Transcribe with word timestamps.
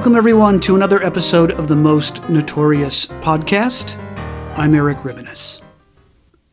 Welcome, 0.00 0.16
everyone, 0.16 0.60
to 0.60 0.74
another 0.74 1.02
episode 1.02 1.50
of 1.50 1.68
the 1.68 1.76
Most 1.76 2.26
Notorious 2.30 3.08
podcast. 3.20 3.98
I'm 4.56 4.74
Erik 4.74 4.96
Rivenes. 5.00 5.60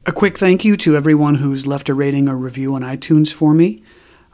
A 0.06 0.12
quick 0.12 0.38
thank 0.38 0.66
you 0.66 0.76
to 0.76 0.98
everyone 0.98 1.36
who's 1.36 1.66
left 1.66 1.88
a 1.88 1.94
rating 1.94 2.28
or 2.28 2.36
review 2.36 2.76
on 2.76 2.82
iTunes 2.82 3.32
for 3.32 3.54
me, 3.54 3.82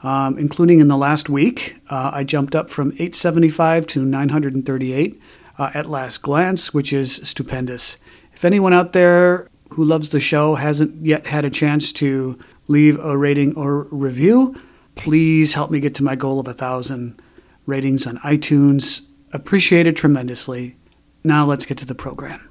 um, 0.02 0.40
including 0.40 0.80
in 0.80 0.88
the 0.88 0.98
last 0.98 1.30
week. 1.30 1.76
Uh, 1.92 2.10
I 2.12 2.24
jumped 2.24 2.56
up 2.56 2.72
from 2.72 2.88
875 2.94 3.86
to 3.86 4.04
938 4.04 5.22
uh, 5.60 5.70
at 5.76 5.86
last 5.86 6.24
glance, 6.24 6.74
which 6.74 6.92
is 6.92 7.18
stupendous. 7.18 8.00
If 8.34 8.44
anyone 8.44 8.74
out 8.74 8.94
there 8.94 9.48
who 9.74 9.86
loves 9.86 10.10
the 10.10 10.20
show 10.20 10.56
hasn't 10.56 11.06
yet 11.06 11.28
had 11.28 11.46
a 11.46 11.52
chance 11.52 11.94
to 11.94 12.40
leave 12.68 13.00
a 13.00 13.16
rating 13.16 13.56
or 13.56 13.84
review, 13.92 14.60
please 14.96 15.54
help 15.54 15.70
me 15.70 15.80
get 15.80 15.94
to 15.94 16.04
my 16.04 16.16
goal 16.16 16.40
of 16.40 16.48
a 16.48 16.54
thousand 16.54 17.22
ratings 17.66 18.06
on 18.06 18.18
iTunes. 18.20 19.02
Appreciated 19.32 19.96
tremendously. 19.98 20.78
Now 21.24 21.46
let's 21.46 21.66
get 21.66 21.78
to 21.80 21.86
the 21.86 21.96
program. 21.96 22.50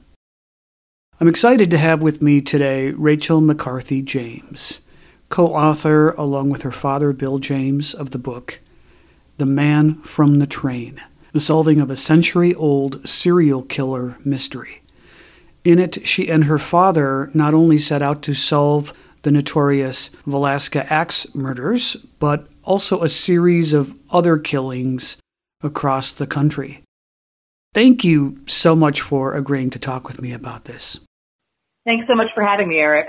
I'm 1.20 1.28
excited 1.28 1.70
to 1.70 1.78
have 1.78 2.02
with 2.02 2.22
me 2.22 2.40
today 2.40 2.90
Rachel 2.90 3.40
McCarthy 3.40 4.02
James, 4.02 4.80
co 5.28 5.46
author, 5.48 6.10
along 6.12 6.50
with 6.50 6.62
her 6.62 6.72
father 6.72 7.12
Bill 7.12 7.38
James, 7.38 7.94
of 7.94 8.10
the 8.10 8.18
book 8.18 8.60
The 9.38 9.46
Man 9.46 10.02
from 10.02 10.38
the 10.38 10.46
Train 10.46 11.00
The 11.32 11.40
Solving 11.40 11.80
of 11.80 11.90
a 11.90 11.96
Century 11.96 12.54
Old 12.54 13.06
Serial 13.06 13.62
Killer 13.62 14.16
Mystery. 14.24 14.82
In 15.64 15.78
it, 15.78 16.04
she 16.06 16.28
and 16.28 16.44
her 16.44 16.58
father 16.58 17.30
not 17.34 17.54
only 17.54 17.78
set 17.78 18.02
out 18.02 18.22
to 18.22 18.34
solve 18.34 18.92
the 19.22 19.30
notorious 19.30 20.10
Villisca 20.26 20.86
Axe 20.90 21.32
murders, 21.34 21.96
but 22.18 22.48
also 22.64 23.02
a 23.02 23.08
series 23.08 23.72
of 23.72 23.96
other 24.10 24.38
killings 24.38 25.16
across 25.62 26.12
the 26.12 26.26
country. 26.26 26.82
Thank 27.74 28.04
you 28.04 28.40
so 28.46 28.76
much 28.76 29.00
for 29.00 29.34
agreeing 29.34 29.70
to 29.70 29.78
talk 29.78 30.06
with 30.06 30.20
me 30.20 30.32
about 30.32 30.64
this. 30.64 31.00
Thanks 31.84 32.06
so 32.06 32.14
much 32.14 32.28
for 32.34 32.44
having 32.44 32.68
me, 32.68 32.76
Erik. 32.76 33.08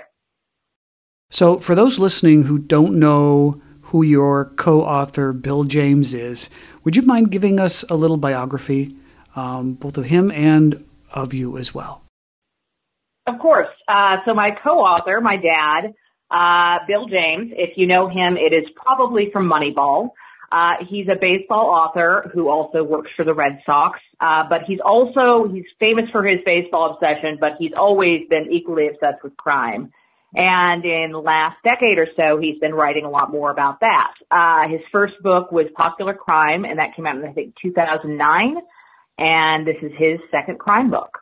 So, 1.29 1.57
for 1.57 1.75
those 1.75 2.00
listening 2.00 2.44
who 2.44 2.59
don't 2.59 3.00
know 3.00 3.62
who 3.81 4.03
your 4.03 4.46
co 4.56 4.81
author 4.81 5.34
Bill 5.34 5.63
James 5.63 6.13
is, 6.13 6.50
would 6.84 6.96
you 6.96 7.02
mind 7.02 7.31
giving 7.31 7.59
us 7.59 7.84
a 7.90 7.96
little 7.96 8.18
biography, 8.18 8.96
um, 9.35 9.73
both 9.73 9.97
of 9.97 10.06
him 10.06 10.31
and 10.31 10.85
of 11.12 11.34
you 11.34 11.57
as 11.57 11.73
well? 11.73 12.03
Of 13.28 13.40
course. 13.40 13.69
Uh, 13.88 14.18
so, 14.25 14.34
my 14.34 14.52
co 14.63 14.79
author, 14.79 15.19
my 15.22 15.35
dad, 15.35 15.94
uh, 16.34 16.80
Bill 16.88 17.08
James, 17.08 17.52
if 17.56 17.78
you 17.78 17.86
know 17.86 18.10
him, 18.10 18.38
it 18.38 18.54
is 18.54 18.66
probably 18.76 19.30
from 19.32 19.50
Moneyball. 19.50 20.10
Uh, 20.52 20.84
he's 20.88 21.08
a 21.08 21.20
baseball 21.20 21.70
author 21.70 22.30
who 22.34 22.50
also 22.50 22.84
works 22.84 23.10
for 23.16 23.26
the 23.26 23.34
Red 23.34 23.60
Sox, 23.66 24.00
uh, 24.20 24.44
but 24.50 24.62
he's 24.68 24.80
also 24.84 25.48
he's 25.52 25.66
famous 25.80 26.06
for 26.12 26.24
his 26.24 26.40
baseball 26.46 26.94
obsession, 26.94 27.38
but 27.40 27.54
he's 27.58 27.72
always 27.78 28.22
been 28.30 28.48
equally 28.52 28.88
obsessed 28.88 29.24
with 29.24 29.36
crime. 29.38 29.92
And 30.36 30.84
in 30.84 31.12
the 31.12 31.20
last 31.20 31.58
decade 31.64 32.00
or 32.00 32.08
so, 32.16 32.40
he's 32.40 32.60
been 32.60 32.74
writing 32.74 33.06
a 33.06 33.10
lot 33.10 33.32
more 33.32 33.52
about 33.52 33.80
that. 33.82 34.14
Uh, 34.32 34.68
his 34.68 34.82
first 34.92 35.14
book 35.22 35.52
was 35.52 35.68
Popular 35.76 36.16
Crime, 36.16 36.66
and 36.66 36.80
that 36.80 36.96
came 36.96 37.06
out 37.06 37.16
in 37.16 37.24
I 37.24 37.34
think 37.34 37.54
2009. 37.62 38.56
And 39.20 39.68
this 39.68 39.76
is 39.84 39.92
his 39.98 40.20
second 40.32 40.58
crime 40.58 40.90
book. 40.90 41.20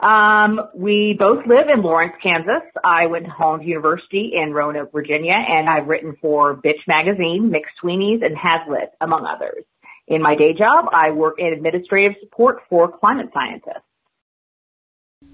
Um, 0.00 0.60
we 0.74 1.16
both 1.18 1.44
live 1.46 1.68
in 1.74 1.82
Lawrence, 1.82 2.14
Kansas. 2.22 2.62
I 2.84 3.06
went 3.06 3.24
to 3.24 3.30
Hollins 3.30 3.66
University 3.66 4.32
in 4.34 4.52
Roanoke, 4.52 4.92
Virginia, 4.92 5.34
and 5.34 5.68
I've 5.68 5.88
written 5.88 6.16
for 6.20 6.56
Bitch 6.56 6.86
Magazine, 6.86 7.52
McSweeney's, 7.52 8.22
and 8.22 8.36
Hazlitt, 8.36 8.92
among 9.00 9.26
others. 9.26 9.64
In 10.06 10.22
my 10.22 10.36
day 10.36 10.54
job, 10.56 10.86
I 10.92 11.10
work 11.10 11.34
in 11.38 11.52
administrative 11.52 12.16
support 12.20 12.58
for 12.70 12.96
climate 12.96 13.30
scientists. 13.34 13.84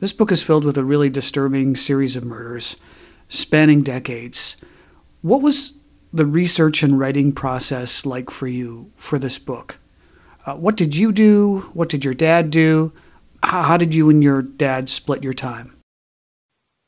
This 0.00 0.14
book 0.14 0.32
is 0.32 0.42
filled 0.42 0.64
with 0.64 0.78
a 0.78 0.84
really 0.84 1.10
disturbing 1.10 1.76
series 1.76 2.16
of 2.16 2.24
murders 2.24 2.76
spanning 3.28 3.82
decades. 3.82 4.56
What 5.22 5.42
was 5.42 5.74
the 6.12 6.26
research 6.26 6.82
and 6.82 6.98
writing 6.98 7.32
process 7.32 8.06
like 8.06 8.30
for 8.30 8.46
you 8.46 8.92
for 8.96 9.18
this 9.18 9.38
book? 9.38 9.78
Uh, 10.46 10.54
what 10.54 10.76
did 10.76 10.96
you 10.96 11.12
do? 11.12 11.60
What 11.74 11.88
did 11.88 12.04
your 12.04 12.14
dad 12.14 12.50
do? 12.50 12.92
How, 13.44 13.76
did 13.76 13.94
you 13.94 14.10
and 14.10 14.22
your 14.22 14.42
dad 14.42 14.88
split 14.88 15.22
your 15.22 15.34
time? 15.34 15.76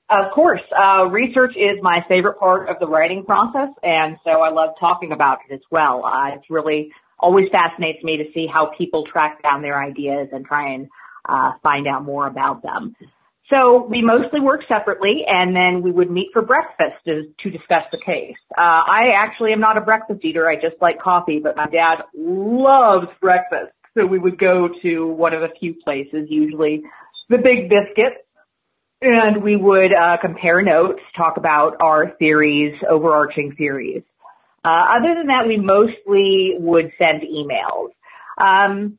Of 0.09 0.33
course, 0.33 0.61
uh, 0.71 1.07
research 1.07 1.57
is 1.57 1.83
my 1.83 2.01
favorite 2.09 2.39
part 2.39 2.69
of 2.69 2.77
the 2.79 2.87
writing 2.87 3.25
process, 3.25 3.71
and 3.83 4.17
so 4.23 4.31
I 4.31 4.51
love 4.51 4.75
talking 4.79 5.11
about 5.11 5.39
it 5.49 5.55
as 5.55 5.61
well. 5.71 6.05
Uh, 6.05 6.37
it's 6.37 6.49
really 6.49 6.93
always 7.19 7.49
fascinates 7.51 8.05
me 8.05 8.19
to 8.19 8.25
see 8.33 8.47
how 8.47 8.71
people 8.79 9.05
track 9.11 9.43
down 9.43 9.63
their 9.63 9.83
ideas 9.83 10.29
and 10.33 10.45
try 10.45 10.75
and 10.75 10.89
uh, 11.29 11.53
find 11.63 11.89
out 11.89 12.05
more 12.05 12.29
about 12.29 12.63
them. 12.63 12.95
So 13.53 13.87
we 13.89 14.03
mostly 14.03 14.41
work 14.41 14.63
separately, 14.69 15.23
and 15.27 15.55
then 15.55 15.83
we 15.83 15.93
would 15.93 16.11
meet 16.11 16.29
for 16.33 16.43
breakfast 16.43 16.97
to, 17.07 17.23
to 17.43 17.51
discuss 17.51 17.85
the 17.93 17.99
case. 18.05 18.35
Uh, 18.59 18.61
I 18.61 19.13
actually 19.17 19.53
am 19.53 19.61
not 19.61 19.77
a 19.77 19.81
breakfast 19.81 20.25
eater; 20.25 20.49
I 20.49 20.57
just 20.57 20.81
like 20.81 21.01
coffee, 21.01 21.39
but 21.41 21.57
my 21.57 21.67
dad 21.67 22.03
loves 22.15 23.07
breakfast. 23.21 23.73
So 23.97 24.05
we 24.05 24.19
would 24.19 24.39
go 24.39 24.69
to 24.83 25.07
one 25.07 25.33
of 25.33 25.43
a 25.43 25.49
few 25.59 25.75
places, 25.83 26.27
usually 26.29 26.83
the 27.31 27.39
Big 27.39 27.71
Biscuit, 27.71 28.27
and 29.01 29.43
we 29.43 29.57
would 29.57 29.93
uh, 29.95 30.19
compare 30.21 30.63
notes, 30.63 31.01
talk 31.17 31.39
about 31.39 31.77
our 31.81 32.13
theories, 32.19 32.75
overarching 32.89 33.55
theories. 33.57 34.03
Uh, 34.65 34.99
other 34.99 35.15
than 35.17 35.29
that, 35.29 35.45
we 35.47 35.57
mostly 35.57 36.55
would 36.59 36.93
send 36.99 37.23
emails. 37.23 37.91
Um, 38.39 38.99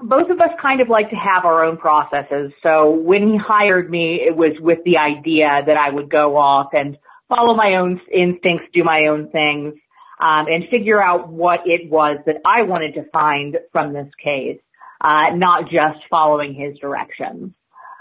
both 0.00 0.30
of 0.30 0.40
us 0.40 0.50
kind 0.60 0.80
of 0.80 0.88
like 0.88 1.10
to 1.10 1.16
have 1.16 1.44
our 1.44 1.64
own 1.64 1.76
processes. 1.76 2.52
So 2.62 2.90
when 2.90 3.28
he 3.28 3.38
hired 3.38 3.88
me, 3.90 4.20
it 4.26 4.36
was 4.36 4.56
with 4.58 4.78
the 4.84 4.96
idea 4.96 5.60
that 5.64 5.76
I 5.76 5.94
would 5.94 6.10
go 6.10 6.36
off 6.36 6.70
and 6.72 6.96
follow 7.28 7.54
my 7.54 7.76
own 7.76 8.00
instincts, 8.12 8.66
do 8.74 8.82
my 8.82 9.06
own 9.08 9.30
things, 9.30 9.74
um, 10.22 10.46
and 10.46 10.68
figure 10.70 11.02
out 11.02 11.28
what 11.28 11.60
it 11.66 11.90
was 11.90 12.18
that 12.26 12.36
I 12.46 12.62
wanted 12.62 12.94
to 12.94 13.02
find 13.10 13.58
from 13.72 13.92
this 13.92 14.08
case. 14.22 14.60
uh, 15.02 15.34
not 15.34 15.64
just 15.64 15.98
following 16.08 16.54
his 16.54 16.78
directions. 16.78 17.52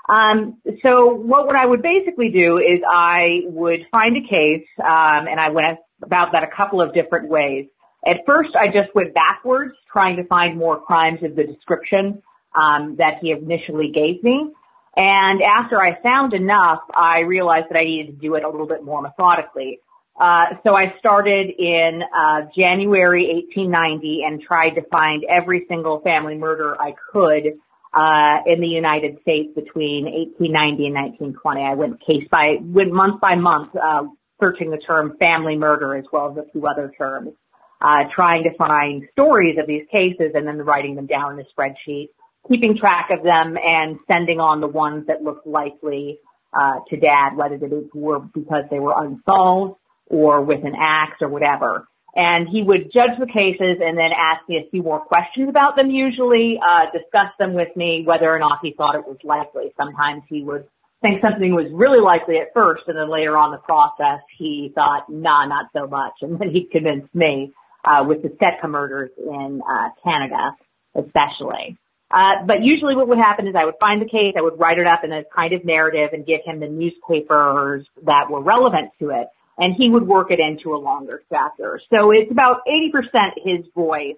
Um, 0.07 0.57
so 0.85 1.13
what, 1.13 1.47
what 1.47 1.55
I 1.55 1.65
would 1.65 1.81
basically 1.81 2.29
do 2.29 2.57
is 2.57 2.81
I 2.89 3.41
would 3.45 3.79
find 3.91 4.17
a 4.17 4.21
case, 4.21 4.67
um, 4.79 5.27
and 5.27 5.39
I 5.39 5.49
went 5.49 5.79
about 6.03 6.33
that 6.33 6.43
a 6.43 6.55
couple 6.55 6.81
of 6.81 6.93
different 6.93 7.29
ways. 7.29 7.67
At 8.05 8.17
first, 8.25 8.49
I 8.55 8.67
just 8.67 8.93
went 8.95 9.13
backwards, 9.13 9.73
trying 9.91 10.17
to 10.17 10.23
find 10.25 10.57
more 10.57 10.79
crimes 10.81 11.19
of 11.23 11.35
the 11.35 11.43
description 11.43 12.21
um, 12.55 12.95
that 12.97 13.15
he 13.21 13.31
initially 13.31 13.91
gave 13.93 14.23
me. 14.23 14.51
And 14.95 15.41
after 15.41 15.79
I 15.79 16.01
found 16.01 16.33
enough, 16.33 16.79
I 16.93 17.19
realized 17.19 17.67
that 17.69 17.77
I 17.77 17.85
needed 17.85 18.07
to 18.07 18.21
do 18.21 18.35
it 18.35 18.43
a 18.43 18.49
little 18.49 18.67
bit 18.67 18.83
more 18.83 19.01
methodically. 19.01 19.79
Uh, 20.21 20.53
so 20.63 20.75
I 20.75 20.93
started 20.99 21.49
in 21.57 22.01
uh, 22.03 22.41
January 22.55 23.25
1890 23.49 24.21
and 24.23 24.39
tried 24.39 24.75
to 24.75 24.83
find 24.91 25.23
every 25.27 25.65
single 25.67 25.99
family 26.01 26.35
murder 26.35 26.79
I 26.79 26.93
could 27.11 27.57
uh, 27.91 28.45
in 28.45 28.61
the 28.61 28.67
United 28.67 29.17
States 29.23 29.49
between 29.55 30.05
1890 30.05 30.85
and 30.85 30.93
1920. 31.33 31.61
I 31.61 31.73
went 31.73 31.99
case 32.05 32.27
by 32.29 32.57
went 32.61 32.93
month 32.93 33.19
by 33.19 33.33
month, 33.33 33.75
uh, 33.75 34.03
searching 34.39 34.69
the 34.69 34.77
term 34.77 35.17
family 35.17 35.57
murder 35.57 35.95
as 35.95 36.05
well 36.13 36.29
as 36.29 36.37
a 36.37 36.47
few 36.51 36.67
other 36.67 36.93
terms, 36.95 37.33
uh, 37.81 38.03
trying 38.13 38.43
to 38.43 38.55
find 38.57 39.01
stories 39.13 39.57
of 39.57 39.65
these 39.65 39.87
cases 39.91 40.33
and 40.35 40.45
then 40.45 40.59
writing 40.59 40.93
them 40.93 41.07
down 41.07 41.39
in 41.39 41.43
a 41.43 41.49
spreadsheet 41.49 42.09
keeping 42.47 42.75
track 42.75 43.09
of 43.11 43.23
them 43.23 43.55
and 43.63 43.99
sending 44.07 44.39
on 44.39 44.61
the 44.61 44.67
ones 44.67 45.05
that 45.05 45.21
looked 45.21 45.45
likely 45.45 46.19
uh, 46.53 46.79
to 46.89 46.97
dad, 46.97 47.35
whether 47.35 47.55
they 47.57 47.67
were 47.93 48.19
because 48.19 48.63
they 48.71 48.79
were 48.79 48.95
unsolved 48.97 49.75
or 50.11 50.41
with 50.41 50.63
an 50.63 50.75
axe 50.77 51.17
or 51.21 51.29
whatever. 51.29 51.87
And 52.13 52.47
he 52.49 52.61
would 52.61 52.91
judge 52.93 53.15
the 53.17 53.25
cases 53.25 53.79
and 53.79 53.97
then 53.97 54.11
ask 54.11 54.47
me 54.49 54.57
a 54.57 54.69
few 54.69 54.83
more 54.83 54.99
questions 54.99 55.47
about 55.47 55.77
them 55.77 55.89
usually, 55.89 56.59
uh, 56.59 56.91
discuss 56.91 57.31
them 57.39 57.53
with 57.53 57.73
me, 57.77 58.03
whether 58.05 58.29
or 58.29 58.37
not 58.37 58.59
he 58.61 58.73
thought 58.75 58.95
it 58.95 59.07
was 59.07 59.17
likely. 59.23 59.71
Sometimes 59.77 60.23
he 60.27 60.43
would 60.43 60.65
think 61.01 61.21
something 61.21 61.55
was 61.55 61.71
really 61.71 62.03
likely 62.03 62.37
at 62.37 62.53
first 62.53 62.83
and 62.87 62.97
then 62.97 63.09
later 63.09 63.37
on 63.37 63.51
the 63.51 63.63
process 63.63 64.19
he 64.37 64.71
thought, 64.75 65.09
nah, 65.09 65.47
not 65.47 65.67
so 65.73 65.87
much. 65.87 66.13
And 66.21 66.37
then 66.37 66.49
he 66.51 66.67
convinced 66.69 67.15
me, 67.15 67.53
uh, 67.85 68.03
with 68.05 68.21
the 68.21 68.29
Sitka 68.29 68.67
murders 68.67 69.09
in, 69.17 69.61
uh, 69.63 69.89
Canada, 70.03 70.51
especially. 70.93 71.77
Uh, 72.11 72.43
but 72.45 72.61
usually 72.61 72.93
what 72.93 73.07
would 73.07 73.17
happen 73.17 73.47
is 73.47 73.55
I 73.57 73.63
would 73.63 73.79
find 73.79 74.01
the 74.01 74.05
case, 74.05 74.35
I 74.37 74.41
would 74.41 74.59
write 74.59 74.77
it 74.79 74.85
up 74.85 75.05
in 75.05 75.13
a 75.13 75.23
kind 75.33 75.53
of 75.53 75.63
narrative 75.63 76.09
and 76.11 76.25
give 76.25 76.41
him 76.45 76.59
the 76.59 76.67
newspapers 76.67 77.87
that 78.03 78.29
were 78.29 78.43
relevant 78.43 78.91
to 78.99 79.11
it, 79.11 79.27
and 79.57 79.75
he 79.77 79.89
would 79.89 80.07
work 80.07 80.31
it 80.31 80.39
into 80.39 80.75
a 80.75 80.79
longer 80.79 81.23
chapter. 81.29 81.79
So 81.89 82.11
it's 82.11 82.31
about 82.31 82.61
80% 82.67 83.31
his 83.43 83.65
voice, 83.75 84.17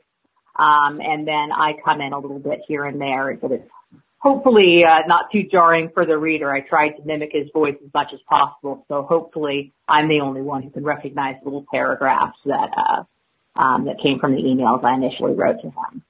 um, 0.55 0.99
and 1.01 1.27
then 1.27 1.51
I 1.51 1.73
come 1.83 2.01
in 2.01 2.13
a 2.13 2.19
little 2.19 2.39
bit 2.39 2.59
here 2.67 2.85
and 2.85 2.99
there, 3.01 3.37
but 3.41 3.51
it's 3.51 3.69
hopefully 4.19 4.83
uh, 4.87 5.05
not 5.07 5.31
too 5.31 5.43
jarring 5.51 5.89
for 5.93 6.05
the 6.05 6.17
reader. 6.17 6.51
I 6.51 6.61
tried 6.61 6.91
to 6.91 7.03
mimic 7.05 7.31
his 7.33 7.49
voice 7.53 7.75
as 7.83 7.93
much 7.93 8.07
as 8.13 8.19
possible, 8.29 8.85
so 8.87 9.03
hopefully 9.03 9.73
I'm 9.87 10.07
the 10.07 10.21
only 10.21 10.41
one 10.41 10.63
who 10.63 10.69
can 10.69 10.83
recognize 10.83 11.35
little 11.43 11.65
paragraphs 11.71 12.37
that 12.45 12.69
uh, 12.77 13.03
um, 13.59 13.85
that 13.85 13.97
came 14.01 14.19
from 14.19 14.33
the 14.33 14.41
emails 14.41 14.83
I 14.83 14.95
initially 14.95 15.33
wrote 15.33 15.61
to 15.61 15.67
him. 15.67 16.03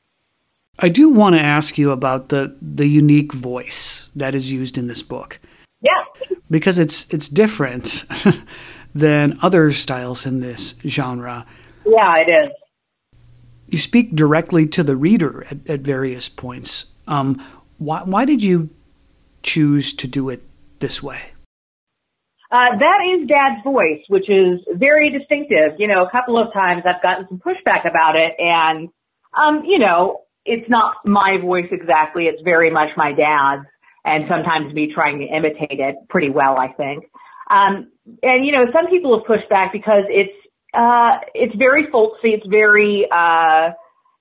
I 0.80 0.90
do 0.90 1.10
want 1.10 1.36
to 1.36 1.42
ask 1.42 1.78
you 1.78 1.92
about 1.92 2.30
the 2.30 2.56
the 2.62 2.88
unique 2.88 3.34
voice 3.34 4.12
that 4.16 4.36
is 4.36 4.52
used 4.52 4.78
in 4.78 4.88
this 4.88 5.02
book. 5.02 5.40
Yeah. 5.82 5.92
Because 6.50 6.80
it's 6.80 7.06
it's 7.10 7.30
different 7.30 8.06
than 8.94 9.40
other 9.42 9.72
styles 9.72 10.26
in 10.26 10.40
this 10.40 10.76
genre. 10.88 11.46
Yeah, 11.86 12.16
it 12.18 12.30
is. 12.30 12.52
You 13.68 13.78
speak 13.78 14.16
directly 14.16 14.68
to 14.68 14.84
the 14.84 14.96
reader 14.96 15.46
at, 15.50 15.68
at 15.68 15.80
various 15.82 16.30
points. 16.30 16.86
Um, 17.08 17.44
why, 17.78 18.04
why 18.04 18.26
did 18.26 18.44
you 18.44 18.70
choose 19.42 19.94
to 19.94 20.08
do 20.08 20.30
it 20.30 20.44
this 20.80 21.02
way? 21.02 21.22
Uh, 22.52 22.78
that 22.80 23.00
is 23.12 23.28
Dad's 23.28 23.64
voice, 23.64 24.04
which 24.10 24.30
is 24.30 24.60
very 24.76 25.10
distinctive. 25.10 25.74
You 25.80 25.88
know, 25.88 26.06
a 26.06 26.12
couple 26.12 26.38
of 26.38 26.54
times 26.54 26.84
I've 26.86 27.02
gotten 27.02 27.26
some 27.28 27.40
pushback 27.40 27.90
about 27.90 28.16
it, 28.16 28.34
and 28.38 28.90
um, 29.36 29.64
you 29.66 29.80
know, 29.80 30.22
it's 30.46 30.70
not 30.70 30.98
my 31.04 31.38
voice 31.42 31.66
exactly. 31.72 32.26
It's 32.26 32.42
very 32.44 32.70
much 32.70 32.90
my 32.96 33.12
dad's 33.12 33.66
and 34.06 34.26
sometimes 34.30 34.74
me 34.74 34.92
trying 34.94 35.20
to 35.20 35.26
imitate 35.26 35.80
it 35.80 35.96
pretty 36.10 36.30
well, 36.30 36.58
I 36.58 36.68
think. 36.74 37.06
Um, 37.50 37.92
and 38.06 38.46
you 38.46 38.52
know, 38.52 38.66
some 38.74 38.88
people 38.90 39.18
have 39.18 39.26
pushed 39.26 39.50
back 39.50 39.72
because 39.72 40.04
it's, 40.10 40.34
uh, 40.74 41.20
it's 41.34 41.56
very 41.56 41.88
folksy. 41.92 42.30
It's 42.30 42.48
very, 42.48 43.08
uh, 43.12 43.72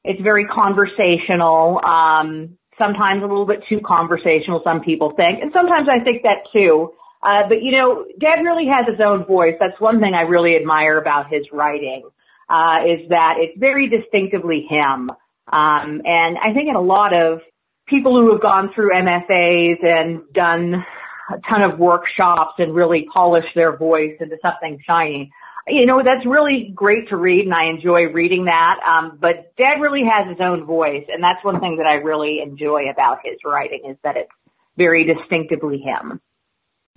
it's 0.04 0.20
very 0.20 0.46
conversational. 0.46 1.80
Um, 1.84 2.58
sometimes 2.78 3.22
a 3.22 3.26
little 3.26 3.46
bit 3.46 3.60
too 3.68 3.80
conversational, 3.84 4.60
some 4.64 4.80
people 4.80 5.12
think. 5.16 5.42
And 5.42 5.52
sometimes 5.56 5.88
I 5.88 6.02
think 6.02 6.22
that 6.22 6.46
too. 6.52 6.92
Uh, 7.22 7.48
but 7.48 7.62
you 7.62 7.72
know, 7.72 8.04
Dad 8.20 8.42
really 8.42 8.66
has 8.66 8.86
his 8.86 9.00
own 9.00 9.24
voice. 9.24 9.54
That's 9.60 9.78
one 9.80 10.00
thing 10.00 10.14
I 10.14 10.22
really 10.22 10.56
admire 10.56 10.98
about 10.98 11.30
his 11.30 11.46
writing, 11.52 12.02
uh, 12.50 12.78
is 12.86 13.08
that 13.10 13.36
it's 13.38 13.58
very 13.58 13.88
distinctively 13.88 14.66
him. 14.68 15.10
Um, 15.52 16.02
and 16.04 16.38
I 16.38 16.52
think 16.54 16.68
in 16.68 16.74
a 16.74 16.80
lot 16.80 17.14
of 17.14 17.40
people 17.86 18.20
who 18.20 18.32
have 18.32 18.42
gone 18.42 18.70
through 18.74 18.90
MFAs 18.90 19.84
and 19.84 20.22
done 20.32 20.84
a 21.30 21.38
ton 21.48 21.62
of 21.62 21.78
workshops 21.78 22.54
and 22.58 22.74
really 22.74 23.06
polish 23.12 23.44
their 23.54 23.76
voice 23.76 24.16
into 24.20 24.36
something 24.42 24.78
shiny, 24.86 25.30
you 25.68 25.86
know, 25.86 26.02
that's 26.04 26.26
really 26.26 26.72
great 26.74 27.08
to 27.10 27.16
read 27.16 27.44
and 27.44 27.54
I 27.54 27.66
enjoy 27.66 28.12
reading 28.12 28.46
that. 28.46 28.76
Um, 28.84 29.18
but 29.20 29.54
Dad 29.56 29.80
really 29.80 30.02
has 30.02 30.28
his 30.28 30.38
own 30.40 30.64
voice 30.64 31.04
and 31.08 31.22
that's 31.22 31.44
one 31.44 31.60
thing 31.60 31.76
that 31.76 31.86
I 31.86 31.94
really 31.94 32.40
enjoy 32.42 32.90
about 32.90 33.18
his 33.24 33.36
writing 33.44 33.82
is 33.88 33.96
that 34.02 34.16
it's 34.16 34.30
very 34.76 35.04
distinctively 35.04 35.78
him. 35.78 36.20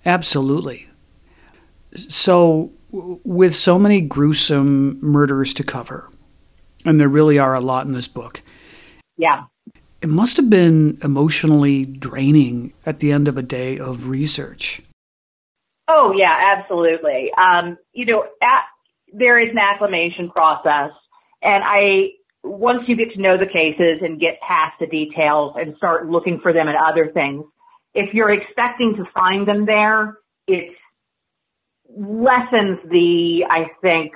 Absolutely. 0.04 0.88
So, 2.08 2.72
with 2.90 3.56
so 3.56 3.78
many 3.78 4.00
gruesome 4.00 4.98
murders 5.00 5.52
to 5.54 5.64
cover, 5.64 6.10
and 6.84 7.00
there 7.00 7.08
really 7.08 7.38
are 7.38 7.54
a 7.54 7.60
lot 7.60 7.86
in 7.86 7.92
this 7.92 8.08
book. 8.08 8.42
Yeah. 9.16 9.44
It 10.02 10.08
must 10.08 10.36
have 10.36 10.50
been 10.50 10.98
emotionally 11.02 11.84
draining 11.84 12.72
at 12.84 13.00
the 13.00 13.12
end 13.12 13.28
of 13.28 13.38
a 13.38 13.42
day 13.42 13.78
of 13.78 14.08
research. 14.08 14.82
Oh, 15.88 16.12
yeah, 16.16 16.56
absolutely. 16.58 17.30
Um, 17.36 17.78
you 17.92 18.04
know, 18.04 18.24
at, 18.42 18.64
there 19.12 19.40
is 19.40 19.50
an 19.50 19.58
acclimation 19.58 20.30
process, 20.30 20.90
and 21.42 21.64
I 21.64 22.10
once 22.46 22.82
you 22.86 22.96
get 22.96 23.12
to 23.14 23.20
know 23.20 23.36
the 23.36 23.46
cases 23.46 24.00
and 24.02 24.20
get 24.20 24.40
past 24.46 24.74
the 24.78 24.86
details 24.86 25.54
and 25.56 25.76
start 25.76 26.08
looking 26.08 26.38
for 26.42 26.52
them 26.52 26.68
in 26.68 26.74
other 26.76 27.10
things, 27.12 27.44
if 27.94 28.14
you're 28.14 28.32
expecting 28.32 28.94
to 28.96 29.04
find 29.12 29.48
them 29.48 29.66
there, 29.66 30.18
it 30.46 30.72
lessens 31.96 32.78
the, 32.88 33.44
I 33.50 33.70
think, 33.80 34.12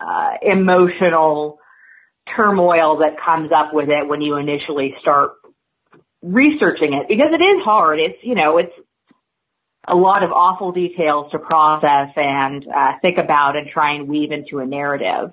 uh, 0.00 0.30
emotional 0.42 1.58
turmoil 2.36 2.98
that 2.98 3.16
comes 3.24 3.50
up 3.52 3.72
with 3.72 3.88
it 3.88 4.08
when 4.08 4.20
you 4.20 4.36
initially 4.36 4.94
start 5.00 5.32
researching 6.22 6.94
it 6.94 7.08
because 7.08 7.30
it 7.32 7.42
is 7.42 7.62
hard. 7.64 7.98
It's, 8.00 8.18
you 8.22 8.34
know, 8.34 8.58
it's 8.58 8.72
a 9.86 9.94
lot 9.94 10.22
of 10.22 10.30
awful 10.30 10.72
details 10.72 11.30
to 11.32 11.38
process 11.38 12.12
and 12.16 12.64
uh, 12.68 12.92
think 13.00 13.18
about 13.18 13.56
and 13.56 13.68
try 13.68 13.94
and 13.94 14.08
weave 14.08 14.32
into 14.32 14.58
a 14.58 14.66
narrative. 14.66 15.32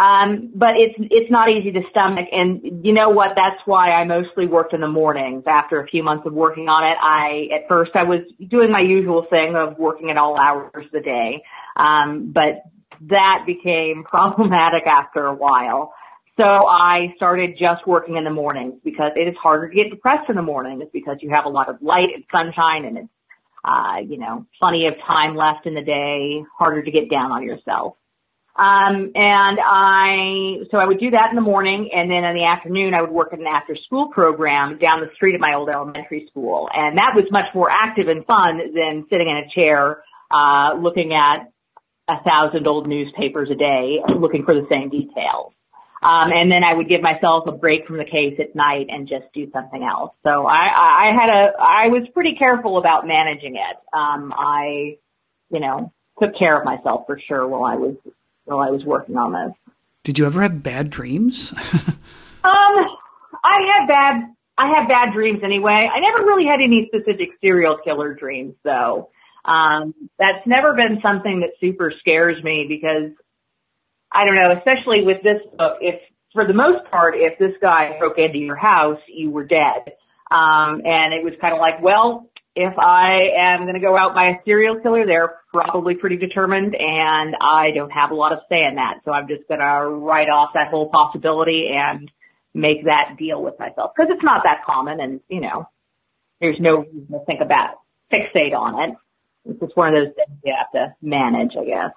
Um, 0.00 0.52
but 0.54 0.70
it's 0.76 0.94
it's 0.98 1.30
not 1.30 1.50
easy 1.50 1.72
to 1.72 1.80
stomach, 1.90 2.26
and 2.30 2.84
you 2.84 2.92
know 2.92 3.10
what? 3.10 3.30
That's 3.34 3.60
why 3.66 3.90
I 3.90 4.04
mostly 4.04 4.46
worked 4.46 4.72
in 4.72 4.80
the 4.80 4.88
mornings. 4.88 5.42
After 5.46 5.80
a 5.80 5.86
few 5.86 6.04
months 6.04 6.24
of 6.26 6.32
working 6.32 6.68
on 6.68 6.84
it, 6.84 6.96
I 7.02 7.54
at 7.54 7.68
first 7.68 7.90
I 7.94 8.04
was 8.04 8.20
doing 8.38 8.70
my 8.70 8.80
usual 8.80 9.26
thing 9.28 9.56
of 9.56 9.78
working 9.78 10.10
at 10.10 10.16
all 10.16 10.38
hours 10.38 10.86
of 10.86 10.92
the 10.92 11.00
day, 11.00 11.42
um, 11.76 12.32
but 12.32 12.62
that 13.08 13.44
became 13.46 14.04
problematic 14.08 14.86
after 14.86 15.26
a 15.26 15.34
while. 15.34 15.92
So 16.40 16.46
I 16.46 17.12
started 17.16 17.58
just 17.58 17.86
working 17.86 18.16
in 18.16 18.24
the 18.24 18.30
mornings 18.30 18.80
because 18.82 19.12
it 19.14 19.28
is 19.28 19.34
harder 19.42 19.68
to 19.68 19.74
get 19.74 19.90
depressed 19.90 20.30
in 20.30 20.36
the 20.36 20.42
morning. 20.42 20.80
It's 20.80 20.90
because 20.90 21.18
you 21.20 21.28
have 21.28 21.44
a 21.44 21.50
lot 21.50 21.68
of 21.68 21.82
light 21.82 22.08
and 22.14 22.24
sunshine 22.32 22.86
and 22.86 22.96
it's, 22.96 23.08
uh, 23.62 24.00
you 24.08 24.16
know, 24.16 24.46
plenty 24.58 24.86
of 24.86 24.94
time 25.06 25.36
left 25.36 25.66
in 25.66 25.74
the 25.74 25.82
day, 25.82 26.42
harder 26.58 26.82
to 26.82 26.90
get 26.90 27.10
down 27.10 27.30
on 27.30 27.42
yourself. 27.42 27.96
Um, 28.56 29.12
and 29.14 29.58
I, 29.60 30.64
so 30.70 30.78
I 30.78 30.86
would 30.86 30.98
do 30.98 31.10
that 31.10 31.28
in 31.28 31.36
the 31.36 31.44
morning 31.44 31.90
and 31.92 32.10
then 32.10 32.24
in 32.24 32.34
the 32.34 32.46
afternoon 32.46 32.94
I 32.94 33.02
would 33.02 33.10
work 33.10 33.34
in 33.34 33.40
an 33.40 33.46
after 33.46 33.76
school 33.84 34.08
program 34.08 34.78
down 34.78 35.00
the 35.00 35.12
street 35.16 35.34
at 35.34 35.40
my 35.40 35.52
old 35.52 35.68
elementary 35.68 36.26
school. 36.30 36.70
And 36.72 36.96
that 36.96 37.12
was 37.14 37.26
much 37.30 37.52
more 37.54 37.68
active 37.70 38.08
and 38.08 38.24
fun 38.24 38.60
than 38.72 39.04
sitting 39.10 39.28
in 39.28 39.44
a 39.44 39.48
chair, 39.54 40.02
uh, 40.30 40.72
looking 40.80 41.12
at 41.12 41.52
a 42.08 42.24
thousand 42.24 42.66
old 42.66 42.88
newspapers 42.88 43.50
a 43.52 43.56
day 43.56 43.98
looking 44.18 44.44
for 44.46 44.54
the 44.54 44.66
same 44.70 44.88
details. 44.88 45.52
Um, 46.02 46.32
and 46.32 46.50
then 46.50 46.64
I 46.64 46.72
would 46.72 46.88
give 46.88 47.02
myself 47.02 47.44
a 47.46 47.52
break 47.52 47.86
from 47.86 47.98
the 47.98 48.04
case 48.04 48.38
at 48.40 48.56
night 48.56 48.86
and 48.88 49.06
just 49.06 49.26
do 49.34 49.50
something 49.52 49.82
else. 49.82 50.12
So 50.22 50.46
I, 50.46 51.10
I 51.10 51.12
had 51.12 51.28
a, 51.28 51.52
I 51.60 51.88
was 51.88 52.08
pretty 52.14 52.36
careful 52.38 52.78
about 52.78 53.06
managing 53.06 53.56
it. 53.56 53.76
Um, 53.92 54.32
I, 54.32 54.96
you 55.50 55.60
know, 55.60 55.92
took 56.18 56.38
care 56.38 56.58
of 56.58 56.64
myself 56.64 57.04
for 57.06 57.20
sure 57.28 57.46
while 57.46 57.64
I 57.64 57.76
was, 57.76 57.96
while 58.44 58.60
I 58.60 58.70
was 58.70 58.82
working 58.84 59.16
on 59.16 59.32
this. 59.32 59.74
Did 60.04 60.18
you 60.18 60.24
ever 60.24 60.40
have 60.40 60.62
bad 60.62 60.88
dreams? 60.88 61.52
um, 61.84 61.94
I 62.44 63.58
had 63.68 63.86
bad, 63.86 64.34
I 64.56 64.72
have 64.78 64.88
bad 64.88 65.12
dreams 65.12 65.40
anyway. 65.44 65.86
I 65.92 66.00
never 66.00 66.24
really 66.24 66.46
had 66.46 66.60
any 66.64 66.88
specific 66.88 67.36
serial 67.42 67.76
killer 67.84 68.14
dreams 68.14 68.54
though. 68.64 69.10
Um, 69.44 69.94
that's 70.18 70.46
never 70.46 70.74
been 70.74 71.00
something 71.02 71.40
that 71.40 71.50
super 71.60 71.92
scares 72.00 72.42
me 72.42 72.64
because 72.66 73.12
I 74.12 74.24
don't 74.24 74.34
know, 74.34 74.52
especially 74.58 75.02
with 75.04 75.22
this 75.22 75.40
book, 75.56 75.78
if 75.80 76.00
for 76.32 76.46
the 76.46 76.54
most 76.54 76.88
part, 76.90 77.14
if 77.16 77.38
this 77.38 77.52
guy 77.60 77.96
broke 77.98 78.18
into 78.18 78.38
your 78.38 78.56
house, 78.56 78.98
you 79.08 79.30
were 79.30 79.44
dead. 79.44 79.94
Um, 80.30 80.82
and 80.84 81.12
it 81.12 81.24
was 81.24 81.34
kind 81.40 81.54
of 81.54 81.60
like, 81.60 81.82
well, 81.82 82.30
if 82.54 82.78
I 82.78 83.30
am 83.36 83.62
going 83.62 83.74
to 83.74 83.80
go 83.80 83.96
out 83.96 84.14
by 84.14 84.28
a 84.28 84.34
serial 84.44 84.80
killer, 84.80 85.06
they're 85.06 85.34
probably 85.52 85.94
pretty 85.94 86.16
determined 86.16 86.74
and 86.78 87.34
I 87.40 87.70
don't 87.74 87.90
have 87.90 88.10
a 88.10 88.14
lot 88.14 88.32
of 88.32 88.40
say 88.48 88.62
in 88.68 88.76
that. 88.76 89.00
So 89.04 89.12
I'm 89.12 89.28
just 89.28 89.46
going 89.48 89.60
to 89.60 89.88
write 89.88 90.28
off 90.28 90.50
that 90.54 90.68
whole 90.70 90.88
possibility 90.88 91.68
and 91.72 92.10
make 92.54 92.84
that 92.84 93.16
deal 93.18 93.42
with 93.42 93.58
myself 93.58 93.92
because 93.94 94.10
it's 94.12 94.24
not 94.24 94.42
that 94.44 94.64
common 94.66 95.00
and, 95.00 95.20
you 95.28 95.40
know, 95.40 95.68
there's 96.40 96.58
no 96.60 96.78
reason 96.78 97.06
to 97.10 97.24
think 97.26 97.40
about, 97.40 97.76
fixate 98.12 98.54
on 98.54 98.90
it. 98.90 98.96
It's 99.46 99.60
just 99.60 99.76
one 99.76 99.94
of 99.94 99.94
those 99.94 100.14
things 100.14 100.38
you 100.44 100.54
have 100.56 100.72
to 100.72 100.94
manage, 101.00 101.52
I 101.58 101.64
guess. 101.64 101.94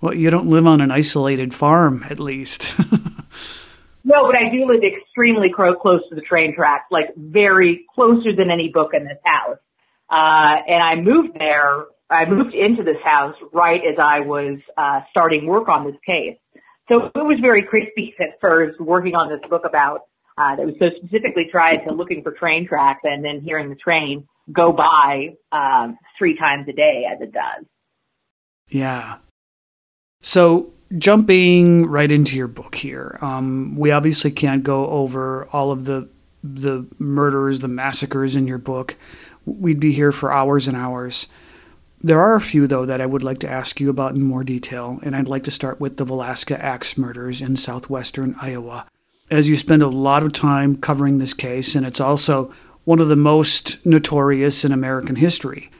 Well, 0.00 0.14
you 0.14 0.30
don't 0.30 0.46
live 0.46 0.66
on 0.66 0.80
an 0.80 0.92
isolated 0.92 1.52
farm, 1.52 2.04
at 2.08 2.20
least. 2.20 2.78
no, 4.04 4.26
but 4.26 4.36
I 4.36 4.48
do 4.52 4.64
live 4.66 4.82
extremely 4.84 5.48
close 5.52 6.00
to 6.08 6.14
the 6.14 6.20
train 6.20 6.54
tracks, 6.54 6.84
like 6.90 7.06
very 7.16 7.84
closer 7.94 8.34
than 8.34 8.50
any 8.50 8.70
book 8.72 8.90
in 8.94 9.04
this 9.04 9.18
house. 9.24 9.58
Uh, 10.08 10.62
and 10.66 10.82
I 10.82 10.94
moved 10.94 11.36
there, 11.38 11.86
I 12.08 12.26
moved 12.26 12.54
into 12.54 12.84
this 12.84 13.02
house 13.04 13.34
right 13.52 13.80
as 13.80 13.98
I 13.98 14.20
was, 14.20 14.60
uh, 14.76 15.00
starting 15.10 15.46
work 15.46 15.68
on 15.68 15.84
this 15.84 15.96
case. 16.06 16.38
So 16.88 17.06
it 17.06 17.24
was 17.24 17.38
very 17.40 17.62
creepy 17.62 18.14
at 18.20 18.40
first 18.40 18.80
working 18.80 19.14
on 19.14 19.28
this 19.28 19.50
book 19.50 19.62
about, 19.66 20.02
uh, 20.38 20.54
that 20.54 20.64
was 20.64 20.76
so 20.78 20.86
specifically 20.96 21.50
tied 21.52 21.84
to 21.88 21.92
looking 21.92 22.22
for 22.22 22.30
train 22.30 22.68
tracks 22.68 23.00
and 23.02 23.24
then 23.24 23.40
hearing 23.40 23.68
the 23.68 23.74
train 23.74 24.28
go 24.52 24.72
by, 24.72 25.34
um, 25.50 25.98
three 26.16 26.38
times 26.38 26.68
a 26.68 26.72
day 26.72 27.02
as 27.12 27.20
it 27.20 27.32
does. 27.32 27.66
Yeah. 28.68 29.16
So 30.20 30.72
jumping 30.96 31.86
right 31.86 32.10
into 32.10 32.36
your 32.36 32.48
book 32.48 32.74
here, 32.74 33.18
um, 33.20 33.76
we 33.76 33.90
obviously 33.90 34.30
can't 34.30 34.62
go 34.62 34.86
over 34.88 35.46
all 35.52 35.70
of 35.70 35.84
the 35.84 36.08
the 36.44 36.86
murders, 36.98 37.58
the 37.58 37.68
massacres 37.68 38.36
in 38.36 38.46
your 38.46 38.58
book 38.58 38.96
we'd 39.48 39.80
be 39.80 39.92
here 39.92 40.12
for 40.12 40.32
hours 40.32 40.68
and 40.68 40.76
hours. 40.76 41.26
There 42.00 42.20
are 42.20 42.34
a 42.34 42.40
few, 42.40 42.66
though, 42.66 42.86
that 42.86 43.00
I 43.00 43.06
would 43.06 43.24
like 43.24 43.40
to 43.40 43.50
ask 43.50 43.80
you 43.80 43.90
about 43.90 44.14
in 44.14 44.22
more 44.22 44.44
detail, 44.44 45.00
and 45.02 45.16
I'd 45.16 45.28
like 45.28 45.44
to 45.44 45.50
start 45.50 45.80
with 45.80 45.96
the 45.96 46.06
Villisca 46.06 46.58
Axe 46.58 46.96
murders 46.96 47.40
in 47.40 47.56
southwestern 47.56 48.36
Iowa. 48.40 48.86
As 49.30 49.48
you 49.48 49.56
spend 49.56 49.82
a 49.82 49.88
lot 49.88 50.22
of 50.22 50.32
time 50.32 50.76
covering 50.76 51.18
this 51.18 51.34
case, 51.34 51.74
and 51.74 51.84
it's 51.84 52.00
also 52.00 52.54
one 52.84 53.00
of 53.00 53.08
the 53.08 53.16
most 53.16 53.84
notorious 53.84 54.64
in 54.64 54.72
American 54.72 55.16
history. 55.16 55.70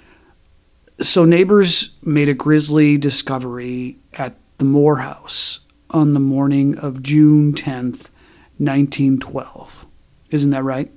So, 1.00 1.24
neighbors 1.24 1.90
made 2.02 2.28
a 2.28 2.34
grisly 2.34 2.98
discovery 2.98 3.98
at 4.14 4.34
the 4.58 4.64
Moore 4.64 4.98
House 4.98 5.60
on 5.90 6.12
the 6.12 6.20
morning 6.20 6.76
of 6.76 7.02
June 7.02 7.52
10th, 7.52 8.10
1912. 8.58 9.86
Isn't 10.30 10.50
that 10.50 10.64
right? 10.64 10.90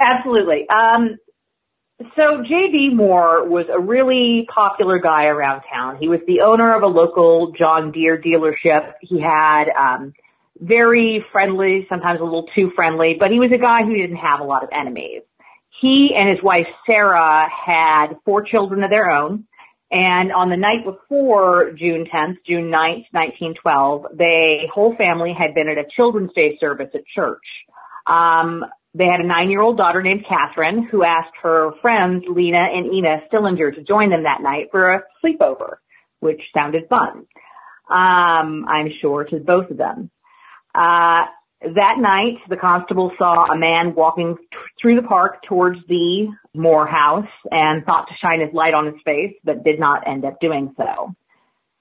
Absolutely. 0.00 0.66
Um, 0.68 1.16
so 1.98 2.42
J.B. 2.42 2.90
Moore 2.94 3.48
was 3.48 3.66
a 3.72 3.80
really 3.80 4.46
popular 4.54 4.98
guy 4.98 5.26
around 5.26 5.62
town. 5.72 5.96
He 5.98 6.08
was 6.08 6.20
the 6.26 6.40
owner 6.40 6.74
of 6.74 6.82
a 6.82 6.86
local 6.86 7.52
John 7.58 7.92
Deere 7.92 8.20
dealership. 8.20 8.92
He 9.00 9.20
had 9.20 9.68
um, 9.70 10.12
very 10.58 11.24
friendly, 11.32 11.86
sometimes 11.88 12.20
a 12.20 12.24
little 12.24 12.46
too 12.54 12.70
friendly, 12.74 13.16
but 13.18 13.30
he 13.30 13.38
was 13.38 13.50
a 13.54 13.58
guy 13.58 13.82
who 13.84 13.94
didn't 13.96 14.16
have 14.16 14.40
a 14.40 14.44
lot 14.44 14.62
of 14.62 14.68
enemies. 14.72 15.22
He 15.80 16.10
and 16.16 16.28
his 16.28 16.42
wife 16.42 16.66
Sarah 16.86 17.48
had 17.48 18.16
four 18.24 18.42
children 18.42 18.82
of 18.82 18.90
their 18.90 19.10
own. 19.10 19.46
And 19.90 20.32
on 20.32 20.50
the 20.50 20.56
night 20.56 20.84
before 20.84 21.72
June 21.78 22.06
10th, 22.12 22.38
June 22.46 22.72
9th, 22.72 23.06
1912, 23.12 24.06
the 24.16 24.68
whole 24.74 24.96
family 24.96 25.32
had 25.36 25.54
been 25.54 25.68
at 25.68 25.78
a 25.78 25.88
Children's 25.96 26.32
Day 26.34 26.58
service 26.58 26.90
at 26.92 27.02
church. 27.14 27.44
Um, 28.06 28.64
they 28.94 29.04
had 29.04 29.20
a 29.20 29.26
nine-year-old 29.26 29.76
daughter 29.76 30.02
named 30.02 30.24
Catherine 30.28 30.88
who 30.90 31.04
asked 31.04 31.34
her 31.42 31.70
friends 31.82 32.24
Lena 32.28 32.66
and 32.72 32.92
Ina 32.92 33.22
Stillinger 33.28 33.72
to 33.72 33.82
join 33.82 34.10
them 34.10 34.24
that 34.24 34.42
night 34.42 34.68
for 34.70 34.94
a 34.94 35.02
sleepover, 35.22 35.76
which 36.20 36.40
sounded 36.54 36.88
fun. 36.88 37.26
Um, 37.88 38.64
I'm 38.66 38.88
sure 39.00 39.24
to 39.24 39.36
both 39.38 39.70
of 39.70 39.76
them. 39.76 40.10
Uh, 40.74 41.26
that 41.74 41.96
night, 41.98 42.38
the 42.48 42.56
constable 42.56 43.12
saw 43.18 43.52
a 43.52 43.58
man 43.58 43.94
walking 43.94 44.36
t- 44.36 44.56
through 44.80 44.96
the 44.96 45.06
park 45.06 45.42
towards 45.48 45.78
the 45.88 46.28
Moore 46.54 46.86
house 46.86 47.28
and 47.50 47.84
thought 47.84 48.06
to 48.08 48.14
shine 48.20 48.40
his 48.40 48.52
light 48.52 48.74
on 48.74 48.86
his 48.86 48.96
face, 49.04 49.34
but 49.44 49.64
did 49.64 49.78
not 49.78 50.06
end 50.06 50.24
up 50.24 50.40
doing 50.40 50.74
so. 50.76 51.14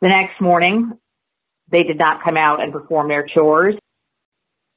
The 0.02 0.10
next 0.10 0.42
morning, 0.42 0.94
they 1.72 1.84
did 1.84 1.98
not 1.98 2.24
come 2.24 2.38
out 2.38 2.62
and 2.62 2.72
perform 2.72 3.08
their 3.08 3.26
chores. 3.26 3.76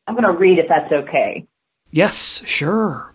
I'm 0.07 0.15
going 0.15 0.25
to 0.25 0.39
read 0.39 0.59
if 0.59 0.67
that's 0.69 0.93
okay. 0.93 1.47
Yes, 1.91 2.43
sure. 2.47 3.15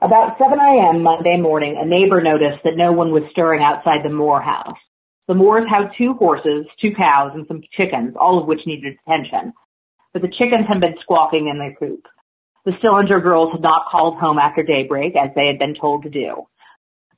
About 0.00 0.38
7 0.38 0.58
a.m. 0.58 1.02
Monday 1.02 1.36
morning, 1.36 1.76
a 1.76 1.86
neighbor 1.86 2.20
noticed 2.20 2.62
that 2.64 2.76
no 2.76 2.92
one 2.92 3.10
was 3.10 3.24
stirring 3.32 3.62
outside 3.62 4.04
the 4.04 4.10
Moore 4.10 4.40
house. 4.40 4.76
The 5.26 5.34
Moores 5.34 5.68
had 5.68 5.90
two 5.98 6.14
horses, 6.14 6.66
two 6.80 6.92
cows, 6.96 7.32
and 7.34 7.46
some 7.48 7.62
chickens, 7.76 8.14
all 8.18 8.40
of 8.40 8.46
which 8.46 8.60
needed 8.64 8.94
attention. 9.06 9.52
But 10.12 10.22
the 10.22 10.28
chickens 10.28 10.66
had 10.68 10.80
been 10.80 10.96
squawking 11.02 11.48
in 11.48 11.58
their 11.58 11.74
coop. 11.74 12.06
The 12.64 12.72
Stillinger 12.78 13.20
girls 13.20 13.52
had 13.52 13.62
not 13.62 13.86
called 13.90 14.18
home 14.18 14.38
after 14.38 14.62
daybreak, 14.62 15.14
as 15.16 15.30
they 15.34 15.46
had 15.46 15.58
been 15.58 15.74
told 15.74 16.02
to 16.02 16.10
do. 16.10 16.46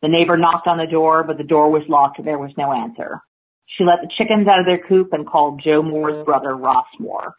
The 0.02 0.08
neighbor 0.08 0.36
knocked 0.36 0.66
on 0.66 0.78
the 0.78 0.86
door, 0.86 1.24
but 1.24 1.38
the 1.38 1.44
door 1.44 1.70
was 1.70 1.82
locked 1.88 2.18
and 2.18 2.26
there 2.26 2.38
was 2.38 2.52
no 2.56 2.72
answer. 2.72 3.20
She 3.66 3.84
let 3.84 4.00
the 4.02 4.10
chickens 4.16 4.48
out 4.48 4.60
of 4.60 4.66
their 4.66 4.82
coop 4.86 5.12
and 5.12 5.26
called 5.26 5.62
Joe 5.64 5.82
Moore's 5.82 6.24
brother, 6.24 6.56
Ross 6.56 6.86
Moore. 6.98 7.34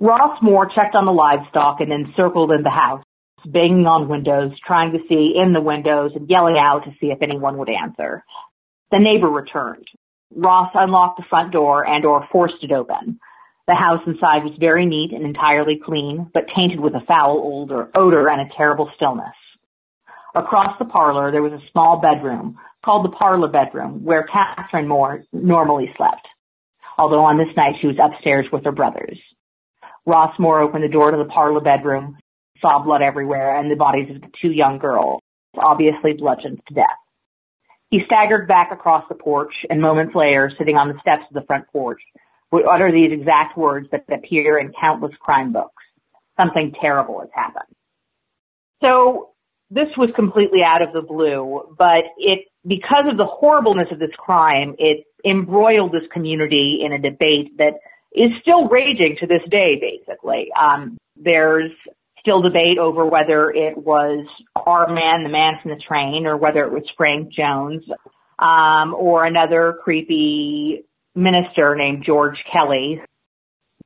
Ross 0.00 0.38
Moore 0.42 0.68
checked 0.74 0.94
on 0.94 1.06
the 1.06 1.12
livestock 1.12 1.80
and 1.80 1.90
then 1.90 2.12
circled 2.16 2.50
in 2.50 2.62
the 2.62 2.70
house, 2.70 3.04
banging 3.46 3.86
on 3.86 4.08
windows, 4.08 4.52
trying 4.66 4.92
to 4.92 4.98
see 5.08 5.34
in 5.36 5.52
the 5.52 5.60
windows 5.60 6.12
and 6.14 6.28
yelling 6.28 6.56
out 6.58 6.84
to 6.84 6.90
see 7.00 7.06
if 7.06 7.22
anyone 7.22 7.58
would 7.58 7.68
answer. 7.68 8.24
The 8.90 8.98
neighbor 8.98 9.28
returned. 9.28 9.86
Ross 10.34 10.70
unlocked 10.74 11.18
the 11.18 11.26
front 11.28 11.52
door 11.52 11.86
and 11.86 12.04
or 12.04 12.26
forced 12.32 12.62
it 12.62 12.72
open. 12.72 13.20
The 13.72 13.76
house 13.76 14.02
inside 14.06 14.44
was 14.44 14.52
very 14.60 14.84
neat 14.84 15.12
and 15.14 15.24
entirely 15.24 15.80
clean, 15.82 16.30
but 16.34 16.44
tainted 16.54 16.78
with 16.78 16.92
a 16.92 17.00
foul 17.08 17.40
odor, 17.94 18.28
and 18.28 18.40
a 18.42 18.54
terrible 18.54 18.90
stillness. 18.96 19.32
Across 20.34 20.78
the 20.78 20.84
parlor, 20.84 21.32
there 21.32 21.40
was 21.40 21.54
a 21.54 21.70
small 21.72 21.96
bedroom 21.98 22.58
called 22.84 23.06
the 23.06 23.16
parlor 23.16 23.48
bedroom 23.48 24.04
where 24.04 24.28
Catherine 24.30 24.86
Moore 24.86 25.24
normally 25.32 25.90
slept, 25.96 26.28
although 26.98 27.24
on 27.24 27.38
this 27.38 27.56
night 27.56 27.76
she 27.80 27.86
was 27.86 27.96
upstairs 27.96 28.44
with 28.52 28.62
her 28.66 28.72
brothers. 28.72 29.18
Ross 30.04 30.38
Moore 30.38 30.60
opened 30.60 30.84
the 30.84 30.88
door 30.88 31.10
to 31.10 31.16
the 31.16 31.32
parlor 31.32 31.62
bedroom, 31.62 32.18
saw 32.60 32.84
blood 32.84 33.00
everywhere 33.00 33.58
and 33.58 33.70
the 33.70 33.76
bodies 33.76 34.14
of 34.14 34.20
the 34.20 34.28
two 34.42 34.52
young 34.52 34.76
girls, 34.76 35.22
obviously 35.56 36.12
bludgeoned 36.12 36.60
to 36.68 36.74
death. 36.74 37.00
He 37.88 38.00
staggered 38.04 38.46
back 38.46 38.70
across 38.70 39.04
the 39.08 39.14
porch 39.14 39.54
and 39.70 39.80
moments 39.80 40.14
later, 40.14 40.52
sitting 40.58 40.76
on 40.76 40.88
the 40.88 41.00
steps 41.00 41.24
of 41.30 41.32
the 41.32 41.46
front 41.46 41.64
porch, 41.72 42.02
would 42.52 42.64
utter 42.66 42.92
these 42.92 43.10
exact 43.12 43.56
words 43.56 43.88
that 43.90 44.04
appear 44.12 44.58
in 44.58 44.72
countless 44.78 45.12
crime 45.20 45.52
books. 45.52 45.82
Something 46.38 46.72
terrible 46.80 47.20
has 47.20 47.30
happened. 47.34 47.74
So 48.82 49.30
this 49.70 49.88
was 49.96 50.10
completely 50.14 50.60
out 50.64 50.82
of 50.82 50.92
the 50.92 51.02
blue, 51.02 51.74
but 51.78 52.04
it, 52.18 52.46
because 52.66 53.04
of 53.10 53.16
the 53.16 53.24
horribleness 53.24 53.88
of 53.90 53.98
this 53.98 54.14
crime, 54.18 54.74
it 54.78 55.04
embroiled 55.24 55.92
this 55.92 56.08
community 56.12 56.80
in 56.84 56.92
a 56.92 56.98
debate 56.98 57.56
that 57.58 57.74
is 58.14 58.30
still 58.42 58.68
raging 58.68 59.16
to 59.20 59.26
this 59.26 59.42
day, 59.50 59.80
basically. 59.80 60.48
Um, 60.60 60.98
there's 61.16 61.70
still 62.20 62.42
debate 62.42 62.78
over 62.78 63.06
whether 63.06 63.50
it 63.50 63.78
was 63.78 64.26
our 64.54 64.92
man, 64.92 65.22
the 65.22 65.30
man 65.30 65.54
from 65.62 65.70
the 65.70 65.82
train, 65.88 66.26
or 66.26 66.36
whether 66.36 66.64
it 66.64 66.72
was 66.72 66.84
Frank 66.96 67.32
Jones, 67.32 67.82
um, 68.38 68.94
or 68.94 69.24
another 69.24 69.78
creepy 69.82 70.84
minister 71.14 71.74
named 71.74 72.04
George 72.04 72.36
Kelly. 72.52 73.00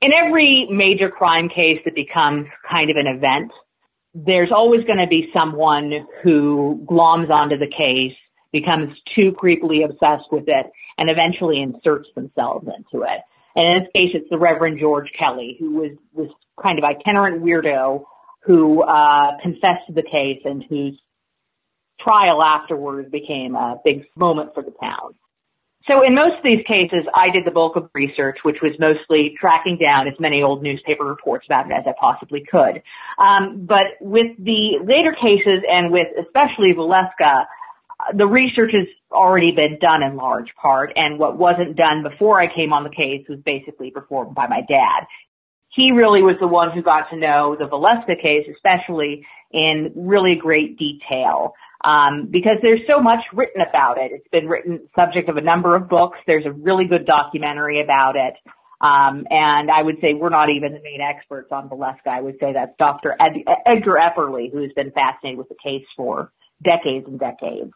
In 0.01 0.11
every 0.13 0.67
major 0.71 1.11
crime 1.11 1.49
case 1.49 1.81
that 1.85 1.95
becomes 1.95 2.47
kind 2.69 2.91
of 2.91 2.97
an 2.97 3.07
event, 3.07 3.51
there's 4.15 4.51
always 4.55 4.85
going 4.85 4.99
to 4.99 5.07
be 5.07 5.31
someone 5.33 6.07
who 6.23 6.87
gloms 6.89 7.31
onto 7.31 7.59
the 7.59 7.67
case, 7.67 8.17
becomes 8.53 8.97
too 9.15 9.33
creepily 9.33 9.85
obsessed 9.85 10.31
with 10.31 10.45
it, 10.47 10.67
and 10.99 11.11
eventually 11.11 11.61
inserts 11.61 12.09
themselves 12.15 12.67
into 12.67 13.05
it. 13.05 13.21
And 13.55 13.67
in 13.67 13.83
this 13.83 13.93
case, 13.95 14.11
it's 14.15 14.31
the 14.31 14.39
Reverend 14.39 14.79
George 14.79 15.11
Kelly, 15.19 15.57
who 15.59 15.77
was 15.77 15.91
this 16.17 16.31
kind 16.63 16.79
of 16.79 16.85
itinerant 16.85 17.43
weirdo 17.43 18.05
who 18.45 18.83
uh, 18.83 19.33
confessed 19.43 19.87
to 19.89 19.93
the 19.93 20.03
case 20.03 20.41
and 20.45 20.65
whose 20.69 20.99
trial 22.01 22.43
afterwards 22.43 23.11
became 23.11 23.55
a 23.55 23.77
big 23.85 24.05
moment 24.15 24.55
for 24.55 24.63
the 24.63 24.73
town. 24.81 25.15
So 25.87 26.03
in 26.03 26.15
most 26.15 26.39
of 26.39 26.43
these 26.43 26.67
cases, 26.67 27.07
I 27.15 27.31
did 27.31 27.45
the 27.45 27.53
bulk 27.53 27.77
of 27.77 27.89
research, 27.95 28.39
which 28.43 28.57
was 28.61 28.73
mostly 28.81 29.37
tracking 29.41 29.79
down 29.79 30.09
as 30.09 30.15
many 30.19 30.43
old 30.43 30.63
newspaper 30.63 31.05
reports 31.05 31.47
about 31.47 31.67
it 31.67 31.73
as 31.73 31.85
I 31.87 31.95
possibly 31.99 32.45
could. 32.51 32.83
Um, 33.19 33.67
but 33.67 33.95
with 34.01 34.35
the 34.39 34.83
later 34.83 35.15
cases 35.15 35.63
and 35.71 35.93
with 35.93 36.09
especially 36.19 36.75
Villisca, 36.77 37.47
the 38.17 38.27
research 38.27 38.73
has 38.73 38.89
already 39.13 39.53
been 39.55 39.79
done 39.81 40.03
in 40.03 40.17
large 40.17 40.53
part, 40.61 40.93
and 40.97 41.19
what 41.19 41.39
wasn't 41.39 41.77
done 41.77 42.03
before 42.03 42.41
I 42.41 42.53
came 42.53 42.73
on 42.73 42.83
the 42.83 42.91
case 42.91 43.25
was 43.29 43.39
basically 43.45 43.91
performed 43.91 44.35
by 44.35 44.49
my 44.49 44.61
dad. 44.69 45.07
He 45.69 45.93
really 45.93 46.23
was 46.23 46.37
the 46.41 46.47
one 46.47 46.73
who 46.73 46.83
got 46.83 47.11
to 47.11 47.17
know 47.17 47.57
the 47.59 47.67
Villisca 47.67 48.21
case, 48.21 48.47
especially 48.53 49.25
in 49.53 49.93
really 49.95 50.35
great 50.41 50.79
detail 50.79 51.55
um, 51.87 52.29
because 52.31 52.59
there's 52.63 52.81
so 52.91 53.01
much 53.01 53.21
written 53.33 53.63
about 53.63 53.99
it. 53.99 54.11
It's 54.13 54.29
been 54.33 54.49
written 54.49 54.89
subject 54.97 55.29
of 55.29 55.37
a 55.37 55.41
number 55.41 55.77
of 55.77 55.89
books. 55.89 56.19
There's 56.27 56.45
a 56.45 56.51
really 56.51 56.87
good 56.87 57.07
documentary 57.07 57.81
about 57.81 58.17
it. 58.17 58.35
Um, 58.81 59.25
and 59.31 59.71
I 59.71 59.83
would 59.83 59.97
say 60.01 60.13
we're 60.13 60.29
not 60.29 60.51
even 60.51 60.73
the 60.73 60.83
main 60.83 61.01
experts 61.01 61.49
on 61.53 61.69
Villisca. 61.69 62.09
I 62.09 62.21
would 62.21 62.37
say 62.41 62.53
that's 62.53 62.73
Dr. 62.79 63.15
Ed- 63.19 63.47
Edgar 63.65 63.99
Epperly, 64.03 64.53
who 64.53 64.63
has 64.63 64.73
been 64.75 64.91
fascinated 64.91 65.39
with 65.39 65.49
the 65.49 65.55
case 65.63 65.87
for 65.97 66.33
decades 66.63 67.07
and 67.07 67.21
decades. 67.21 67.73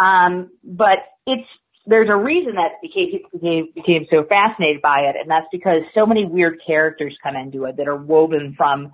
Um, 0.00 0.50
but 0.64 0.98
it's 1.26 1.46
there's 1.84 2.08
a 2.08 2.16
reason 2.16 2.54
that 2.54 2.80
became, 2.80 3.20
became 3.32 3.68
became 3.74 4.06
so 4.10 4.24
fascinated 4.28 4.80
by 4.82 5.00
it, 5.10 5.16
and 5.20 5.30
that's 5.30 5.46
because 5.52 5.82
so 5.94 6.06
many 6.06 6.24
weird 6.24 6.60
characters 6.66 7.14
come 7.22 7.36
into 7.36 7.64
it 7.64 7.76
that 7.76 7.86
are 7.86 7.96
woven 7.96 8.54
from 8.56 8.92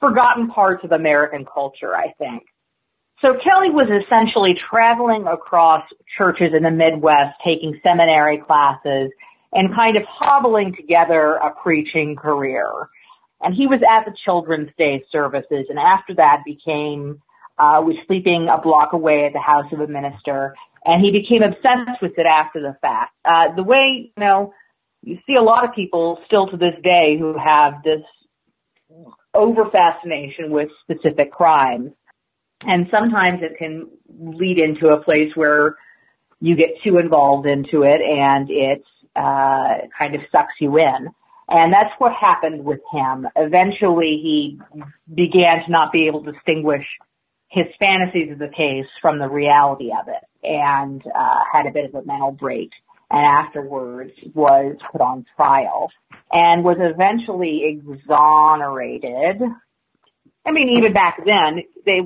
forgotten 0.00 0.48
parts 0.48 0.82
of 0.84 0.92
American 0.92 1.46
culture. 1.46 1.94
I 1.94 2.12
think. 2.18 2.42
So 3.22 3.34
Kelly 3.34 3.70
was 3.70 3.86
essentially 3.86 4.54
traveling 4.68 5.26
across 5.28 5.84
churches 6.18 6.50
in 6.56 6.64
the 6.64 6.72
Midwest, 6.72 7.38
taking 7.46 7.78
seminary 7.80 8.38
classes 8.38 9.12
and 9.52 9.72
kind 9.74 9.96
of 9.96 10.02
hobbling 10.08 10.74
together 10.74 11.34
a 11.34 11.54
preaching 11.62 12.16
career. 12.16 12.66
And 13.40 13.54
he 13.54 13.68
was 13.68 13.80
at 13.88 14.04
the 14.04 14.16
Children's 14.24 14.70
Day 14.76 15.04
services 15.12 15.66
and 15.68 15.78
after 15.78 16.14
that 16.16 16.42
became, 16.44 17.22
uh, 17.58 17.78
was 17.86 17.94
sleeping 18.08 18.48
a 18.52 18.60
block 18.60 18.92
away 18.92 19.24
at 19.24 19.32
the 19.32 19.40
house 19.40 19.70
of 19.72 19.78
a 19.78 19.86
minister 19.86 20.56
and 20.84 21.00
he 21.00 21.12
became 21.12 21.42
obsessed 21.42 22.02
with 22.02 22.18
it 22.18 22.26
after 22.26 22.60
the 22.60 22.76
fact. 22.80 23.14
Uh, 23.24 23.54
the 23.54 23.62
way, 23.62 24.10
you 24.16 24.20
know, 24.20 24.52
you 25.02 25.18
see 25.26 25.34
a 25.38 25.42
lot 25.42 25.64
of 25.64 25.74
people 25.74 26.18
still 26.26 26.48
to 26.48 26.56
this 26.56 26.74
day 26.82 27.16
who 27.18 27.38
have 27.38 27.84
this 27.84 28.02
over 29.34 29.70
fascination 29.70 30.50
with 30.50 30.68
specific 30.82 31.30
crimes. 31.30 31.92
And 32.64 32.86
sometimes 32.90 33.40
it 33.42 33.58
can 33.58 33.88
lead 34.08 34.58
into 34.58 34.88
a 34.88 35.02
place 35.02 35.30
where 35.34 35.76
you 36.40 36.56
get 36.56 36.70
too 36.84 36.98
involved 36.98 37.46
into 37.46 37.82
it 37.82 38.00
and 38.00 38.50
it 38.50 38.82
uh, 39.16 39.86
kind 39.96 40.14
of 40.14 40.20
sucks 40.30 40.54
you 40.60 40.78
in. 40.78 41.08
And 41.48 41.72
that's 41.72 41.92
what 41.98 42.12
happened 42.12 42.64
with 42.64 42.80
him. 42.92 43.26
Eventually 43.36 44.20
he 44.22 44.58
began 45.12 45.64
to 45.64 45.70
not 45.70 45.92
be 45.92 46.06
able 46.06 46.24
to 46.24 46.32
distinguish 46.32 46.84
his 47.48 47.66
fantasies 47.78 48.32
of 48.32 48.38
the 48.38 48.48
case 48.48 48.86
from 49.00 49.18
the 49.18 49.28
reality 49.28 49.90
of 49.92 50.08
it 50.08 50.24
and 50.42 51.02
uh, 51.06 51.40
had 51.52 51.66
a 51.66 51.70
bit 51.70 51.84
of 51.84 51.94
a 51.94 52.04
mental 52.06 52.32
break 52.32 52.70
and 53.10 53.46
afterwards 53.46 54.12
was 54.34 54.76
put 54.90 55.02
on 55.02 55.26
trial 55.36 55.90
and 56.32 56.64
was 56.64 56.78
eventually 56.80 57.64
exonerated 57.66 59.42
I 60.44 60.50
mean, 60.50 60.76
even 60.78 60.92
back 60.92 61.18
then, 61.24 61.62
they 61.86 62.00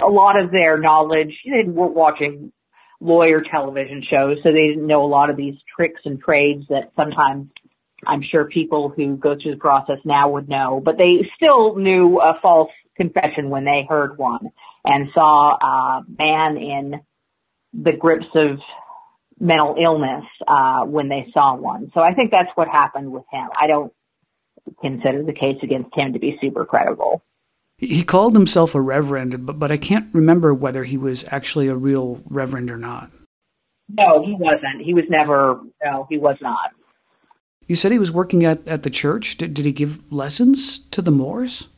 a 0.00 0.06
lot 0.06 0.40
of 0.40 0.50
their 0.50 0.78
knowledge 0.78 1.34
they 1.44 1.68
weren't 1.68 1.94
watching 1.94 2.52
lawyer 3.00 3.42
television 3.50 4.02
shows, 4.08 4.38
so 4.42 4.50
they 4.50 4.68
didn't 4.68 4.86
know 4.86 5.04
a 5.04 5.08
lot 5.08 5.30
of 5.30 5.36
these 5.36 5.54
tricks 5.76 6.00
and 6.04 6.20
trades 6.20 6.64
that 6.68 6.92
sometimes 6.96 7.48
I'm 8.06 8.22
sure 8.22 8.46
people 8.46 8.92
who 8.94 9.16
go 9.16 9.34
through 9.40 9.52
the 9.52 9.60
process 9.60 9.98
now 10.04 10.30
would 10.30 10.48
know. 10.48 10.80
But 10.84 10.96
they 10.98 11.28
still 11.36 11.76
knew 11.76 12.20
a 12.20 12.34
false 12.40 12.70
confession 12.96 13.50
when 13.50 13.64
they 13.64 13.86
heard 13.88 14.18
one 14.18 14.50
and 14.84 15.08
saw 15.14 15.56
a 15.56 16.04
man 16.18 16.56
in 16.56 17.00
the 17.72 17.92
grips 17.98 18.26
of 18.34 18.58
mental 19.40 19.76
illness 19.82 20.24
uh, 20.46 20.84
when 20.84 21.08
they 21.08 21.26
saw 21.32 21.56
one. 21.56 21.90
So 21.94 22.00
I 22.00 22.14
think 22.14 22.30
that's 22.30 22.50
what 22.54 22.68
happened 22.68 23.10
with 23.10 23.24
him. 23.32 23.48
I 23.60 23.66
don't 23.66 23.92
consider 24.80 25.24
the 25.24 25.32
case 25.32 25.58
against 25.62 25.90
him 25.96 26.12
to 26.12 26.18
be 26.18 26.38
super 26.40 26.64
credible. 26.64 27.22
He 27.78 28.04
called 28.04 28.34
himself 28.34 28.74
a 28.74 28.80
reverend, 28.80 29.44
but, 29.44 29.58
but 29.58 29.72
I 29.72 29.76
can't 29.76 30.12
remember 30.14 30.54
whether 30.54 30.84
he 30.84 30.96
was 30.96 31.24
actually 31.30 31.68
a 31.68 31.74
real 31.74 32.20
reverend 32.26 32.70
or 32.70 32.78
not. 32.78 33.10
No, 33.88 34.24
he 34.24 34.34
wasn't. 34.38 34.82
He 34.82 34.94
was 34.94 35.04
never, 35.10 35.60
no, 35.84 36.06
he 36.08 36.16
was 36.16 36.36
not. 36.40 36.70
You 37.66 37.76
said 37.76 37.92
he 37.92 37.98
was 37.98 38.12
working 38.12 38.44
at, 38.44 38.66
at 38.68 38.82
the 38.82 38.90
church. 38.90 39.38
Did, 39.38 39.54
did 39.54 39.66
he 39.66 39.72
give 39.72 40.12
lessons 40.12 40.78
to 40.90 41.02
the 41.02 41.10
Moores? 41.10 41.68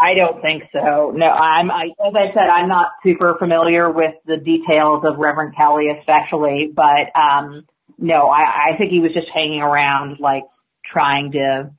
I 0.00 0.14
don't 0.14 0.40
think 0.40 0.64
so. 0.72 1.12
No, 1.14 1.26
I'm, 1.26 1.70
I, 1.70 1.86
as 2.06 2.14
I 2.14 2.32
said, 2.32 2.48
I'm 2.48 2.68
not 2.68 2.88
super 3.02 3.34
familiar 3.38 3.90
with 3.90 4.14
the 4.26 4.36
details 4.36 5.02
of 5.04 5.18
Reverend 5.18 5.56
Kelly, 5.56 5.88
especially, 5.98 6.70
but, 6.74 7.10
um, 7.18 7.64
no, 7.98 8.28
I, 8.28 8.72
I 8.72 8.76
think 8.78 8.90
he 8.90 9.00
was 9.00 9.12
just 9.12 9.28
hanging 9.34 9.62
around, 9.62 10.18
like, 10.20 10.44
trying 10.84 11.32
to 11.32 11.70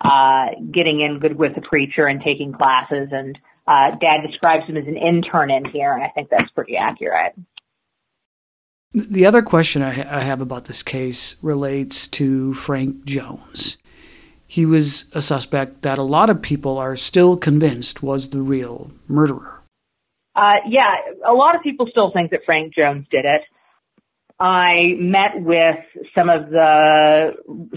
uh, 0.00 0.46
getting 0.72 1.00
in 1.00 1.18
good 1.20 1.36
with 1.38 1.54
the 1.54 1.60
preacher 1.60 2.06
and 2.06 2.22
taking 2.22 2.52
classes. 2.52 3.08
And 3.12 3.38
uh, 3.66 3.90
Dad 4.00 4.26
describes 4.26 4.66
him 4.66 4.76
as 4.76 4.86
an 4.86 4.96
intern 4.96 5.50
in 5.50 5.64
here, 5.64 5.92
and 5.92 6.02
I 6.02 6.08
think 6.08 6.28
that's 6.30 6.50
pretty 6.50 6.76
accurate. 6.76 7.34
The 8.92 9.26
other 9.26 9.42
question 9.42 9.82
I, 9.82 9.92
ha- 9.92 10.16
I 10.16 10.20
have 10.22 10.40
about 10.40 10.64
this 10.64 10.82
case 10.82 11.36
relates 11.42 12.08
to 12.08 12.54
Frank 12.54 13.04
Jones. 13.04 13.76
He 14.46 14.66
was 14.66 15.04
a 15.12 15.22
suspect 15.22 15.82
that 15.82 15.96
a 15.96 16.02
lot 16.02 16.28
of 16.28 16.42
people 16.42 16.76
are 16.76 16.96
still 16.96 17.36
convinced 17.36 18.02
was 18.02 18.30
the 18.30 18.42
real 18.42 18.90
murderer. 19.06 19.62
Uh, 20.34 20.56
yeah, 20.68 20.94
a 21.28 21.32
lot 21.32 21.54
of 21.54 21.62
people 21.62 21.86
still 21.88 22.10
think 22.12 22.32
that 22.32 22.40
Frank 22.44 22.74
Jones 22.74 23.06
did 23.12 23.24
it. 23.24 23.42
I 24.40 24.94
met 24.98 25.32
with 25.36 25.76
some 26.18 26.30
of 26.30 26.48
the 26.48 27.32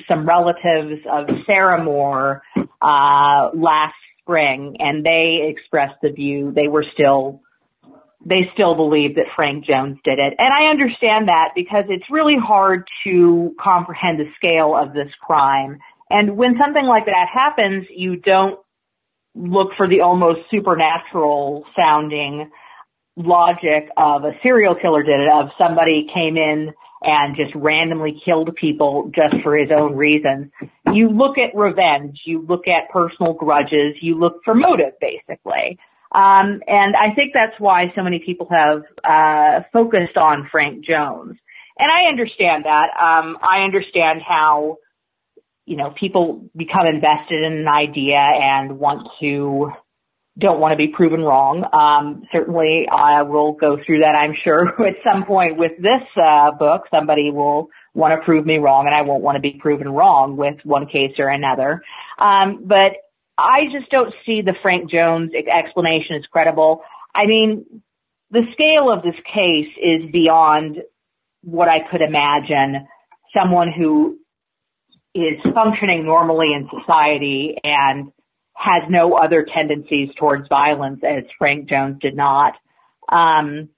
some 0.07 0.25
relatives 0.25 1.01
of 1.11 1.27
Sarah 1.45 1.83
Moore 1.83 2.41
uh, 2.81 3.49
last 3.53 3.95
spring, 4.21 4.77
and 4.79 5.05
they 5.05 5.49
expressed 5.49 5.95
the 6.01 6.09
view 6.09 6.53
they 6.55 6.69
were 6.69 6.85
still 6.93 7.41
they 8.25 8.49
still 8.53 8.75
believe 8.75 9.15
that 9.15 9.25
Frank 9.35 9.65
Jones 9.65 9.97
did 10.05 10.17
it. 10.17 10.33
And 10.37 10.53
I 10.53 10.71
understand 10.71 11.27
that 11.27 11.49
because 11.55 11.83
it's 11.89 12.05
really 12.09 12.37
hard 12.41 12.87
to 13.03 13.53
comprehend 13.61 14.17
the 14.17 14.31
scale 14.37 14.73
of 14.75 14.93
this 14.93 15.11
crime. 15.21 15.79
And 16.09 16.37
when 16.37 16.55
something 16.57 16.85
like 16.85 17.05
that 17.05 17.27
happens, 17.33 17.85
you 17.93 18.15
don't 18.15 18.59
look 19.35 19.71
for 19.75 19.89
the 19.89 20.01
almost 20.01 20.39
supernatural 20.49 21.65
sounding 21.75 22.49
logic 23.15 23.89
of 23.97 24.23
a 24.23 24.31
serial 24.41 24.75
killer 24.75 25.03
did 25.03 25.19
it, 25.19 25.29
of 25.29 25.49
somebody 25.57 26.07
came 26.13 26.37
in 26.37 26.73
and 27.03 27.35
just 27.35 27.53
randomly 27.55 28.19
killed 28.23 28.55
people 28.55 29.11
just 29.13 29.35
for 29.43 29.57
his 29.57 29.69
own 29.75 29.95
reasons. 29.95 30.51
You 30.93 31.09
look 31.09 31.37
at 31.37 31.57
revenge, 31.57 32.19
you 32.25 32.45
look 32.47 32.67
at 32.67 32.89
personal 32.91 33.33
grudges, 33.33 33.95
you 34.01 34.17
look 34.17 34.41
for 34.45 34.55
motive 34.55 34.93
basically. 35.01 35.77
Um, 36.13 36.61
and 36.67 36.95
I 36.95 37.13
think 37.15 37.33
that's 37.33 37.59
why 37.59 37.91
so 37.95 38.03
many 38.03 38.21
people 38.25 38.47
have 38.51 38.83
uh, 39.03 39.63
focused 39.73 40.15
on 40.15 40.47
Frank 40.51 40.85
Jones. 40.85 41.37
And 41.77 41.91
I 41.91 42.07
understand 42.07 42.65
that. 42.65 42.89
Um, 43.01 43.37
I 43.41 43.63
understand 43.63 44.21
how, 44.25 44.77
you 45.65 45.75
know, 45.75 45.93
people 45.99 46.45
become 46.55 46.85
invested 46.85 47.43
in 47.43 47.53
an 47.53 47.67
idea 47.67 48.19
and 48.19 48.77
want 48.77 49.07
to 49.21 49.71
don't 50.39 50.59
want 50.59 50.71
to 50.71 50.77
be 50.77 50.87
proven 50.87 51.21
wrong. 51.21 51.63
Um, 51.71 52.23
certainly, 52.31 52.87
I 52.91 53.21
will 53.21 53.53
go 53.53 53.77
through 53.85 53.99
that. 53.99 54.15
I'm 54.15 54.33
sure 54.43 54.67
at 54.87 54.95
some 55.03 55.25
point 55.25 55.57
with 55.57 55.73
this 55.77 56.01
uh, 56.17 56.51
book, 56.51 56.83
somebody 56.91 57.29
will 57.31 57.69
want 57.93 58.19
to 58.19 58.25
prove 58.25 58.45
me 58.45 58.57
wrong, 58.57 58.87
and 58.87 58.95
I 58.95 59.01
won't 59.03 59.21
want 59.21 59.35
to 59.35 59.41
be 59.41 59.57
proven 59.59 59.89
wrong 59.89 60.35
with 60.35 60.55
one 60.63 60.87
case 60.87 61.13
or 61.19 61.29
another. 61.29 61.83
Um, 62.17 62.63
but 62.65 62.93
I 63.37 63.65
just 63.71 63.91
don't 63.91 64.13
see 64.25 64.41
the 64.41 64.53
Frank 64.61 64.89
Jones 64.89 65.31
explanation 65.35 66.15
as 66.15 66.25
credible. 66.31 66.81
I 67.13 67.27
mean, 67.27 67.83
the 68.31 68.41
scale 68.53 68.91
of 68.91 69.03
this 69.03 69.19
case 69.33 69.69
is 69.77 70.11
beyond 70.11 70.77
what 71.43 71.67
I 71.67 71.79
could 71.91 72.01
imagine. 72.01 72.87
Someone 73.35 73.71
who 73.71 74.17
is 75.13 75.39
functioning 75.53 76.05
normally 76.05 76.53
in 76.53 76.67
society 76.69 77.55
and 77.63 78.11
has 78.53 78.83
no 78.89 79.13
other 79.13 79.45
tendencies 79.53 80.09
towards 80.17 80.47
violence 80.47 81.01
as 81.03 81.23
Frank 81.37 81.69
Jones 81.69 81.97
did 82.01 82.15
not. 82.15 82.53
Um, 83.09 83.69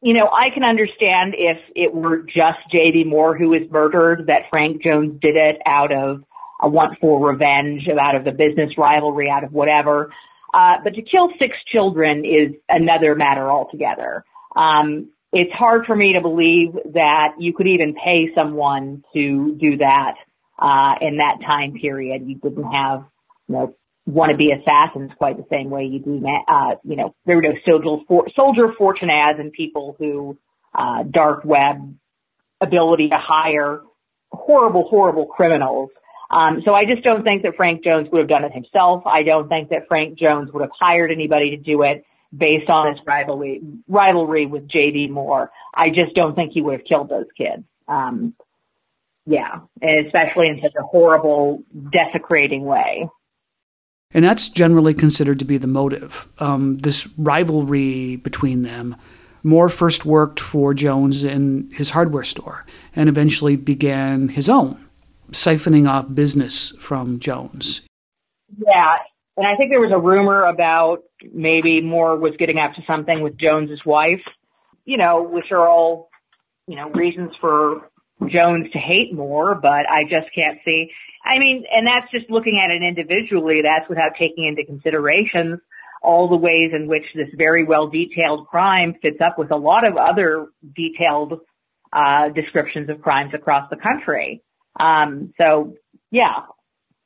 you 0.00 0.14
know, 0.14 0.28
I 0.28 0.54
can 0.54 0.62
understand 0.62 1.34
if 1.36 1.58
it 1.74 1.92
were 1.92 2.18
just 2.18 2.58
J.B. 2.70 3.04
Moore 3.04 3.36
who 3.36 3.48
was 3.48 3.62
murdered, 3.70 4.26
that 4.28 4.42
Frank 4.50 4.82
Jones 4.82 5.18
did 5.20 5.34
it 5.36 5.56
out 5.66 5.92
of 5.92 6.22
a 6.60 6.68
want 6.68 6.98
for 7.00 7.24
revenge, 7.24 7.82
out 8.00 8.14
of 8.14 8.24
the 8.24 8.30
business 8.30 8.70
rivalry, 8.78 9.28
out 9.30 9.44
of 9.44 9.52
whatever. 9.52 10.12
Uh, 10.54 10.74
but 10.82 10.94
to 10.94 11.02
kill 11.02 11.30
six 11.40 11.54
children 11.72 12.24
is 12.24 12.54
another 12.68 13.14
matter 13.14 13.50
altogether. 13.50 14.24
Um, 14.56 15.10
it's 15.32 15.52
hard 15.52 15.84
for 15.86 15.94
me 15.94 16.14
to 16.14 16.20
believe 16.20 16.72
that 16.94 17.34
you 17.38 17.52
could 17.52 17.66
even 17.66 17.94
pay 17.94 18.30
someone 18.34 19.04
to 19.12 19.56
do 19.60 19.76
that 19.78 20.14
uh, 20.58 20.94
in 21.00 21.18
that 21.18 21.38
time 21.44 21.74
period. 21.74 22.22
You 22.26 22.36
didn't 22.36 22.64
have, 22.64 23.04
you 23.46 23.54
know, 23.54 23.74
wannabe 24.08 24.58
assassins 24.58 25.10
quite 25.18 25.36
the 25.36 25.44
same 25.50 25.70
way 25.70 25.84
you 25.84 26.00
do, 26.00 26.24
uh, 26.48 26.76
you 26.82 26.96
know, 26.96 27.14
there 27.26 27.36
were 27.36 27.42
no 27.42 27.54
soldier, 27.66 28.02
for, 28.06 28.26
soldier 28.34 28.72
fortune 28.76 29.10
ads 29.10 29.38
and 29.38 29.52
people 29.52 29.96
who, 29.98 30.38
uh, 30.74 31.02
dark 31.02 31.44
web 31.44 31.94
ability 32.60 33.08
to 33.08 33.18
hire 33.18 33.82
horrible, 34.32 34.88
horrible 34.88 35.26
criminals. 35.26 35.90
Um, 36.30 36.62
so 36.64 36.74
I 36.74 36.84
just 36.84 37.02
don't 37.02 37.22
think 37.24 37.42
that 37.42 37.56
Frank 37.56 37.84
Jones 37.84 38.08
would 38.12 38.18
have 38.18 38.28
done 38.28 38.44
it 38.44 38.52
himself. 38.52 39.04
I 39.06 39.22
don't 39.22 39.48
think 39.48 39.70
that 39.70 39.88
Frank 39.88 40.18
Jones 40.18 40.50
would 40.52 40.60
have 40.60 40.70
hired 40.78 41.10
anybody 41.10 41.50
to 41.50 41.56
do 41.56 41.82
it 41.82 42.04
based 42.36 42.68
on 42.68 42.92
his 42.92 42.98
rivalry 43.06 43.62
rivalry 43.88 44.46
with 44.46 44.68
J.B. 44.68 45.08
Moore. 45.08 45.50
I 45.74 45.88
just 45.88 46.14
don't 46.14 46.34
think 46.34 46.52
he 46.52 46.60
would 46.60 46.80
have 46.80 46.86
killed 46.86 47.08
those 47.08 47.26
kids. 47.36 47.64
Um, 47.86 48.34
yeah, 49.24 49.60
and 49.80 50.06
especially 50.06 50.48
in 50.48 50.60
such 50.62 50.72
a 50.78 50.82
horrible, 50.82 51.62
desecrating 51.92 52.64
way. 52.64 53.08
And 54.12 54.24
that's 54.24 54.48
generally 54.48 54.94
considered 54.94 55.38
to 55.38 55.44
be 55.44 55.58
the 55.58 55.66
motive. 55.66 56.28
Um, 56.38 56.78
this 56.78 57.06
rivalry 57.18 58.16
between 58.16 58.62
them. 58.62 58.96
Moore 59.42 59.68
first 59.68 60.04
worked 60.04 60.40
for 60.40 60.74
Jones 60.74 61.24
in 61.24 61.70
his 61.72 61.90
hardware 61.90 62.24
store 62.24 62.66
and 62.96 63.08
eventually 63.08 63.56
began 63.56 64.28
his 64.28 64.48
own, 64.48 64.88
siphoning 65.30 65.88
off 65.88 66.12
business 66.12 66.70
from 66.78 67.20
Jones. 67.20 67.82
Yeah, 68.56 68.96
and 69.36 69.46
I 69.46 69.56
think 69.56 69.70
there 69.70 69.80
was 69.80 69.92
a 69.94 70.00
rumor 70.00 70.44
about 70.44 71.04
maybe 71.32 71.80
Moore 71.80 72.16
was 72.16 72.34
getting 72.38 72.58
up 72.58 72.74
to 72.74 72.82
something 72.86 73.22
with 73.22 73.38
Jones's 73.38 73.80
wife, 73.86 74.22
you 74.84 74.96
know, 74.96 75.22
which 75.22 75.52
are 75.52 75.68
all, 75.68 76.08
you 76.66 76.74
know, 76.76 76.90
reasons 76.90 77.30
for 77.40 77.88
Jones 78.26 78.66
to 78.72 78.78
hate 78.78 79.14
Moore, 79.14 79.54
but 79.54 79.86
I 79.88 80.02
just 80.02 80.26
can't 80.34 80.58
see. 80.64 80.90
I 81.28 81.38
mean, 81.38 81.64
and 81.70 81.86
that's 81.86 82.10
just 82.10 82.30
looking 82.30 82.58
at 82.64 82.70
it 82.70 82.82
individually. 82.82 83.60
That's 83.62 83.88
without 83.88 84.12
taking 84.18 84.46
into 84.48 84.64
considerations 84.64 85.60
all 86.02 86.28
the 86.28 86.36
ways 86.36 86.70
in 86.72 86.86
which 86.86 87.04
this 87.14 87.28
very 87.36 87.64
well 87.64 87.88
detailed 87.88 88.46
crime 88.46 88.94
fits 89.02 89.18
up 89.24 89.38
with 89.38 89.50
a 89.50 89.56
lot 89.56 89.86
of 89.86 89.96
other 89.96 90.46
detailed 90.74 91.40
uh, 91.92 92.28
descriptions 92.30 92.88
of 92.88 93.02
crimes 93.02 93.32
across 93.34 93.68
the 93.70 93.76
country. 93.76 94.42
Um, 94.78 95.34
so, 95.38 95.74
yeah, 96.10 96.46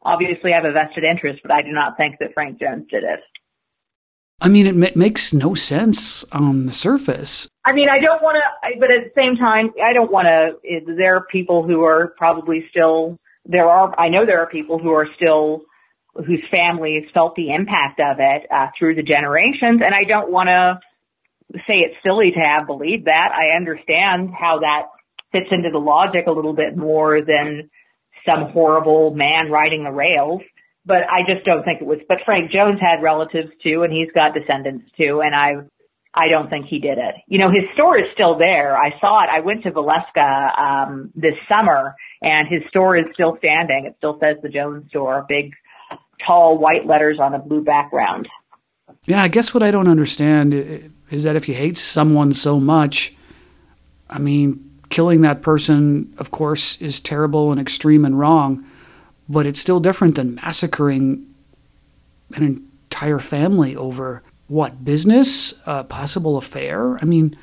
obviously 0.02 0.52
I 0.52 0.56
have 0.56 0.64
a 0.64 0.72
vested 0.72 1.04
interest, 1.04 1.40
but 1.42 1.52
I 1.52 1.62
do 1.62 1.72
not 1.72 1.96
think 1.96 2.16
that 2.20 2.34
Frank 2.34 2.60
Jones 2.60 2.86
did 2.90 3.04
it. 3.04 3.20
I 4.40 4.48
mean, 4.48 4.66
it 4.66 4.74
ma- 4.74 4.88
makes 4.96 5.32
no 5.32 5.54
sense 5.54 6.24
on 6.32 6.66
the 6.66 6.72
surface. 6.72 7.48
I 7.64 7.72
mean, 7.72 7.88
I 7.88 8.00
don't 8.00 8.20
want 8.22 8.36
to, 8.36 8.80
but 8.80 8.92
at 8.92 9.04
the 9.04 9.20
same 9.20 9.36
time, 9.36 9.70
I 9.82 9.92
don't 9.92 10.10
want 10.10 10.26
to. 10.26 10.82
There 10.96 11.16
are 11.16 11.26
people 11.30 11.62
who 11.66 11.84
are 11.84 12.14
probably 12.18 12.66
still. 12.70 13.18
There 13.44 13.68
are. 13.68 13.98
I 13.98 14.08
know 14.08 14.24
there 14.26 14.40
are 14.40 14.48
people 14.48 14.78
who 14.78 14.90
are 14.90 15.06
still 15.16 15.62
whose 16.14 16.42
families 16.50 17.04
felt 17.14 17.34
the 17.34 17.52
impact 17.52 18.00
of 18.00 18.18
it 18.18 18.46
uh, 18.50 18.68
through 18.78 18.94
the 18.94 19.02
generations, 19.02 19.80
and 19.84 19.94
I 19.94 20.04
don't 20.06 20.30
want 20.30 20.50
to 20.50 20.78
say 21.66 21.74
it's 21.78 21.96
silly 22.04 22.32
to 22.32 22.40
have 22.40 22.66
believed 22.66 23.06
that. 23.06 23.28
I 23.32 23.56
understand 23.56 24.30
how 24.38 24.60
that 24.60 24.88
fits 25.32 25.48
into 25.50 25.70
the 25.70 25.78
logic 25.78 26.26
a 26.26 26.32
little 26.32 26.54
bit 26.54 26.76
more 26.76 27.20
than 27.20 27.70
some 28.26 28.52
horrible 28.52 29.14
man 29.14 29.50
riding 29.50 29.84
the 29.84 29.90
rails 29.90 30.42
but 30.84 31.02
I 31.08 31.22
just 31.26 31.44
don't 31.44 31.64
think 31.64 31.80
it 31.80 31.86
was. 31.86 31.98
But 32.08 32.18
Frank 32.24 32.50
Jones 32.50 32.80
had 32.80 33.02
relatives 33.02 33.50
too, 33.62 33.82
and 33.82 33.92
he's 33.92 34.10
got 34.14 34.34
descendants 34.34 34.90
too, 34.96 35.22
and 35.24 35.34
I, 35.34 35.62
I 36.14 36.28
don't 36.28 36.50
think 36.50 36.66
he 36.66 36.78
did 36.78 36.98
it. 36.98 37.14
You 37.26 37.38
know, 37.38 37.48
his 37.48 37.64
store 37.74 37.98
is 37.98 38.04
still 38.12 38.36
there. 38.36 38.76
I 38.76 38.90
saw 39.00 39.22
it. 39.24 39.30
I 39.32 39.40
went 39.40 39.62
to 39.62 39.70
Villisca 39.70 40.58
um, 40.58 41.10
this 41.14 41.34
summer, 41.48 41.94
and 42.20 42.46
his 42.48 42.62
store 42.68 42.96
is 42.96 43.06
still 43.14 43.38
standing. 43.38 43.86
It 43.86 43.94
still 43.98 44.18
says 44.20 44.36
the 44.42 44.48
Jones 44.48 44.88
Store, 44.90 45.24
big, 45.28 45.52
tall 46.26 46.58
white 46.58 46.86
letters 46.86 47.18
on 47.20 47.34
a 47.34 47.38
blue 47.38 47.64
background. 47.64 48.28
Yeah, 49.06 49.22
I 49.22 49.28
guess 49.28 49.54
what 49.54 49.62
I 49.62 49.70
don't 49.70 49.88
understand 49.88 50.92
is 51.10 51.24
that 51.24 51.34
if 51.34 51.48
you 51.48 51.54
hate 51.54 51.78
someone 51.78 52.32
so 52.34 52.60
much, 52.60 53.14
I 54.10 54.18
mean, 54.18 54.70
killing 54.90 55.22
that 55.22 55.40
person, 55.40 56.14
of 56.18 56.30
course, 56.30 56.80
is 56.80 57.00
terrible 57.00 57.50
and 57.50 57.60
extreme 57.60 58.04
and 58.04 58.18
wrong 58.18 58.64
but 59.28 59.46
it's 59.46 59.60
still 59.60 59.80
different 59.80 60.14
than 60.16 60.34
massacring 60.34 61.26
an 62.34 62.42
entire 62.42 63.18
family 63.18 63.74
over 63.76 64.22
what 64.52 64.84
business, 64.84 65.54
a 65.66 65.84
possible 65.84 66.36
affair. 66.36 66.98
I 67.02 67.04
mean, 67.04 67.36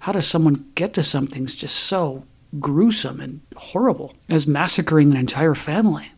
how 0.00 0.12
does 0.12 0.26
someone 0.26 0.70
get 0.74 0.92
to 0.94 1.02
something 1.02 1.46
just 1.46 1.76
so 1.76 2.24
gruesome 2.58 3.20
and 3.20 3.40
horrible 3.56 4.14
as 4.28 4.46
massacring 4.46 5.10
an 5.12 5.16
entire 5.16 5.54
family? 5.54 6.12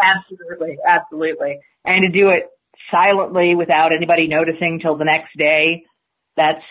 Absolutely, 0.00 0.76
absolutely, 0.86 1.58
and 1.84 1.98
to 2.02 2.10
do 2.20 2.28
it 2.28 2.44
silently 2.90 3.54
without 3.54 3.92
anybody 3.92 4.28
noticing 4.28 4.78
till 4.80 4.96
the 4.96 5.04
next 5.04 5.36
day. 5.36 5.84
That's 6.36 6.62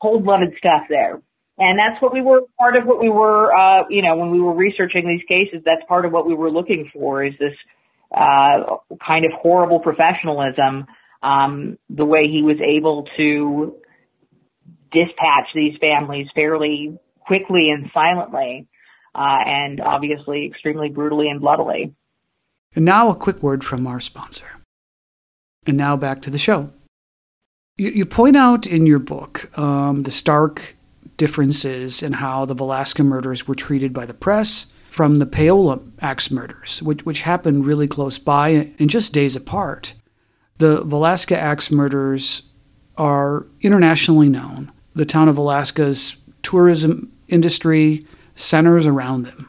cold-blooded 0.00 0.54
stuff 0.58 0.82
there. 0.88 1.20
And 1.58 1.78
that's 1.78 2.00
what 2.00 2.12
we 2.12 2.20
were, 2.20 2.42
part 2.58 2.76
of 2.76 2.84
what 2.84 3.00
we 3.00 3.08
were, 3.08 3.54
uh, 3.54 3.84
you 3.88 4.02
know, 4.02 4.16
when 4.16 4.30
we 4.30 4.40
were 4.40 4.54
researching 4.54 5.08
these 5.08 5.26
cases, 5.26 5.62
that's 5.64 5.82
part 5.88 6.04
of 6.04 6.12
what 6.12 6.26
we 6.26 6.34
were 6.34 6.50
looking 6.50 6.90
for 6.92 7.24
is 7.24 7.32
this, 7.38 7.54
uh, 8.16 8.76
kind 9.04 9.24
of 9.24 9.32
horrible 9.32 9.80
professionalism, 9.80 10.86
um, 11.24 11.78
the 11.88 12.04
way 12.04 12.28
he 12.30 12.42
was 12.42 12.58
able 12.60 13.08
to 13.16 13.76
dispatch 14.92 15.48
these 15.54 15.74
families 15.80 16.28
fairly 16.34 16.98
quickly 17.20 17.70
and 17.70 17.90
silently, 17.94 18.68
uh, 19.14 19.38
and 19.46 19.80
obviously 19.80 20.46
extremely 20.46 20.90
brutally 20.90 21.28
and 21.28 21.40
bloodily. 21.40 21.94
And 22.76 22.84
now 22.84 23.08
a 23.08 23.16
quick 23.16 23.42
word 23.42 23.64
from 23.64 23.86
our 23.86 24.00
sponsor. 24.00 24.46
And 25.66 25.76
now 25.76 25.96
back 25.96 26.20
to 26.22 26.30
the 26.30 26.38
show. 26.38 26.70
You, 27.76 27.90
you 27.90 28.06
point 28.06 28.36
out 28.36 28.66
in 28.66 28.86
your 28.86 28.98
book 28.98 29.56
um, 29.58 30.02
the 30.02 30.10
stark 30.10 30.76
differences 31.16 32.02
in 32.02 32.14
how 32.14 32.44
the 32.44 32.54
Villisca 32.54 33.04
murders 33.04 33.48
were 33.48 33.54
treated 33.54 33.92
by 33.94 34.04
the 34.04 34.14
press 34.14 34.66
from 34.90 35.18
the 35.18 35.26
Paola 35.26 35.80
axe 36.00 36.30
murders, 36.30 36.82
which, 36.82 37.06
which 37.06 37.22
happened 37.22 37.66
really 37.66 37.88
close 37.88 38.18
by 38.18 38.72
and 38.78 38.90
just 38.90 39.12
days 39.12 39.34
apart. 39.34 39.94
The 40.58 40.82
Villisca 40.82 41.36
axe 41.36 41.70
murders 41.70 42.42
are 42.96 43.46
internationally 43.60 44.28
known. 44.28 44.70
The 44.94 45.04
town 45.04 45.28
of 45.28 45.36
Villisca's 45.36 46.16
tourism 46.42 47.10
industry 47.28 48.06
centers 48.36 48.86
around 48.86 49.22
them. 49.22 49.48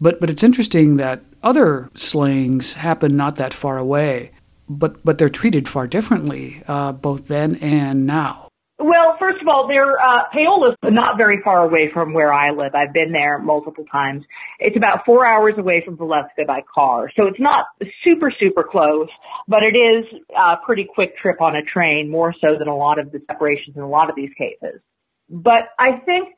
But, 0.00 0.20
but 0.20 0.28
it's 0.28 0.42
interesting 0.42 0.96
that 0.96 1.22
other 1.42 1.88
slayings 1.94 2.74
happen 2.74 3.16
not 3.16 3.36
that 3.36 3.54
far 3.54 3.78
away, 3.78 4.32
but, 4.68 5.02
but 5.04 5.18
they're 5.18 5.28
treated 5.28 5.68
far 5.68 5.86
differently, 5.86 6.62
uh, 6.68 6.92
both 6.92 7.28
then 7.28 7.56
and 7.56 8.06
now. 8.06 8.41
Well, 8.82 9.16
first 9.20 9.40
of 9.40 9.46
all, 9.46 9.68
they're 9.68 9.96
uh, 9.96 10.24
Paola's 10.32 10.76
not 10.82 11.16
very 11.16 11.40
far 11.44 11.62
away 11.62 11.88
from 11.94 12.12
where 12.12 12.32
I 12.32 12.50
live. 12.50 12.74
I've 12.74 12.92
been 12.92 13.12
there 13.12 13.38
multiple 13.38 13.84
times. 13.90 14.24
It's 14.58 14.76
about 14.76 15.04
four 15.06 15.24
hours 15.24 15.54
away 15.56 15.82
from 15.84 15.96
Villisca 15.96 16.46
by 16.48 16.62
car, 16.74 17.08
so 17.16 17.28
it's 17.28 17.38
not 17.38 17.66
super 18.02 18.32
super 18.40 18.64
close, 18.68 19.08
but 19.46 19.60
it 19.62 19.76
is 19.76 20.04
a 20.36 20.56
pretty 20.66 20.84
quick 20.92 21.16
trip 21.16 21.40
on 21.40 21.54
a 21.54 21.62
train, 21.62 22.10
more 22.10 22.34
so 22.40 22.58
than 22.58 22.66
a 22.66 22.76
lot 22.76 22.98
of 22.98 23.12
the 23.12 23.20
separations 23.28 23.76
in 23.76 23.82
a 23.82 23.88
lot 23.88 24.10
of 24.10 24.16
these 24.16 24.30
cases. 24.36 24.80
But 25.30 25.70
I 25.78 25.98
think 26.04 26.30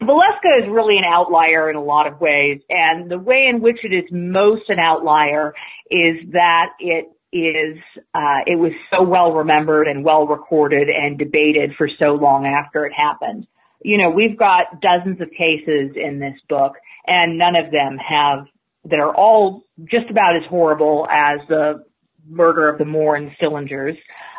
Villisca 0.00 0.62
is 0.62 0.68
really 0.70 0.96
an 0.96 1.04
outlier 1.04 1.68
in 1.70 1.74
a 1.74 1.82
lot 1.82 2.06
of 2.06 2.20
ways, 2.20 2.60
and 2.68 3.10
the 3.10 3.18
way 3.18 3.48
in 3.52 3.60
which 3.60 3.78
it 3.82 3.92
is 3.92 4.04
most 4.12 4.68
an 4.68 4.78
outlier 4.78 5.54
is 5.90 6.18
that 6.32 6.66
it 6.78 7.06
is 7.32 7.78
uh, 8.14 8.44
it 8.46 8.58
was 8.58 8.72
so 8.90 9.02
well 9.02 9.32
remembered 9.32 9.88
and 9.88 10.04
well 10.04 10.26
recorded 10.26 10.88
and 10.88 11.18
debated 11.18 11.72
for 11.78 11.88
so 11.98 12.14
long 12.14 12.46
after 12.46 12.84
it 12.84 12.92
happened. 12.94 13.46
You 13.82 13.98
know, 13.98 14.10
we've 14.10 14.38
got 14.38 14.80
dozens 14.80 15.20
of 15.20 15.30
cases 15.30 15.96
in 15.96 16.20
this 16.20 16.38
book, 16.48 16.74
and 17.06 17.38
none 17.38 17.56
of 17.56 17.72
them 17.72 17.96
have 17.98 18.46
that 18.84 18.98
are 18.98 19.14
all 19.14 19.64
just 19.84 20.10
about 20.10 20.36
as 20.36 20.42
horrible 20.48 21.06
as 21.10 21.40
the 21.48 21.84
murder 22.28 22.68
of 22.68 22.78
the 22.78 22.84
Moore 22.84 23.16
and 23.16 23.30
Stillingers, 23.40 23.96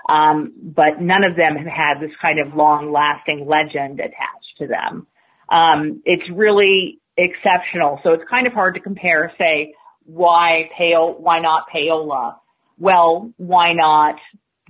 um, 0.10 0.54
but 0.62 1.02
none 1.02 1.24
of 1.24 1.36
them 1.36 1.56
have 1.56 1.68
had 1.68 2.00
this 2.00 2.16
kind 2.22 2.40
of 2.40 2.56
long-lasting 2.56 3.48
legend 3.48 4.00
attached 4.00 4.58
to 4.60 4.68
them. 4.68 5.08
Um, 5.50 6.02
it's 6.06 6.24
really 6.34 7.00
exceptional, 7.18 8.00
so 8.04 8.12
it's 8.14 8.24
kind 8.30 8.48
of 8.48 8.54
hard 8.54 8.76
to 8.76 8.82
compare. 8.82 9.32
Say, 9.38 9.74
why 10.06 10.70
Pale? 10.78 11.16
Why 11.20 11.40
not 11.40 11.68
Paola? 11.72 12.40
Well, 12.80 13.32
why 13.38 13.74
not 13.74 14.16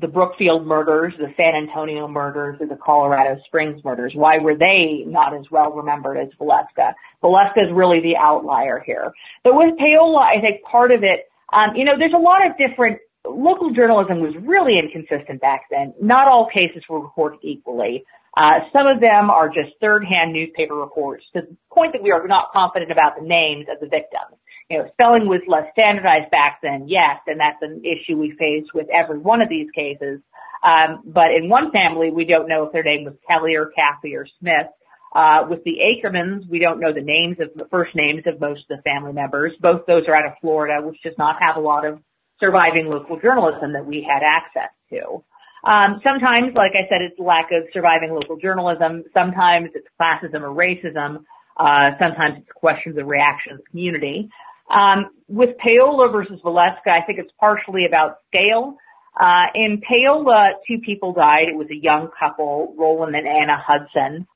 the 0.02 0.08
Brookfield 0.08 0.66
murders, 0.66 1.13
the 1.18 1.34
San 1.38 1.56
Antonio 1.56 2.08
murders, 2.08 2.58
or 2.60 2.68
the 2.68 2.78
Colorado 2.84 3.39
Springs 3.46 3.84
murders? 3.84 4.13
Why 4.16 4.39
were 4.39 4.56
they 4.56 5.04
not 5.06 5.36
as 5.36 5.46
well 5.52 5.72
remembered 5.72 6.18
as 6.18 6.30
Villisca? 6.39 6.94
Villisca 7.24 7.66
is 7.66 7.72
really 7.74 8.02
the 8.02 8.16
outlier 8.20 8.82
here. 8.86 9.12
But 9.44 9.56
with 9.56 9.78
Paola, 9.78 10.20
I 10.20 10.42
think 10.42 10.63
part 10.63 10.92
of 10.92 11.04
it, 11.04 11.30
um, 11.54 11.76
you 11.76 11.86
know, 11.86 11.94
there's 11.98 12.13
a 12.16 12.22
lot 12.22 12.46
of 12.46 12.58
different 12.58 13.00
local 13.26 13.72
journalism 13.72 14.20
was 14.20 14.36
really 14.42 14.76
inconsistent 14.78 15.39
back 15.39 15.66
then. 15.70 15.94
Not 16.02 16.28
all 16.28 16.50
cases 16.52 16.84
were 16.89 17.00
reported 17.00 17.39
equally. 17.44 18.04
Uh, 18.36 18.66
some 18.74 18.88
of 18.88 19.00
them 19.00 19.30
are 19.30 19.48
just 19.48 19.78
third-hand 19.80 20.34
newspaper 20.34 20.74
reports 20.74 21.24
to 21.34 21.42
the 21.42 21.56
point 21.72 21.94
that 21.94 22.02
we 22.02 22.12
are 22.12 22.28
not 22.28 22.52
confident 22.52 22.92
about 22.92 23.13
the 23.20 23.26
names 23.26 23.68
of 23.72 23.80
the 23.80 23.86
victims. 23.86 24.36
You 24.69 24.80
know, 24.80 24.89
spelling 24.93 25.28
was 25.28 25.41
less 25.47 25.67
standardized 25.73 26.32
back 26.32 26.60
then, 26.63 26.88
yes, 26.88 27.19
and 27.28 27.39
that's 27.39 27.62
an 27.62 27.84
issue 27.84 28.17
we 28.17 28.32
face 28.32 28.65
with 28.73 28.88
every 28.89 29.19
one 29.19 29.41
of 29.41 29.49
these 29.49 29.69
cases. 29.76 30.21
Um, 30.63 31.04
but 31.06 31.36
in 31.36 31.49
one 31.49 31.71
family, 31.71 32.10
we 32.10 32.26
don't 32.26 32.47
know 32.47 32.63
if 32.63 32.71
their 32.71 32.84
name 32.84 33.04
was 33.04 33.13
Kelly 33.28 33.56
or 33.56 33.71
Kathy 33.76 34.15
or 34.15 34.26
Smith. 34.39 34.71
Uh, 35.13 35.45
with 35.47 35.63
the 35.63 35.78
Ackermans, 35.78 36.49
we 36.49 36.58
don't 36.58 36.80
know 36.80 36.91
the 36.93 37.02
names 37.02 37.38
of 37.39 37.49
the 37.56 37.67
first 37.69 37.93
names 37.93 38.23
of 38.26 38.39
most 38.39 38.62
of 38.69 38.78
the 38.78 38.82
family 38.82 39.13
members. 39.13 39.52
Both 39.62 39.86
those 39.86 40.04
are 40.08 40.15
out 40.15 40.26
of 40.26 40.34
Florida, 40.41 40.86
which 40.86 40.97
does 41.04 41.13
not 41.19 41.36
have 41.39 41.56
a 41.56 41.60
lot 41.60 41.86
of 41.86 41.99
surviving 42.39 42.88
local 42.88 43.19
journalism 43.19 43.73
that 43.73 43.86
we 43.86 44.02
had 44.02 44.23
access 44.26 44.73
to. 44.89 45.23
Um, 45.63 46.02
sometimes, 46.04 46.56
like 46.56 46.71
I 46.73 46.89
said, 46.89 47.02
it's 47.02 47.19
lack 47.19 47.52
of 47.52 47.63
surviving 47.71 48.12
local 48.12 48.38
journalism. 48.38 49.04
Sometimes 49.13 49.69
it's 49.76 49.88
classism 49.99 50.41
or 50.41 50.52
racism. 50.52 51.23
Uh, 51.56 51.95
sometimes 51.99 52.39
it's 52.39 52.52
questions 52.56 52.97
of 52.97 53.06
reaction 53.06 53.54
of 53.54 53.58
the 53.60 53.65
community. 53.69 54.30
Um, 54.69 55.10
with 55.28 55.58
Paola 55.58 56.12
versus 56.12 56.39
Villisca, 56.43 56.88
I 56.88 57.06
think 57.06 57.19
it's 57.19 57.32
partially 57.39 57.86
about 57.86 58.17
scale. 58.28 58.78
Uh, 59.19 59.45
in 59.54 59.82
Paola, 59.88 60.52
two 60.67 60.80
people 60.80 61.13
died. 61.13 61.43
It 61.47 61.56
was 61.56 61.67
a 61.69 61.76
young 61.76 62.10
couple, 62.19 62.73
Rollin 62.78 63.15
and 63.15 63.28
Anna 63.28 63.58
Hudson. 63.58 64.28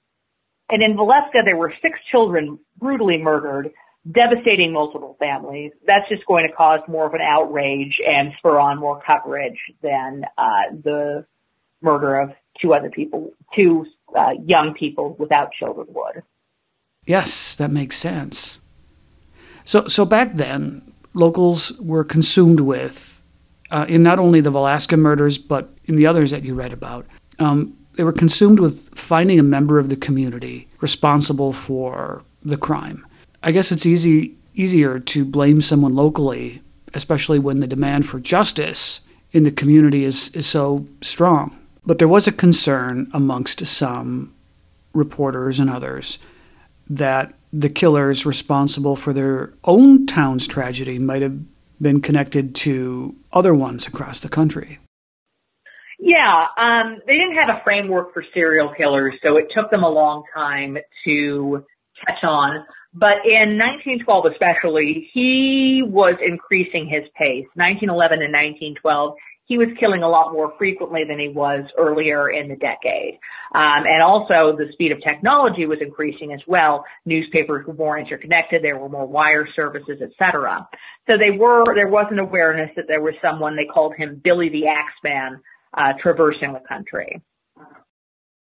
And 0.69 0.83
in 0.83 0.95
Villisca, 0.97 1.45
there 1.45 1.55
were 1.55 1.73
six 1.81 1.97
children 2.11 2.59
brutally 2.77 3.17
murdered, 3.17 3.71
devastating 4.09 4.73
multiple 4.73 5.15
families. 5.17 5.71
That's 5.85 6.07
just 6.09 6.25
going 6.25 6.47
to 6.47 6.53
cause 6.53 6.81
more 6.87 7.07
of 7.07 7.13
an 7.13 7.21
outrage 7.21 7.95
and 8.05 8.33
spur 8.37 8.59
on 8.59 8.79
more 8.79 9.01
coverage 9.05 9.57
than 9.81 10.23
uh, 10.37 10.75
the 10.83 11.25
murder 11.81 12.19
of 12.19 12.31
two 12.61 12.73
other 12.73 12.89
people, 12.89 13.31
two 13.55 13.85
uh, 14.17 14.31
young 14.45 14.75
people 14.77 15.15
without 15.17 15.51
children 15.53 15.87
would. 15.89 16.23
Yes, 17.05 17.55
that 17.55 17.71
makes 17.71 17.95
sense. 17.95 18.61
So, 19.67 19.85
so 19.89 20.05
back 20.05 20.35
then, 20.35 20.81
locals 21.13 21.73
were 21.73 22.05
consumed 22.05 22.61
with, 22.61 23.21
uh, 23.69 23.85
in 23.89 24.01
not 24.01 24.17
only 24.17 24.39
the 24.39 24.49
Villisca 24.49 24.97
murders, 24.97 25.37
but 25.37 25.69
in 25.83 25.97
the 25.97 26.07
others 26.07 26.31
that 26.31 26.43
you 26.43 26.55
read 26.55 26.71
about, 26.71 27.05
um, 27.39 27.77
they 27.95 28.05
were 28.05 28.13
consumed 28.13 28.61
with 28.61 28.97
finding 28.97 29.39
a 29.39 29.43
member 29.43 29.77
of 29.77 29.89
the 29.89 29.97
community 29.97 30.69
responsible 30.79 31.51
for 31.51 32.23
the 32.43 32.55
crime. 32.55 33.05
I 33.43 33.51
guess 33.51 33.71
it's 33.73 33.85
easy 33.85 34.35
easier 34.53 34.99
to 34.99 35.25
blame 35.25 35.61
someone 35.61 35.93
locally, 35.93 36.61
especially 36.93 37.37
when 37.37 37.59
the 37.59 37.67
demand 37.67 38.07
for 38.07 38.19
justice 38.21 39.01
in 39.33 39.43
the 39.43 39.51
community 39.51 40.05
is, 40.05 40.29
is 40.29 40.47
so 40.47 40.87
strong. 41.01 41.55
But 41.85 41.99
there 41.99 42.07
was 42.07 42.25
a 42.25 42.31
concern 42.31 43.11
amongst 43.13 43.63
some 43.67 44.33
reporters 44.93 45.59
and 45.59 45.69
others 45.69 46.19
that 46.89 47.33
the 47.51 47.69
killers 47.69 48.25
responsible 48.25 48.95
for 48.95 49.13
their 49.13 49.53
own 49.63 50.05
town's 50.05 50.47
tragedy 50.47 50.99
might 50.99 51.21
have 51.21 51.39
been 51.81 52.01
connected 52.01 52.55
to 52.55 53.15
other 53.31 53.53
ones 53.53 53.87
across 53.87 54.19
the 54.19 54.29
country. 54.29 54.79
Yeah, 55.99 56.45
um, 56.57 56.99
they 57.07 57.13
didn't 57.13 57.35
have 57.35 57.49
a 57.49 57.61
framework 57.63 58.13
for 58.13 58.23
serial 58.33 58.71
killers, 58.75 59.15
so 59.23 59.37
it 59.37 59.45
took 59.55 59.71
them 59.71 59.83
a 59.83 59.89
long 59.89 60.23
time 60.33 60.77
to 61.05 61.65
catch 62.05 62.23
on. 62.23 62.65
But 62.93 63.25
in 63.25 63.57
1912 63.57 64.25
especially, 64.31 65.09
he 65.13 65.83
was 65.85 66.15
increasing 66.25 66.87
his 66.87 67.03
pace. 67.17 67.45
1911 67.55 68.21
and 68.21 68.33
1912, 68.33 69.13
he 69.47 69.57
was 69.57 69.69
killing 69.79 70.03
a 70.03 70.09
lot 70.09 70.33
more 70.33 70.53
frequently 70.57 71.03
than 71.07 71.17
he 71.17 71.29
was 71.29 71.63
earlier 71.77 72.29
in 72.29 72.49
the 72.49 72.55
decade. 72.55 73.17
Um, 73.55 73.87
and 73.87 74.03
also 74.03 74.55
the 74.57 74.67
speed 74.73 74.91
of 74.91 74.99
technology 75.01 75.65
was 75.65 75.79
increasing 75.81 76.33
as 76.33 76.41
well. 76.47 76.83
Newspapers 77.05 77.65
were 77.65 77.73
more 77.73 77.97
interconnected. 77.97 78.61
There 78.61 78.77
were 78.77 78.89
more 78.89 79.07
wire 79.07 79.47
services, 79.55 80.01
etc. 80.01 80.67
So 81.09 81.15
they 81.17 81.37
were, 81.37 81.63
there 81.75 81.87
was 81.87 82.07
an 82.11 82.19
awareness 82.19 82.71
that 82.75 82.85
there 82.89 83.01
was 83.01 83.13
someone, 83.21 83.55
they 83.55 83.65
called 83.65 83.95
him 83.97 84.21
Billy 84.21 84.49
the 84.49 84.67
Axeman, 84.67 85.41
uh, 85.77 85.93
traversing 86.01 86.51
the 86.51 86.61
country. 86.67 87.21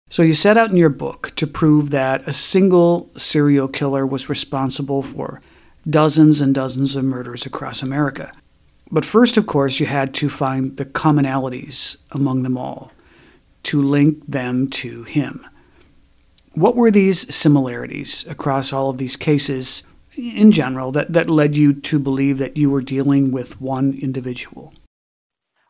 So 0.10 0.21
you 0.21 0.36
set 0.36 0.58
out 0.58 0.69
in 0.69 0.77
your 0.77 0.89
book 0.89 1.32
to 1.38 1.47
prove 1.47 1.89
that 1.89 2.27
a 2.27 2.34
single 2.34 3.10
serial 3.17 3.67
killer 3.67 4.06
was 4.06 4.29
responsible 4.29 5.01
for 5.01 5.41
dozens 5.89 6.39
and 6.39 6.53
dozens 6.53 6.95
of 6.95 7.03
murders 7.03 7.47
across 7.47 7.82
America. 7.82 8.32
But 8.93 9.06
first, 9.06 9.38
of 9.38 9.47
course, 9.47 9.79
you 9.79 9.88
had 9.88 10.13
to 10.13 10.29
find 10.29 10.77
the 10.77 10.86
commonalities 10.86 11.97
among 12.12 12.43
them 12.43 12.56
all 12.56 12.91
to 13.63 13.82
link 13.82 14.23
them 14.27 14.69
to 14.69 15.01
him. 15.01 15.43
What 16.53 16.75
were 16.75 16.91
these 16.91 17.34
similarities 17.34 18.23
across 18.27 18.71
all 18.71 18.91
of 18.91 18.99
these 18.99 19.15
cases 19.15 19.82
in 20.15 20.51
general 20.51 20.91
that, 20.91 21.12
that 21.12 21.27
led 21.27 21.58
you 21.58 21.73
to 21.73 21.97
believe 21.97 22.38
that 22.38 22.56
you 22.56 22.69
were 22.69 22.84
dealing 22.84 23.32
with 23.32 23.60
one 23.60 23.97
individual? 23.99 24.75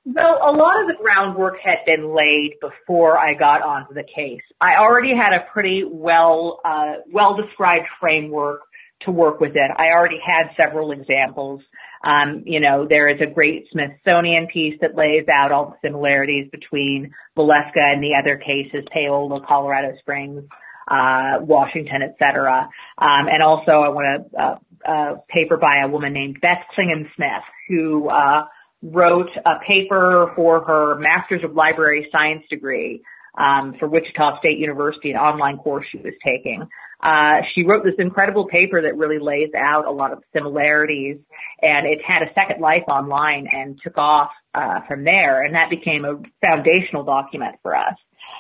Well, 0.04 0.40
a 0.44 0.52
lot 0.52 0.82
of 0.82 0.88
the 0.88 1.02
groundwork 1.02 1.60
had 1.64 1.78
been 1.86 2.14
laid 2.14 2.56
before 2.60 3.18
I 3.18 3.36
got 3.36 3.62
onto 3.62 3.94
the 3.94 4.04
case. 4.04 4.42
I 4.60 4.76
already 4.76 5.16
had 5.16 5.32
a 5.32 5.46
pretty 5.54 5.86
well, 5.90 6.60
uh, 6.66 6.96
well 7.10 7.38
described 7.38 7.86
framework 8.02 8.60
to 9.06 9.12
work 9.12 9.40
with 9.40 9.56
it. 9.56 9.72
I 9.78 9.94
already 9.94 10.20
had 10.26 10.56
several 10.60 10.92
examples. 10.92 11.62
Um, 12.04 12.44
you 12.46 12.60
know, 12.60 12.86
there 12.88 13.08
is 13.08 13.22
a 13.22 13.34
great 13.34 13.68
Smithsonian 13.72 14.48
piece 14.48 14.78
that 14.82 14.96
lays 14.96 15.26
out 15.34 15.52
all 15.52 15.70
the 15.70 15.88
similarities 15.88 16.50
between 16.52 17.14
Villisca 17.38 17.84
and 17.92 18.04
the 18.04 18.18
other 18.20 18.38
cases, 18.38 18.86
Paola, 18.94 19.40
Colorado 19.48 19.96
Springs, 20.00 20.44
uh, 20.90 21.40
Washington, 21.40 22.02
et 22.04 22.16
cetera. 22.20 22.70
Um, 22.98 23.28
and 23.32 23.42
also 23.42 23.72
I 23.72 23.90
want 23.90 24.28
a, 24.34 24.42
a, 24.42 24.92
a 24.92 25.16
paper 25.30 25.58
by 25.58 25.78
a 25.84 25.88
woman 25.88 26.12
named 26.14 26.40
Beth 26.42 26.66
Klingensmith, 26.78 27.44
who, 27.70 28.10
uh, 28.10 28.44
wrote 28.86 29.30
a 29.46 29.66
paper 29.66 30.34
for 30.36 30.66
her 30.66 31.00
Master's 31.00 31.42
of 31.46 31.56
Library 31.56 32.10
Science 32.12 32.44
degree 32.50 33.02
um, 33.38 33.76
for 33.80 33.88
Wichita 33.88 34.40
State 34.40 34.58
University, 34.58 35.12
an 35.12 35.16
online 35.16 35.58
course 35.58 35.86
she 35.90 36.00
was 36.00 36.14
taking. 36.22 36.68
Uh, 37.04 37.42
she 37.54 37.64
wrote 37.64 37.84
this 37.84 37.96
incredible 38.00 38.48
paper 38.48 38.82
that 38.82 38.96
really 38.96 39.20
lays 39.20 39.50
out 39.58 39.86
a 39.86 39.92
lot 39.92 40.14
of 40.14 40.24
similarities, 40.32 41.18
and 41.62 41.86
it 41.86 42.00
had 42.02 42.22
a 42.24 42.34
second 42.34 42.62
life 42.62 42.84
online 42.88 43.46
and 43.52 43.78
took 43.84 43.98
off 43.98 44.30
uh, 44.56 44.80
from 44.88 45.04
there, 45.04 45.44
and 45.44 45.54
that 45.54 45.70
became 45.70 46.06
a 46.06 46.22
foundational 46.40 47.04
document 47.04 47.56
for 47.62 47.76
us. 47.76 47.96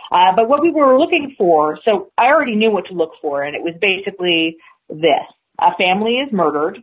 Uh, 0.09 0.31
but 0.33 0.47
what 0.47 0.61
we 0.61 0.71
were 0.71 0.97
looking 0.97 1.35
for, 1.37 1.77
so 1.83 2.11
I 2.17 2.27
already 2.31 2.55
knew 2.55 2.71
what 2.71 2.85
to 2.85 2.93
look 2.93 3.11
for, 3.21 3.43
and 3.43 3.53
it 3.53 3.61
was 3.61 3.73
basically 3.81 4.55
this: 4.87 5.27
a 5.59 5.75
family 5.77 6.13
is 6.25 6.31
murdered 6.31 6.81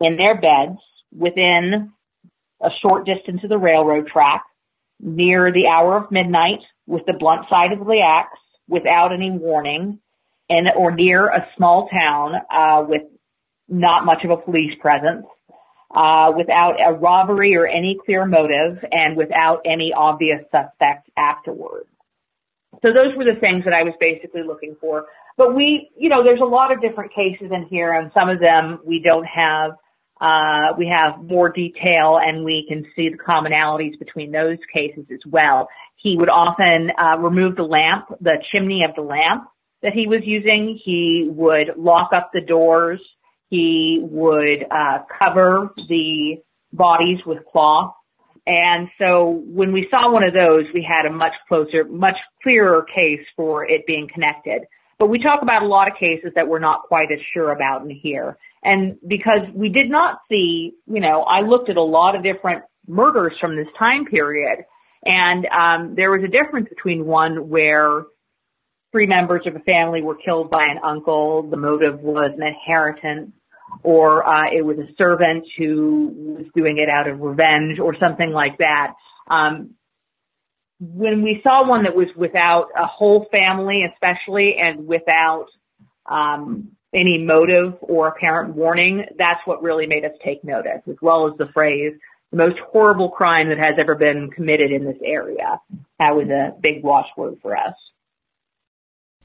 in 0.00 0.16
their 0.16 0.40
beds 0.40 0.78
within 1.12 1.92
a 2.62 2.68
short 2.80 3.06
distance 3.06 3.40
of 3.42 3.50
the 3.50 3.58
railroad 3.58 4.06
track 4.06 4.44
near 5.00 5.52
the 5.52 5.66
hour 5.66 5.96
of 5.96 6.12
midnight 6.12 6.60
with 6.86 7.02
the 7.06 7.14
blunt 7.18 7.46
side 7.50 7.72
of 7.72 7.80
the 7.80 8.04
axe 8.08 8.38
without 8.68 9.12
any 9.12 9.32
warning 9.32 9.98
and 10.48 10.68
or 10.76 10.94
near 10.94 11.28
a 11.28 11.46
small 11.56 11.88
town 11.88 12.32
uh, 12.50 12.84
with 12.88 13.02
not 13.68 14.04
much 14.04 14.24
of 14.24 14.30
a 14.30 14.36
police 14.36 14.72
presence 14.80 15.26
uh, 15.94 16.32
without 16.36 16.76
a 16.84 16.92
robbery 16.92 17.56
or 17.56 17.66
any 17.66 17.98
clear 18.04 18.26
motive 18.26 18.78
and 18.90 19.16
without 19.16 19.62
any 19.64 19.92
obvious 19.96 20.40
suspect 20.50 21.08
afterwards. 21.16 21.88
So 22.82 22.88
those 22.88 23.16
were 23.16 23.24
the 23.24 23.40
things 23.40 23.64
that 23.64 23.74
I 23.74 23.82
was 23.82 23.94
basically 23.98 24.42
looking 24.42 24.76
for. 24.80 25.06
But 25.36 25.54
we, 25.54 25.90
you 25.96 26.08
know, 26.08 26.22
there's 26.22 26.40
a 26.40 26.44
lot 26.44 26.72
of 26.72 26.80
different 26.80 27.12
cases 27.14 27.50
in 27.52 27.66
here 27.68 27.92
and 27.92 28.10
some 28.12 28.28
of 28.28 28.40
them 28.40 28.80
we 28.84 29.00
don't 29.00 29.24
have 29.24 29.72
uh, 30.20 30.74
we 30.76 30.88
have 30.88 31.22
more 31.22 31.48
detail 31.48 32.18
and 32.20 32.44
we 32.44 32.66
can 32.68 32.84
see 32.96 33.08
the 33.08 33.16
commonalities 33.16 33.96
between 34.00 34.32
those 34.32 34.58
cases 34.74 35.06
as 35.12 35.20
well. 35.30 35.68
He 35.94 36.16
would 36.16 36.28
often 36.28 36.90
uh, 37.00 37.18
remove 37.18 37.54
the 37.54 37.62
lamp, 37.62 38.06
the 38.20 38.42
chimney 38.50 38.82
of 38.88 38.96
the 38.96 39.02
lamp 39.02 39.48
that 39.82 39.92
he 39.92 40.06
was 40.06 40.20
using. 40.24 40.78
He 40.82 41.28
would 41.30 41.76
lock 41.76 42.10
up 42.14 42.30
the 42.32 42.40
doors. 42.40 43.00
He 43.50 44.00
would 44.02 44.64
uh, 44.70 44.98
cover 45.18 45.70
the 45.88 46.36
bodies 46.72 47.18
with 47.24 47.38
cloth. 47.50 47.94
And 48.46 48.88
so 48.98 49.42
when 49.46 49.72
we 49.72 49.86
saw 49.90 50.12
one 50.12 50.22
of 50.22 50.32
those, 50.32 50.64
we 50.72 50.86
had 50.86 51.06
a 51.06 51.12
much 51.12 51.34
closer, 51.48 51.84
much 51.84 52.16
clearer 52.42 52.84
case 52.94 53.24
for 53.36 53.64
it 53.64 53.86
being 53.86 54.08
connected. 54.12 54.62
But 54.98 55.08
we 55.08 55.22
talk 55.22 55.42
about 55.42 55.62
a 55.62 55.66
lot 55.66 55.86
of 55.88 55.94
cases 55.98 56.32
that 56.34 56.48
we're 56.48 56.58
not 56.58 56.82
quite 56.88 57.12
as 57.12 57.20
sure 57.32 57.52
about 57.52 57.82
in 57.82 57.90
here. 57.90 58.36
And 58.64 58.96
because 59.06 59.42
we 59.54 59.68
did 59.68 59.90
not 59.90 60.18
see, 60.28 60.72
you 60.86 61.00
know, 61.00 61.22
I 61.22 61.42
looked 61.42 61.70
at 61.70 61.76
a 61.76 61.82
lot 61.82 62.16
of 62.16 62.22
different 62.22 62.64
murders 62.86 63.32
from 63.40 63.54
this 63.54 63.68
time 63.78 64.06
period 64.06 64.64
and 65.04 65.46
um, 65.46 65.94
there 65.94 66.10
was 66.10 66.22
a 66.24 66.28
difference 66.28 66.68
between 66.68 67.06
one 67.06 67.48
where 67.48 68.04
three 68.92 69.06
members 69.06 69.42
of 69.46 69.54
a 69.54 69.60
family 69.60 70.02
were 70.02 70.16
killed 70.16 70.50
by 70.50 70.64
an 70.64 70.78
uncle. 70.84 71.48
The 71.50 71.56
motive 71.56 72.00
was 72.00 72.32
an 72.36 72.42
inheritance. 72.42 73.32
or 73.82 74.26
uh, 74.26 74.50
it 74.52 74.64
was 74.64 74.78
a 74.78 74.92
servant 74.96 75.44
who 75.56 76.36
was 76.38 76.46
doing 76.54 76.78
it 76.78 76.88
out 76.88 77.08
of 77.08 77.20
revenge 77.20 77.78
or 77.78 77.94
something 77.98 78.30
like 78.30 78.58
that. 78.58 78.94
Um, 79.30 79.74
when 80.80 81.22
we 81.22 81.40
saw 81.42 81.68
one 81.68 81.84
that 81.84 81.94
was 81.96 82.08
without 82.16 82.68
a 82.76 82.86
whole 82.86 83.26
family, 83.30 83.82
especially, 83.92 84.54
and 84.58 84.86
without 84.86 85.46
um, 86.10 86.70
any 86.94 87.18
motive 87.18 87.74
or 87.80 88.08
apparent 88.08 88.54
warning, 88.54 89.04
that's 89.18 89.40
what 89.44 89.62
really 89.62 89.86
made 89.86 90.04
us 90.04 90.12
take 90.24 90.44
notice, 90.44 90.80
as 90.88 90.96
well 91.02 91.28
as 91.28 91.36
the 91.36 91.48
phrase, 91.52 91.94
the 92.30 92.38
most 92.38 92.58
horrible 92.70 93.10
crime 93.10 93.48
that 93.48 93.58
has 93.58 93.74
ever 93.80 93.96
been 93.96 94.30
committed 94.30 94.70
in 94.70 94.84
this 94.84 94.96
area. 95.04 95.60
That 95.98 96.14
was 96.14 96.28
a 96.28 96.56
big 96.60 96.84
watchword 96.84 97.38
for 97.42 97.56
us. 97.56 97.74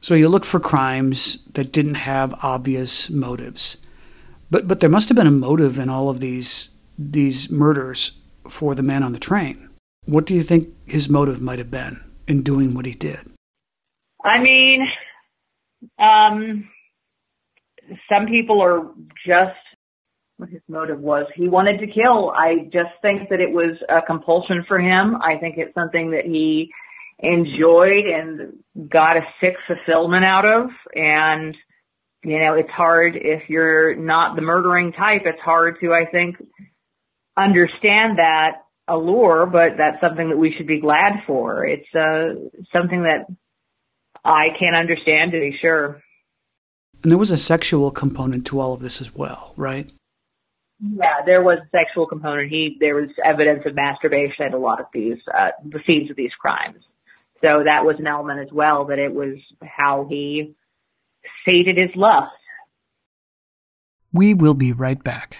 So 0.04 0.16
you 0.16 0.28
look 0.28 0.44
for 0.44 0.60
crimes 0.60 1.38
that 1.54 1.72
didn't 1.72 1.96
have 1.96 2.36
obvious 2.44 3.10
motives. 3.10 3.78
But 4.52 4.68
but 4.68 4.82
there 4.82 4.90
must 4.90 5.08
have 5.08 5.16
been 5.16 5.28
a 5.28 5.32
motive 5.32 5.80
in 5.80 5.88
all 5.88 6.10
of 6.10 6.20
these 6.20 6.68
these 7.00 7.50
murders 7.50 8.20
for 8.50 8.76
the 8.76 8.84
man 8.84 9.02
on 9.02 9.14
the 9.14 9.20
train. 9.20 9.70
What 10.04 10.26
do 10.26 10.34
you 10.34 10.44
think 10.44 10.68
his 10.86 11.08
motive 11.08 11.42
might 11.42 11.58
have 11.58 11.72
been 11.72 12.04
in 12.28 12.44
doing 12.44 12.74
what 12.74 12.86
he 12.86 12.92
did? 12.92 13.32
I 14.26 14.42
mean, 14.42 14.86
um, 15.98 16.70
some 18.12 18.28
people 18.28 18.62
are 18.62 18.92
just 19.26 19.56
what 20.36 20.50
his 20.50 20.62
motive 20.68 21.00
was. 21.00 21.28
He 21.34 21.48
wanted 21.48 21.80
to 21.80 21.88
kill. 21.88 22.32
I 22.32 22.66
just 22.74 22.92
think 23.02 23.30
that 23.30 23.40
it 23.40 23.52
was 23.52 23.78
a 23.88 24.02
compulsion 24.02 24.66
for 24.68 24.80
him. 24.80 25.16
I 25.22 25.38
think 25.38 25.56
it's 25.58 25.74
something 25.74 26.12
that 26.12 26.26
he 26.26 26.70
enjoyed 27.24 28.06
and 28.06 28.90
got 28.90 29.18
a 29.18 29.22
sick 29.42 29.56
fulfillment 29.68 30.26
out 30.26 30.46
of. 30.46 30.70
And 30.94 31.56
you 32.24 32.40
know, 32.40 32.54
it's 32.54 32.70
hard 32.70 33.16
if 33.16 33.50
you're 33.50 33.96
not 33.96 34.36
the 34.36 34.42
murdering 34.42 34.94
type, 34.94 35.24
it's 35.26 35.42
hard 35.42 35.78
to, 35.82 35.94
I 35.94 36.10
think, 36.10 36.38
understand 37.38 38.18
that 38.18 38.64
allure, 38.88 39.46
but 39.46 39.78
that's 39.78 40.00
something 40.02 40.30
that 40.30 40.38
we 40.38 40.54
should 40.56 40.68
be 40.68 40.80
glad 40.80 41.24
for. 41.28 41.66
It's 41.66 41.88
uh, 41.94 42.36
something 42.72 43.04
that 43.04 43.26
I 44.24 44.48
can't 44.58 44.76
understand 44.76 45.32
to 45.34 45.40
be 45.40 45.58
sure. 45.62 46.02
And 47.02 47.12
there 47.12 47.18
was 47.18 47.32
a 47.32 47.38
sexual 47.38 47.92
component 47.92 48.46
to 48.48 48.60
all 48.60 48.74
of 48.74 48.80
this 48.80 49.02
as 49.02 49.14
well, 49.14 49.54
right? 49.58 49.92
Yeah, 50.80 51.26
there 51.26 51.42
was 51.42 51.60
a 51.60 51.70
sexual 51.78 52.08
component. 52.08 52.50
He 52.50 52.78
there 52.80 52.96
was 52.96 53.10
evidence 53.24 53.64
of 53.66 53.76
masturbation 53.76 54.46
at 54.46 54.54
a 54.54 54.58
lot 54.58 54.80
of 54.80 54.88
these 54.94 55.18
uh, 55.34 55.50
the 55.66 55.80
scenes 55.86 56.10
of 56.10 56.16
these 56.16 56.32
crimes. 56.40 56.84
So 57.44 57.64
that 57.66 57.84
was 57.84 57.98
an 58.00 58.08
element 58.08 58.40
as 58.40 58.52
well 58.54 58.86
that 58.86 59.00
it 59.00 59.14
was 59.14 59.36
how 59.62 60.08
he 60.10 60.56
sated 61.46 61.78
his 61.78 61.90
lust. 61.96 62.32
We 64.14 64.34
will 64.34 64.54
be 64.54 64.72
right 64.72 65.04
back. 65.04 65.40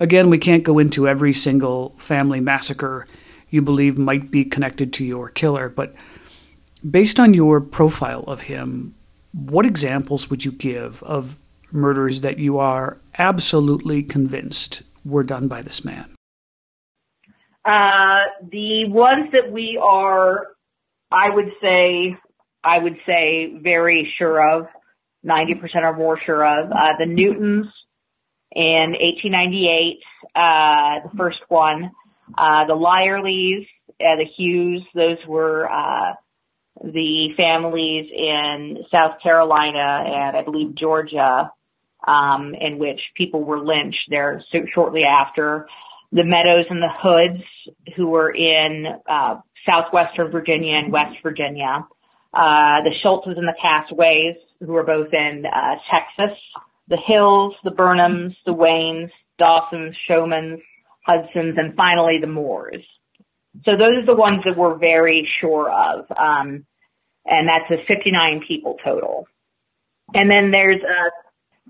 Again, 0.00 0.30
we 0.30 0.38
can't 0.38 0.62
go 0.62 0.78
into 0.78 1.08
every 1.08 1.32
single 1.32 1.94
family 1.98 2.40
massacre 2.40 3.06
you 3.50 3.62
believe 3.62 3.98
might 3.98 4.30
be 4.30 4.44
connected 4.44 4.92
to 4.94 5.04
your 5.04 5.30
killer, 5.30 5.68
but 5.68 5.94
based 6.88 7.18
on 7.18 7.34
your 7.34 7.60
profile 7.60 8.24
of 8.24 8.42
him, 8.42 8.94
what 9.32 9.66
examples 9.66 10.30
would 10.30 10.44
you 10.44 10.52
give 10.52 11.02
of 11.02 11.38
murders 11.72 12.20
that 12.20 12.38
you 12.38 12.58
are 12.58 12.98
absolutely 13.18 14.02
convinced 14.02 14.82
were 15.04 15.22
done 15.22 15.48
by 15.48 15.62
this 15.62 15.84
man? 15.84 16.14
Uh, 17.64 18.24
the 18.50 18.88
ones 18.88 19.30
that 19.32 19.50
we 19.50 19.78
are, 19.82 20.46
I 21.10 21.34
would 21.34 21.50
say, 21.60 22.16
I 22.64 22.78
would 22.78 22.96
say 23.06 23.58
very 23.60 24.12
sure 24.18 24.56
of, 24.56 24.66
90% 25.26 25.82
or 25.82 25.96
more 25.96 26.18
sure 26.24 26.46
of, 26.46 26.70
uh, 26.70 26.96
the 26.98 27.06
Newtons 27.06 27.66
in 28.52 28.94
1898, 28.98 30.00
uh, 30.34 31.08
the 31.08 31.16
first 31.16 31.38
one, 31.48 31.90
uh, 32.36 32.66
the 32.66 32.74
Lyerleys, 32.74 33.66
uh, 34.00 34.16
the 34.16 34.26
Hughes, 34.36 34.82
those 34.94 35.18
were, 35.26 35.70
uh, 35.70 36.14
the 36.82 37.28
families 37.36 38.06
in 38.14 38.84
South 38.90 39.20
Carolina 39.22 40.04
and 40.06 40.36
I 40.36 40.42
believe 40.44 40.74
Georgia, 40.76 41.50
um, 42.06 42.54
in 42.58 42.78
which 42.78 43.00
people 43.16 43.42
were 43.42 43.58
lynched 43.58 44.08
there 44.08 44.42
so 44.52 44.58
shortly 44.74 45.02
after. 45.02 45.66
The 46.12 46.24
Meadows 46.24 46.66
and 46.70 46.80
the 46.80 46.88
Hoods, 47.02 47.44
who 47.96 48.06
were 48.06 48.30
in 48.30 48.86
uh, 49.08 49.40
southwestern 49.68 50.30
Virginia 50.30 50.76
and 50.76 50.92
West 50.92 51.16
Virginia. 51.22 51.86
Uh, 52.32 52.82
the 52.84 52.92
Schultzes 53.04 53.36
and 53.36 53.48
the 53.48 53.54
Casaways, 53.62 54.36
who 54.60 54.72
were 54.72 54.84
both 54.84 55.08
in 55.12 55.44
uh, 55.46 55.74
Texas. 55.90 56.38
The 56.88 56.98
Hills, 57.06 57.54
the 57.64 57.70
Burnhams, 57.70 58.34
the 58.46 58.54
Waynes, 58.54 59.10
Dawsons, 59.38 59.94
Showmans, 60.08 60.60
Hudsons, 61.06 61.56
and 61.56 61.74
finally 61.76 62.18
the 62.20 62.26
Moores. 62.26 62.84
So 63.64 63.72
those 63.72 64.02
are 64.02 64.06
the 64.06 64.14
ones 64.14 64.42
that 64.44 64.56
we're 64.56 64.78
very 64.78 65.28
sure 65.40 65.70
of. 65.70 66.06
Um, 66.10 66.64
and 67.24 67.48
that's 67.48 67.70
a 67.70 67.84
59 67.86 68.42
people 68.46 68.76
total. 68.84 69.26
And 70.14 70.30
then 70.30 70.50
there's 70.50 70.80
uh, 70.80 71.10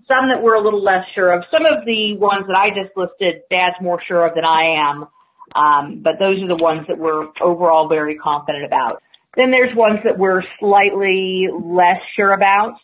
some 0.06 0.28
that 0.28 0.42
we're 0.42 0.54
a 0.54 0.62
little 0.62 0.82
less 0.82 1.04
sure 1.14 1.32
of. 1.32 1.42
Some 1.50 1.66
of 1.66 1.84
the 1.84 2.16
ones 2.16 2.46
that 2.46 2.56
I 2.56 2.70
just 2.70 2.96
listed, 2.96 3.42
Dad's 3.50 3.76
more 3.80 4.00
sure 4.06 4.26
of 4.26 4.34
than 4.34 4.44
I 4.44 4.90
am. 4.90 5.06
Um, 5.54 6.02
but 6.02 6.14
those 6.20 6.42
are 6.42 6.48
the 6.48 6.62
ones 6.62 6.86
that 6.88 6.98
we're 6.98 7.28
overall 7.40 7.88
very 7.88 8.16
confident 8.16 8.64
about. 8.64 9.02
Then 9.36 9.50
there's 9.50 9.74
ones 9.76 10.00
that 10.04 10.18
we're 10.18 10.42
slightly 10.60 11.46
less 11.52 12.00
sure 12.16 12.32
about. 12.32 12.74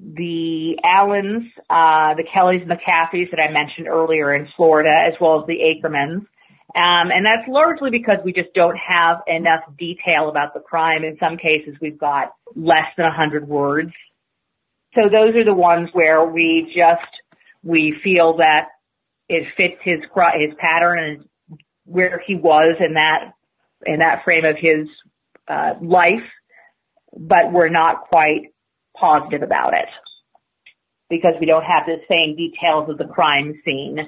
The 0.00 0.76
Allens, 0.82 1.44
uh, 1.70 2.14
the 2.14 2.24
Kellys 2.32 2.62
and 2.62 2.70
the 2.70 2.76
Caffeys 2.76 3.30
that 3.30 3.40
I 3.40 3.52
mentioned 3.52 3.88
earlier 3.88 4.34
in 4.34 4.48
Florida, 4.56 4.90
as 5.06 5.14
well 5.20 5.40
as 5.40 5.46
the 5.46 5.58
Akermans. 5.58 6.26
Um, 6.76 7.12
and 7.12 7.24
that's 7.24 7.46
largely 7.46 7.90
because 7.90 8.18
we 8.24 8.32
just 8.32 8.52
don't 8.52 8.76
have 8.76 9.18
enough 9.28 9.60
detail 9.78 10.28
about 10.28 10.54
the 10.54 10.60
crime. 10.60 11.04
In 11.04 11.16
some 11.20 11.36
cases, 11.36 11.76
we've 11.80 11.98
got 11.98 12.34
less 12.56 12.90
than 12.96 13.06
100 13.06 13.46
words. 13.46 13.92
So 14.94 15.02
those 15.02 15.36
are 15.36 15.44
the 15.44 15.54
ones 15.54 15.90
where 15.92 16.24
we 16.24 16.72
just, 16.74 17.10
we 17.62 17.94
feel 18.02 18.38
that 18.38 18.70
it 19.28 19.44
fits 19.56 19.80
his, 19.84 20.00
his 20.00 20.54
pattern 20.58 20.98
and 20.98 21.60
where 21.84 22.20
he 22.26 22.34
was 22.34 22.76
in 22.80 22.94
that, 22.94 23.34
in 23.86 24.00
that 24.00 24.24
frame 24.24 24.44
of 24.44 24.56
his, 24.58 24.88
uh, 25.46 25.74
life, 25.80 26.26
but 27.16 27.52
we're 27.52 27.68
not 27.68 28.08
quite 28.08 28.53
positive 28.98 29.42
about 29.42 29.74
it 29.74 29.88
because 31.10 31.34
we 31.40 31.46
don't 31.46 31.64
have 31.64 31.84
the 31.86 31.98
same 32.08 32.36
details 32.36 32.88
of 32.88 32.98
the 32.98 33.04
crime 33.04 33.60
scene 33.64 33.98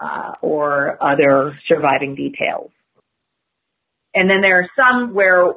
uh, 0.00 0.32
or 0.40 0.98
other 1.02 1.58
surviving 1.68 2.14
details. 2.14 2.70
And 4.14 4.28
then 4.28 4.42
there 4.42 4.56
are 4.56 4.68
some 4.76 5.14
where 5.14 5.54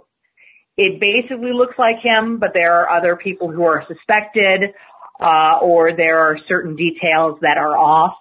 it 0.77 0.99
basically 0.99 1.51
looks 1.53 1.75
like 1.77 1.97
him, 2.01 2.39
but 2.39 2.49
there 2.53 2.73
are 2.73 2.97
other 2.97 3.15
people 3.15 3.51
who 3.51 3.63
are 3.63 3.86
suspected, 3.88 4.73
uh, 5.19 5.59
or 5.61 5.95
there 5.95 6.19
are 6.19 6.38
certain 6.47 6.75
details 6.75 7.39
that 7.41 7.57
are 7.57 7.77
off, 7.77 8.15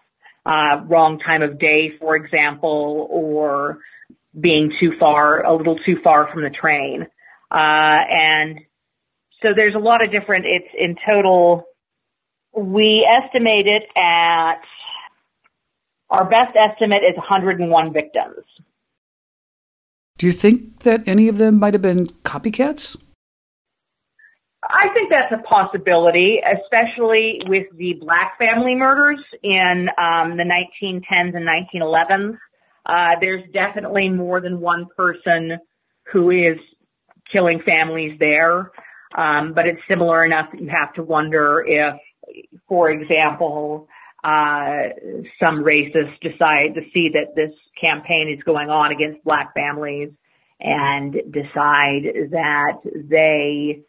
uh, 0.46 0.84
wrong 0.86 1.18
time 1.18 1.42
of 1.42 1.58
day, 1.58 1.92
for 1.98 2.16
example, 2.16 3.06
or 3.10 3.78
being 4.38 4.72
too 4.80 4.92
far, 4.98 5.44
a 5.44 5.54
little 5.54 5.78
too 5.86 5.96
far 6.02 6.28
from 6.32 6.42
the 6.42 6.50
train. 6.50 7.06
Uh, 7.50 7.98
and 8.10 8.60
so 9.44 9.50
there's 9.54 9.74
a 9.74 9.78
lot 9.78 10.02
of 10.02 10.10
different, 10.10 10.46
it's 10.46 10.72
in 10.76 10.96
total, 11.06 11.64
we 12.56 13.06
estimate 13.06 13.66
it 13.66 13.82
at 13.96 14.62
our 16.08 16.24
best 16.24 16.56
estimate 16.56 17.02
is 17.08 17.16
101 17.16 17.92
victims. 17.92 18.44
Do 20.16 20.26
you 20.26 20.32
think 20.32 20.80
that 20.84 21.06
any 21.06 21.28
of 21.28 21.38
them 21.38 21.58
might 21.58 21.74
have 21.74 21.82
been 21.82 22.06
copycats? 22.24 22.96
I 24.62 24.88
think 24.94 25.12
that's 25.12 25.32
a 25.32 25.42
possibility, 25.46 26.38
especially 26.38 27.40
with 27.46 27.66
the 27.76 27.94
black 28.00 28.38
family 28.38 28.74
murders 28.74 29.18
in 29.42 29.88
um, 29.98 30.38
the 30.38 30.44
1910s 30.44 31.36
and 31.36 31.46
1911s. 31.46 32.38
Uh, 32.86 33.18
there's 33.20 33.42
definitely 33.52 34.08
more 34.08 34.40
than 34.40 34.60
one 34.60 34.86
person 34.96 35.58
who 36.12 36.30
is 36.30 36.58
killing 37.30 37.60
families 37.66 38.18
there. 38.18 38.70
Um, 39.14 39.52
but 39.54 39.66
it's 39.66 39.80
similar 39.88 40.24
enough 40.24 40.46
that 40.52 40.60
you 40.60 40.68
have 40.68 40.92
to 40.94 41.02
wonder 41.02 41.64
if, 41.66 41.94
for 42.68 42.90
example, 42.90 43.88
uh, 44.24 44.88
some 45.38 45.62
racists 45.64 46.18
decide 46.20 46.74
to 46.74 46.80
see 46.92 47.10
that 47.12 47.34
this 47.36 47.54
campaign 47.80 48.34
is 48.36 48.42
going 48.44 48.70
on 48.70 48.90
against 48.90 49.22
black 49.22 49.52
families 49.54 50.10
and 50.60 51.12
decide 51.30 52.30
that 52.30 52.78
they 52.84 53.82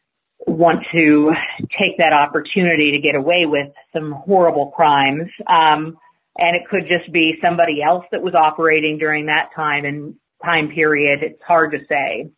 want 0.45 0.85
to 0.91 1.31
take 1.79 1.97
that 1.97 2.13
opportunity 2.13 2.91
to 2.91 2.99
get 2.99 3.15
away 3.15 3.45
with 3.45 3.69
some 3.93 4.11
horrible 4.11 4.71
crimes. 4.75 5.29
Um, 5.47 5.97
and 6.37 6.55
it 6.55 6.63
could 6.69 6.83
just 6.89 7.11
be 7.13 7.35
somebody 7.41 7.81
else 7.81 8.03
that 8.11 8.21
was 8.21 8.33
operating 8.35 8.97
during 8.97 9.27
that 9.27 9.49
time 9.55 9.85
and 9.85 10.15
time 10.43 10.69
period. 10.69 11.19
It's 11.23 11.41
hard 11.47 11.71
to 11.71 11.79
say. 11.87 12.29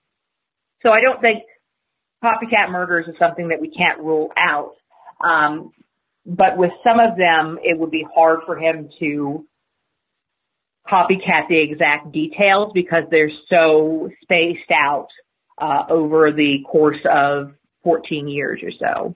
So 0.83 0.89
I 0.89 1.01
don't 1.01 1.19
think 1.19 1.43
copycat 2.23 2.71
murders 2.71 3.07
is 3.07 3.15
something 3.19 3.49
that 3.49 3.61
we 3.61 3.69
can't 3.69 3.99
rule 3.99 4.31
out. 4.37 4.73
Um, 5.21 5.71
but 6.25 6.57
with 6.57 6.71
some 6.83 6.99
of 6.99 7.17
them, 7.17 7.57
it 7.63 7.79
would 7.79 7.91
be 7.91 8.05
hard 8.13 8.39
for 8.45 8.57
him 8.57 8.89
to 8.99 9.45
copycat 10.89 11.47
the 11.49 11.61
exact 11.61 12.11
details 12.11 12.71
because 12.73 13.03
they're 13.11 13.31
so 13.49 14.09
spaced 14.21 14.71
out 14.73 15.07
uh, 15.57 15.83
over 15.89 16.31
the 16.31 16.57
course 16.69 17.03
of 17.09 17.53
14 17.83 18.27
years 18.27 18.61
or 18.63 18.71
so. 18.79 19.15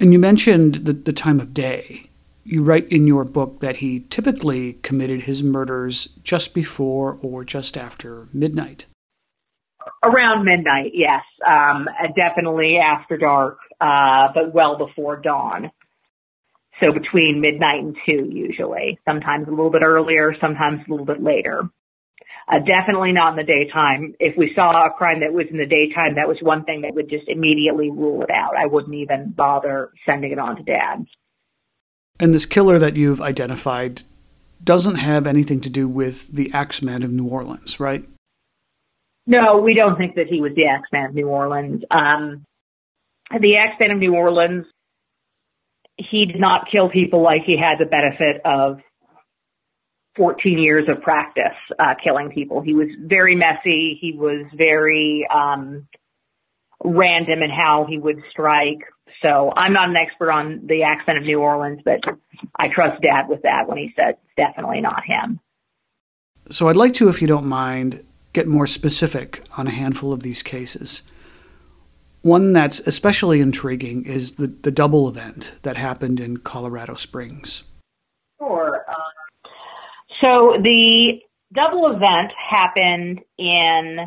And 0.00 0.12
you 0.12 0.18
mentioned 0.18 0.76
the, 0.76 0.92
the 0.92 1.12
time 1.12 1.40
of 1.40 1.52
day. 1.52 2.04
You 2.44 2.62
write 2.62 2.88
in 2.88 3.06
your 3.06 3.24
book 3.24 3.60
that 3.60 3.76
he 3.76 4.00
typically 4.08 4.74
committed 4.74 5.22
his 5.22 5.42
murders 5.42 6.08
just 6.22 6.54
before 6.54 7.18
or 7.20 7.44
just 7.44 7.76
after 7.76 8.28
midnight. 8.32 8.86
Around 10.02 10.44
midnight, 10.44 10.92
yes. 10.94 11.22
Um, 11.46 11.88
definitely 12.14 12.76
after 12.76 13.16
dark, 13.16 13.58
uh, 13.80 14.28
but 14.34 14.54
well 14.54 14.78
before 14.78 15.16
dawn. 15.16 15.70
So 16.80 16.92
between 16.92 17.40
midnight 17.40 17.82
and 17.82 17.96
two, 18.06 18.30
usually. 18.30 19.00
Sometimes 19.04 19.48
a 19.48 19.50
little 19.50 19.70
bit 19.70 19.82
earlier, 19.82 20.34
sometimes 20.40 20.80
a 20.86 20.90
little 20.90 21.06
bit 21.06 21.22
later. 21.22 21.68
Uh, 22.50 22.60
definitely 22.60 23.12
not 23.12 23.30
in 23.30 23.36
the 23.36 23.42
daytime. 23.42 24.14
If 24.20 24.36
we 24.38 24.52
saw 24.54 24.70
a 24.70 24.90
crime 24.96 25.20
that 25.20 25.32
was 25.32 25.46
in 25.50 25.58
the 25.58 25.66
daytime, 25.66 26.14
that 26.14 26.28
was 26.28 26.38
one 26.40 26.64
thing 26.64 26.82
that 26.82 26.94
would 26.94 27.10
just 27.10 27.28
immediately 27.28 27.90
rule 27.90 28.22
it 28.22 28.30
out. 28.30 28.56
I 28.56 28.66
wouldn't 28.66 28.94
even 28.94 29.32
bother 29.36 29.90
sending 30.06 30.32
it 30.32 30.38
on 30.38 30.56
to 30.56 30.62
dad. 30.62 31.06
And 32.20 32.32
this 32.32 32.46
killer 32.46 32.78
that 32.78 32.96
you've 32.96 33.20
identified 33.20 34.02
doesn't 34.62 34.96
have 34.96 35.26
anything 35.26 35.60
to 35.60 35.68
do 35.68 35.86
with 35.88 36.28
the 36.28 36.52
Axeman 36.52 37.02
of 37.02 37.10
New 37.10 37.26
Orleans, 37.26 37.78
right? 37.78 38.04
No, 39.28 39.58
we 39.58 39.74
don't 39.74 39.96
think 39.96 40.16
that 40.16 40.26
he 40.26 40.40
was 40.40 40.52
the 40.56 40.66
Axeman 40.66 41.04
of 41.04 41.14
New 41.14 41.28
Orleans. 41.28 41.82
Um, 41.90 42.44
the 43.30 43.58
Axeman 43.58 43.92
of 43.92 43.98
New 43.98 44.14
Orleans 44.14 44.64
he 45.98 46.26
did 46.26 46.40
not 46.40 46.68
kill 46.70 46.88
people 46.88 47.22
like 47.22 47.42
he 47.44 47.56
had 47.58 47.78
the 47.78 47.84
benefit 47.84 48.40
of 48.44 48.78
14 50.16 50.58
years 50.58 50.88
of 50.88 51.02
practice 51.02 51.56
uh, 51.78 51.94
killing 52.02 52.30
people. 52.30 52.60
He 52.62 52.74
was 52.74 52.88
very 53.00 53.34
messy. 53.34 53.98
He 54.00 54.12
was 54.12 54.46
very 54.56 55.26
um, 55.32 55.88
random 56.82 57.42
in 57.42 57.50
how 57.50 57.86
he 57.88 57.98
would 57.98 58.18
strike. 58.30 58.78
So 59.22 59.52
I'm 59.56 59.72
not 59.72 59.88
an 59.88 59.96
expert 59.96 60.30
on 60.30 60.66
the 60.66 60.84
Axeman 60.84 61.16
of 61.16 61.22
New 61.24 61.40
Orleans, 61.40 61.80
but 61.84 62.00
I 62.56 62.68
trust 62.72 63.02
Dad 63.02 63.28
with 63.28 63.42
that 63.42 63.68
when 63.68 63.78
he 63.78 63.92
said 63.96 64.16
definitely 64.36 64.80
not 64.80 65.02
him. 65.04 65.40
So 66.50 66.68
I'd 66.68 66.76
like 66.76 66.94
to, 66.94 67.08
if 67.08 67.20
you 67.20 67.28
don't 67.28 67.46
mind, 67.46 68.04
get 68.38 68.46
more 68.46 68.68
specific 68.68 69.42
on 69.56 69.66
a 69.66 69.72
handful 69.72 70.12
of 70.12 70.22
these 70.22 70.44
cases. 70.44 71.02
One 72.22 72.52
that's 72.52 72.78
especially 72.80 73.40
intriguing 73.40 74.04
is 74.04 74.36
the, 74.36 74.46
the 74.46 74.70
double 74.70 75.08
event 75.08 75.54
that 75.62 75.76
happened 75.76 76.20
in 76.20 76.36
Colorado 76.36 76.94
Springs. 76.94 77.64
Sure. 78.38 78.84
Uh, 78.88 79.48
so 80.20 80.52
the 80.62 81.18
double 81.52 81.90
event 81.90 82.30
happened 82.48 83.22
in 83.38 84.06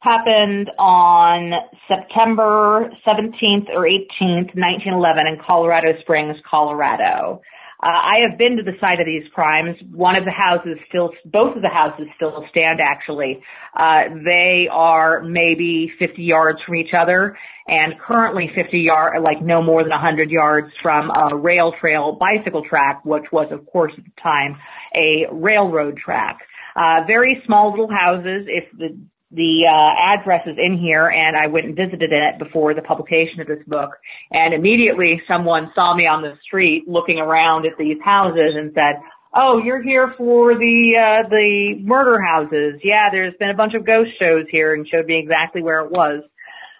happened 0.00 0.70
on 0.78 1.52
September 1.88 2.90
17th 3.06 3.68
or 3.74 3.82
18th, 3.82 4.54
1911 4.54 5.26
in 5.26 5.38
Colorado 5.46 5.98
Springs, 6.00 6.36
Colorado. 6.48 7.42
Uh, 7.86 7.88
I 7.88 8.28
have 8.28 8.36
been 8.36 8.56
to 8.56 8.64
the 8.64 8.76
site 8.80 8.98
of 8.98 9.06
these 9.06 9.22
crimes. 9.32 9.76
One 9.94 10.16
of 10.16 10.24
the 10.24 10.32
houses 10.32 10.76
still, 10.88 11.12
both 11.24 11.54
of 11.54 11.62
the 11.62 11.68
houses 11.68 12.08
still 12.16 12.44
stand 12.50 12.80
actually. 12.82 13.40
Uh, 13.78 14.10
they 14.24 14.66
are 14.72 15.22
maybe 15.22 15.92
50 16.00 16.20
yards 16.20 16.58
from 16.66 16.74
each 16.74 16.94
other 16.98 17.38
and 17.68 17.94
currently 18.04 18.50
50 18.56 18.80
yard, 18.80 19.22
like 19.22 19.40
no 19.40 19.62
more 19.62 19.84
than 19.84 19.90
100 19.90 20.30
yards 20.32 20.66
from 20.82 21.10
a 21.10 21.36
rail 21.36 21.74
trail 21.80 22.18
bicycle 22.18 22.64
track, 22.68 23.04
which 23.04 23.26
was 23.30 23.46
of 23.52 23.64
course 23.66 23.92
at 23.96 24.02
the 24.02 24.20
time 24.20 24.56
a 24.92 25.26
railroad 25.30 25.96
track. 25.96 26.38
Uh, 26.74 27.06
very 27.06 27.40
small 27.46 27.70
little 27.70 27.88
houses. 27.88 28.48
If 28.48 28.64
the 28.76 28.98
the 29.36 29.68
uh, 29.68 30.16
address 30.16 30.46
is 30.46 30.56
in 30.56 30.78
here 30.78 31.06
and 31.08 31.36
I 31.36 31.48
went 31.48 31.66
and 31.66 31.76
visited 31.76 32.10
it 32.10 32.38
before 32.38 32.72
the 32.72 32.80
publication 32.80 33.40
of 33.40 33.46
this 33.46 33.62
book 33.66 33.90
and 34.30 34.54
immediately 34.54 35.20
someone 35.28 35.70
saw 35.74 35.94
me 35.94 36.06
on 36.06 36.22
the 36.22 36.38
street 36.42 36.84
looking 36.88 37.18
around 37.18 37.66
at 37.66 37.76
these 37.78 37.98
houses 38.02 38.56
and 38.56 38.72
said, 38.74 38.96
"Oh, 39.34 39.60
you're 39.62 39.82
here 39.82 40.14
for 40.16 40.54
the 40.54 40.96
uh 40.96 41.28
the 41.28 41.76
murder 41.84 42.18
houses. 42.18 42.80
Yeah, 42.82 43.10
there's 43.12 43.34
been 43.38 43.50
a 43.50 43.56
bunch 43.56 43.74
of 43.74 43.84
ghost 43.84 44.10
shows 44.18 44.46
here 44.50 44.74
and 44.74 44.88
showed 44.88 45.04
me 45.04 45.18
exactly 45.18 45.62
where 45.62 45.80
it 45.80 45.90
was." 45.90 46.24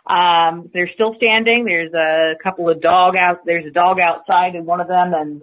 Um 0.08 0.70
they're 0.72 0.90
still 0.94 1.14
standing. 1.16 1.66
There's 1.66 1.92
a 1.92 2.42
couple 2.42 2.70
of 2.70 2.80
dog 2.80 3.16
out 3.16 3.44
there's 3.44 3.66
a 3.66 3.70
dog 3.70 3.98
outside 4.00 4.54
in 4.54 4.64
one 4.64 4.80
of 4.80 4.88
them 4.88 5.12
and, 5.12 5.42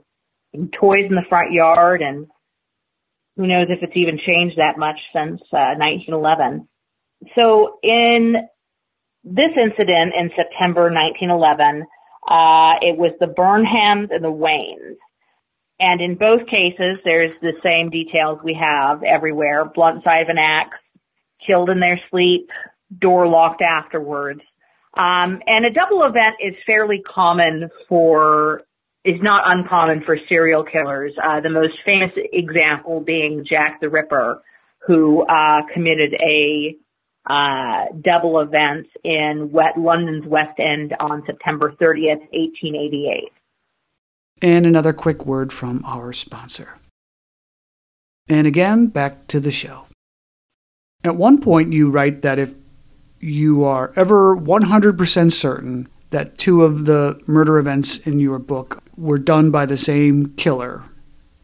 and 0.52 0.74
toys 0.74 1.06
in 1.08 1.16
the 1.16 1.30
front 1.30 1.52
yard 1.52 2.02
and 2.02 2.26
who 3.38 3.46
knows 3.46 3.68
if 3.70 3.84
it's 3.84 3.98
even 3.98 4.18
changed 4.18 4.58
that 4.58 4.80
much 4.80 4.98
since 5.14 5.42
uh 5.54 5.78
1911 5.78 6.68
so 7.38 7.80
in 7.84 8.36
this 9.24 9.52
incident 9.56 10.14
in 10.18 10.30
September 10.36 10.92
1911, 10.92 11.86
uh, 12.28 12.80
it 12.82 12.98
was 12.98 13.14
the 13.20 13.28
Burnhams 13.28 14.14
and 14.14 14.24
the 14.24 14.32
Waynes. 14.32 14.98
And 15.80 16.02
in 16.02 16.16
both 16.16 16.48
cases, 16.48 17.00
there's 17.04 17.32
the 17.42 17.54
same 17.64 17.90
details 17.90 18.40
we 18.44 18.58
have 18.60 19.04
everywhere. 19.04 19.66
Blunt 19.66 20.04
side 20.04 20.22
of 20.22 20.30
an 20.30 20.38
axe, 20.38 20.78
killed 21.46 21.70
in 21.70 21.80
their 21.80 22.00
sleep, 22.10 22.50
door 22.98 23.28
locked 23.28 23.62
afterwards. 23.62 24.42
Um, 24.96 25.42
and 25.48 25.66
a 25.66 25.74
double 25.74 26.04
event 26.04 26.36
is 26.40 26.54
fairly 26.66 27.02
common 27.02 27.70
for, 27.90 28.62
is 29.04 29.20
not 29.22 29.44
uncommon 29.46 30.04
for 30.06 30.18
serial 30.30 30.64
killers. 30.64 31.14
Uh, 31.22 31.42
the 31.42 31.50
most 31.50 31.74
famous 31.84 32.12
example 32.16 33.02
being 33.02 33.44
Jack 33.50 33.80
the 33.82 33.90
Ripper, 33.90 34.42
who, 34.86 35.26
uh, 35.26 35.62
committed 35.74 36.14
a 36.14 36.78
uh, 37.30 37.86
double 38.02 38.40
events 38.40 38.90
in 39.04 39.50
wet, 39.52 39.78
London's 39.78 40.26
West 40.26 40.60
End 40.60 40.94
on 41.00 41.24
September 41.26 41.72
30th, 41.72 42.20
1888. 42.32 43.32
And 44.42 44.66
another 44.66 44.92
quick 44.92 45.26
word 45.26 45.54
from 45.54 45.84
our 45.86 46.12
sponsor. 46.12 46.80
And 48.28 48.46
again, 48.48 48.88
back 48.88 49.28
to 49.28 49.40
the 49.40 49.52
show. 49.52 49.88
At 51.04 51.16
one 51.16 51.40
point, 51.40 51.74
you 51.74 51.90
write 51.90 52.22
that 52.22 52.40
if 52.40 52.56
you 53.20 53.64
are 53.64 53.94
ever 53.96 54.36
100% 54.36 55.32
certain 55.32 55.88
that 56.10 56.38
two 56.38 56.62
of 56.62 56.86
the 56.86 57.20
murder 57.26 57.58
events 57.58 57.98
in 58.00 58.20
your 58.20 58.40
book 58.40 58.84
were 58.98 59.18
done 59.18 59.50
by 59.50 59.66
the 59.66 59.78
same 59.78 60.34
killer, 60.36 60.84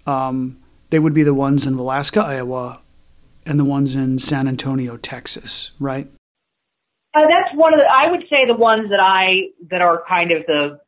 um, 0.06 0.58
they 0.90 1.00
would 1.00 1.14
be 1.14 1.24
the 1.24 1.34
ones 1.34 1.66
in 1.66 1.76
Villisca, 1.76 2.24
Iowa, 2.24 2.82
and 3.50 3.60
the 3.60 3.66
ones 3.66 3.96
in 3.96 4.20
San 4.20 4.48
Antonio, 4.48 4.96
Texas, 4.96 5.72
right? 5.80 6.08
Uh, 7.16 7.22
that's 7.22 7.56
one 7.56 7.74
of 7.74 7.80
the. 7.80 7.86
I 7.86 8.12
would 8.12 8.22
say 8.30 8.46
the 8.48 8.56
ones 8.56 8.90
that 8.92 9.02
I 9.02 9.50
that 9.72 9.82
are 9.82 10.04
kind 10.08 10.32
of 10.32 10.46
the 10.46 10.80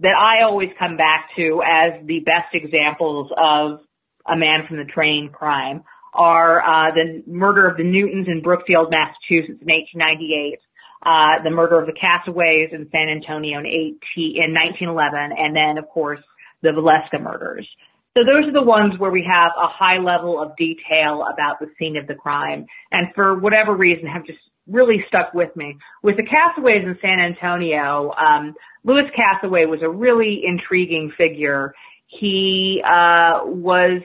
that 0.00 0.14
I 0.18 0.42
always 0.42 0.70
come 0.76 0.96
back 0.96 1.30
to 1.36 1.62
as 1.62 2.04
the 2.04 2.18
best 2.20 2.52
examples 2.52 3.30
of 3.30 3.78
a 4.26 4.36
man 4.36 4.66
from 4.66 4.78
the 4.78 4.84
train 4.84 5.30
crime 5.32 5.84
are 6.12 6.60
uh, 6.60 6.90
the 6.92 7.22
murder 7.30 7.68
of 7.68 7.76
the 7.76 7.84
Newtons 7.84 8.26
in 8.28 8.42
Brookfield, 8.42 8.90
Massachusetts 8.90 9.62
in 9.62 9.70
1898, 9.70 10.58
uh, 11.06 11.42
the 11.44 11.50
murder 11.50 11.78
of 11.78 11.86
the 11.86 11.94
Casaways 11.94 12.74
in 12.74 12.88
San 12.90 13.08
Antonio 13.08 13.60
in, 13.60 13.66
18, 13.66 14.42
in 14.42 14.50
1911, 14.50 15.30
and 15.38 15.54
then 15.54 15.78
of 15.78 15.88
course 15.88 16.20
the 16.62 16.70
Villisca 16.70 17.22
murders. 17.22 17.68
So 18.16 18.22
those 18.22 18.48
are 18.48 18.52
the 18.52 18.62
ones 18.62 18.94
where 18.98 19.10
we 19.10 19.26
have 19.28 19.50
a 19.58 19.66
high 19.66 19.98
level 19.98 20.40
of 20.40 20.56
detail 20.56 21.24
about 21.32 21.58
the 21.58 21.66
scene 21.78 21.96
of 21.96 22.06
the 22.06 22.14
crime, 22.14 22.66
and 22.92 23.08
for 23.14 23.38
whatever 23.38 23.74
reason 23.74 24.06
have 24.06 24.24
just 24.24 24.38
really 24.68 25.04
stuck 25.08 25.34
with 25.34 25.54
me. 25.56 25.76
With 26.02 26.16
the 26.16 26.22
Casaways 26.22 26.84
in 26.84 26.96
San 27.02 27.18
Antonio, 27.18 28.12
um, 28.12 28.54
Louis 28.84 29.10
Casaway 29.10 29.68
was 29.68 29.80
a 29.82 29.88
really 29.88 30.42
intriguing 30.46 31.12
figure. 31.18 31.74
He 32.06 32.80
uh, 32.84 33.44
was, 33.44 34.00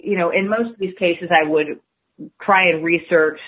you 0.00 0.16
know, 0.16 0.30
in 0.30 0.48
most 0.48 0.70
of 0.70 0.78
these 0.78 0.94
cases, 0.98 1.28
I 1.30 1.46
would 1.46 1.78
try 2.40 2.60
and 2.72 2.82
research 2.82 3.38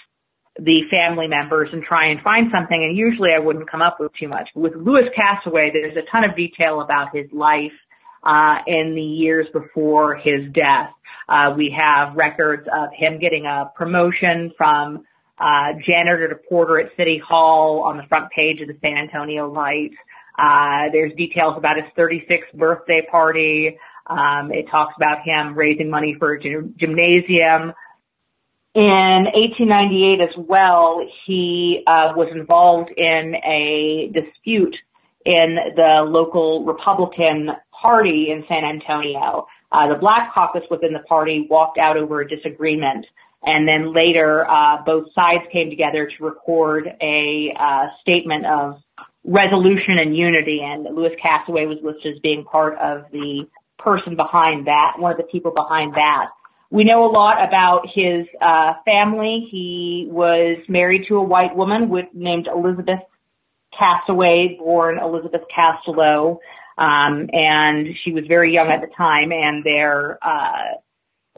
the 0.57 0.83
family 0.91 1.29
members 1.29 1.71
and 1.73 1.83
try 1.83 2.11
and 2.11 2.21
find 2.21 2.49
something, 2.55 2.77
and 2.77 2.97
usually 2.97 3.31
I 3.35 3.41
wouldn't 3.41 3.71
come 3.71 3.81
up 3.81 3.97
with 3.99 4.13
too 4.21 4.29
much. 4.29 4.49
With 4.55 4.75
Louis 4.77 5.09
Casaway, 5.17 5.73
there's 5.73 5.97
a 5.97 6.09
ton 6.13 6.29
of 6.29 6.37
detail 6.37 6.83
about 6.83 7.09
his 7.15 7.27
life 7.33 7.73
uh, 8.25 8.57
in 8.67 8.95
the 8.95 9.03
years 9.03 9.47
before 9.53 10.17
his 10.17 10.53
death. 10.53 10.91
Uh, 11.29 11.55
we 11.57 11.75
have 11.77 12.17
records 12.17 12.67
of 12.75 12.91
him 12.97 13.19
getting 13.19 13.47
a 13.47 13.71
promotion 13.77 14.53
from 14.57 15.05
uh, 15.39 15.73
janitor 15.87 16.29
to 16.29 16.37
porter 16.49 16.79
at 16.81 16.91
City 16.97 17.21
Hall 17.27 17.83
on 17.87 17.97
the 17.97 18.05
front 18.05 18.31
page 18.31 18.61
of 18.61 18.69
the 18.69 18.77
San 18.81 18.97
Antonio 18.97 19.51
Light. 19.51 19.91
Uh, 20.39 20.91
there's 20.93 21.13
details 21.17 21.55
about 21.57 21.77
his 21.77 21.87
36th 21.97 22.57
birthday 22.59 23.03
party. 23.11 23.77
Um, 24.07 24.53
it 24.53 24.67
talks 24.71 24.95
about 24.97 25.19
him 25.25 25.57
raising 25.57 25.89
money 25.89 26.15
for 26.19 26.35
a 26.35 26.41
gymnasium. 26.41 27.73
In 28.75 29.27
1898 29.33 30.21
as 30.21 30.47
well, 30.49 31.01
he 31.27 31.83
uh, 31.87 32.13
was 32.17 32.29
involved 32.35 32.91
in 32.97 33.35
a 33.47 34.11
dispute 34.13 34.75
in 35.25 35.57
the 35.77 36.03
local 36.07 36.65
Republican 36.65 37.51
party 37.85 38.29
in 38.31 38.45
San 38.49 38.65
Antonio. 38.65 39.47
Uh, 39.71 39.89
the 39.93 39.99
Black 40.01 40.33
Caucus 40.33 40.63
within 40.71 40.95
the 40.95 41.05
party 41.07 41.47
walked 41.51 41.79
out 41.79 41.97
over 41.97 42.23
a 42.23 42.29
disagreement. 42.29 43.05
And 43.43 43.69
then 43.69 43.93
later, 43.93 44.49
uh, 44.49 44.83
both 44.87 45.13
sides 45.15 45.45
came 45.53 45.69
together 45.69 46.09
to 46.17 46.25
record 46.25 46.89
a 47.03 47.53
uh, 47.61 47.87
statement 48.01 48.47
of 48.47 48.81
resolution 49.23 49.99
and 50.01 50.17
unity. 50.17 50.61
And 50.65 50.85
Louis 50.97 51.15
Casaway 51.23 51.69
was 51.69 51.79
listed 51.83 52.15
as 52.15 52.21
being 52.21 52.45
part 52.45 52.79
of 52.79 53.05
the 53.13 53.47
person 53.79 54.17
behind 54.17 54.67
that, 54.67 54.95
one 54.99 55.13
of 55.13 55.19
the 55.19 55.25
people 55.25 55.53
behind 55.55 55.93
that. 55.95 56.29
We 56.71 56.85
know 56.85 57.05
a 57.05 57.13
lot 57.13 57.37
about 57.47 57.83
his 57.95 58.27
uh, 58.41 58.73
family. 58.87 59.47
He 59.51 60.09
was 60.11 60.57
married 60.69 61.05
to 61.09 61.17
a 61.17 61.23
white 61.23 61.55
woman 61.55 61.91
with, 61.91 62.07
named 62.15 62.49
Elizabeth 62.53 63.01
Casaway, 63.79 64.59
born 64.59 64.99
Elizabeth 64.99 65.43
Castello. 65.55 66.41
Um, 66.77 67.29
and 67.33 67.89
she 68.03 68.13
was 68.13 68.25
very 68.27 68.53
young 68.53 68.69
at 68.69 68.81
the 68.81 68.93
time 68.97 69.31
and 69.31 69.63
their, 69.63 70.19
uh, 70.23 70.75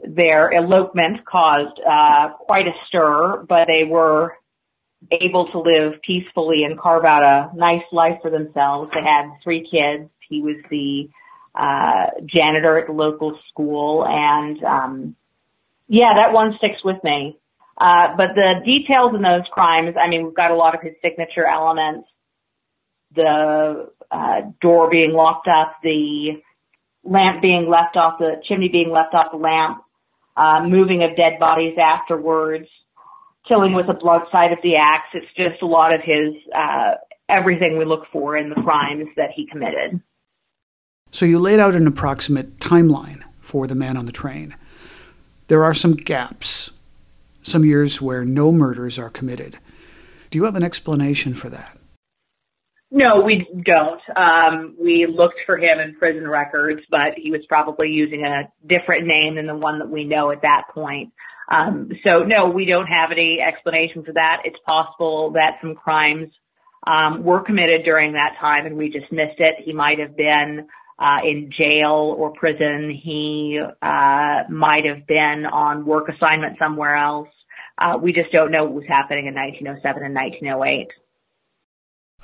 their 0.03 0.51
elopement 0.51 1.25
caused, 1.25 1.79
uh, 1.79 2.29
quite 2.39 2.67
a 2.67 2.73
stir, 2.87 3.45
but 3.47 3.67
they 3.67 3.83
were 3.87 4.35
able 5.11 5.47
to 5.51 5.59
live 5.59 6.01
peacefully 6.01 6.63
and 6.63 6.79
carve 6.79 7.05
out 7.05 7.23
a 7.23 7.55
nice 7.55 7.83
life 7.91 8.17
for 8.21 8.31
themselves. 8.31 8.89
They 8.93 9.01
had 9.01 9.29
three 9.43 9.61
kids. 9.61 10.09
He 10.27 10.41
was 10.41 10.57
the, 10.71 11.09
uh, 11.53 12.19
janitor 12.25 12.79
at 12.79 12.87
the 12.87 12.93
local 12.93 13.37
school 13.49 14.05
and, 14.07 14.63
um, 14.63 15.15
yeah, 15.87 16.13
that 16.15 16.33
one 16.33 16.55
sticks 16.57 16.83
with 16.83 16.97
me. 17.03 17.37
Uh, 17.79 18.15
but 18.17 18.29
the 18.33 18.55
details 18.65 19.13
in 19.13 19.21
those 19.21 19.45
crimes, 19.51 19.95
I 20.01 20.09
mean, 20.09 20.25
we've 20.25 20.35
got 20.35 20.49
a 20.49 20.55
lot 20.55 20.73
of 20.73 20.81
his 20.81 20.95
signature 21.01 21.45
elements 21.45 22.07
the 23.17 23.91
uh, 24.09 24.41
door 24.61 24.89
being 24.89 25.11
locked 25.11 25.47
up, 25.47 25.75
the 25.83 26.41
lamp 27.03 27.41
being 27.41 27.67
left 27.69 27.97
off 27.97 28.19
the 28.19 28.41
chimney 28.47 28.69
being 28.69 28.91
left 28.91 29.13
off 29.13 29.31
the 29.31 29.37
lamp, 29.37 29.83
uh, 30.37 30.65
moving 30.65 31.03
of 31.03 31.17
dead 31.17 31.39
bodies 31.39 31.77
afterwards, 31.77 32.67
killing 33.47 33.73
with 33.73 33.89
a 33.89 33.93
blunt 33.93 34.25
side 34.31 34.53
of 34.53 34.59
the 34.63 34.75
axe. 34.77 35.07
It's 35.13 35.33
just 35.35 35.61
a 35.61 35.65
lot 35.65 35.93
of 35.93 36.01
his 36.01 36.33
uh, 36.55 36.95
everything 37.29 37.77
we 37.77 37.85
look 37.85 38.05
for 38.11 38.37
in 38.37 38.49
the 38.49 38.55
crimes 38.55 39.07
that 39.17 39.31
he 39.35 39.45
committed. 39.47 39.99
So 41.11 41.25
you 41.25 41.39
laid 41.39 41.59
out 41.59 41.75
an 41.75 41.87
approximate 41.87 42.59
timeline 42.59 43.23
for 43.39 43.67
the 43.67 43.75
man 43.75 43.97
on 43.97 44.05
the 44.05 44.11
train. 44.11 44.55
There 45.47 45.63
are 45.63 45.73
some 45.73 45.95
gaps, 45.95 46.71
some 47.41 47.63
years 47.63 48.01
where 48.01 48.25
no 48.25 48.51
murders 48.51 48.99
are 48.99 49.09
committed. 49.09 49.57
Do 50.29 50.37
you 50.37 50.43
have 50.43 50.55
an 50.55 50.63
explanation 50.63 51.33
for 51.33 51.49
that? 51.49 51.76
No, 52.89 53.21
we 53.21 53.45
don't. 53.65 54.01
Um, 54.15 54.75
we 54.81 55.07
looked 55.07 55.39
for 55.45 55.57
him 55.57 55.79
in 55.79 55.95
prison 55.95 56.27
records, 56.27 56.81
but 56.89 57.15
he 57.17 57.31
was 57.31 57.41
probably 57.49 57.89
using 57.89 58.23
a 58.23 58.49
different 58.65 59.05
name 59.05 59.35
than 59.35 59.45
the 59.45 59.55
one 59.55 59.79
that 59.79 59.89
we 59.89 60.05
know 60.05 60.31
at 60.31 60.41
that 60.43 60.63
point. 60.73 61.11
Um, 61.49 61.89
so 62.03 62.23
no, 62.23 62.49
we 62.49 62.65
don't 62.65 62.87
have 62.87 63.11
any 63.11 63.39
explanation 63.45 64.03
for 64.03 64.13
that. 64.13 64.43
It's 64.45 64.57
possible 64.65 65.31
that 65.33 65.57
some 65.61 65.75
crimes 65.75 66.29
um, 66.85 67.23
were 67.23 67.41
committed 67.41 67.83
during 67.83 68.13
that 68.13 68.35
time 68.39 68.65
and 68.65 68.77
we 68.77 68.89
just 68.89 69.11
missed 69.11 69.39
it. 69.39 69.55
He 69.63 69.73
might 69.73 69.99
have 69.99 70.15
been 70.15 70.67
uh, 70.99 71.19
in 71.25 71.51
jail 71.57 72.15
or 72.17 72.31
prison. 72.31 72.97
He 73.03 73.59
uh, 73.81 74.43
might 74.49 74.85
have 74.85 75.05
been 75.07 75.45
on 75.51 75.85
work 75.85 76.07
assignment 76.09 76.57
somewhere 76.57 76.95
else. 76.95 77.29
Uh, 77.77 77.97
we 78.01 78.11
just 78.13 78.31
don't 78.31 78.51
know 78.51 78.63
what 78.63 78.73
was 78.73 78.85
happening 78.87 79.27
in 79.27 79.35
1907 79.35 80.03
and 80.03 80.15
1908. 80.15 80.87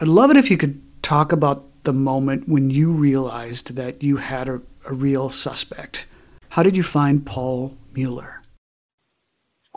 I'd 0.04 0.08
love 0.08 0.32
it 0.32 0.38
if 0.38 0.50
you 0.50 0.58
could 0.58 0.82
talk 1.04 1.32
about 1.32 1.84
the 1.84 1.94
moment 1.94 2.50
when 2.50 2.70
you 2.70 2.92
realized 2.92 3.76
that 3.76 4.02
you 4.02 4.18
had 4.18 4.50
a, 4.50 4.62
a 4.86 4.94
real 4.94 5.30
suspect. 5.30 6.08
How 6.50 6.64
did 6.64 6.76
you 6.76 6.84
find 6.84 7.26
Paul 7.26 7.78
Mueller? 7.94 8.42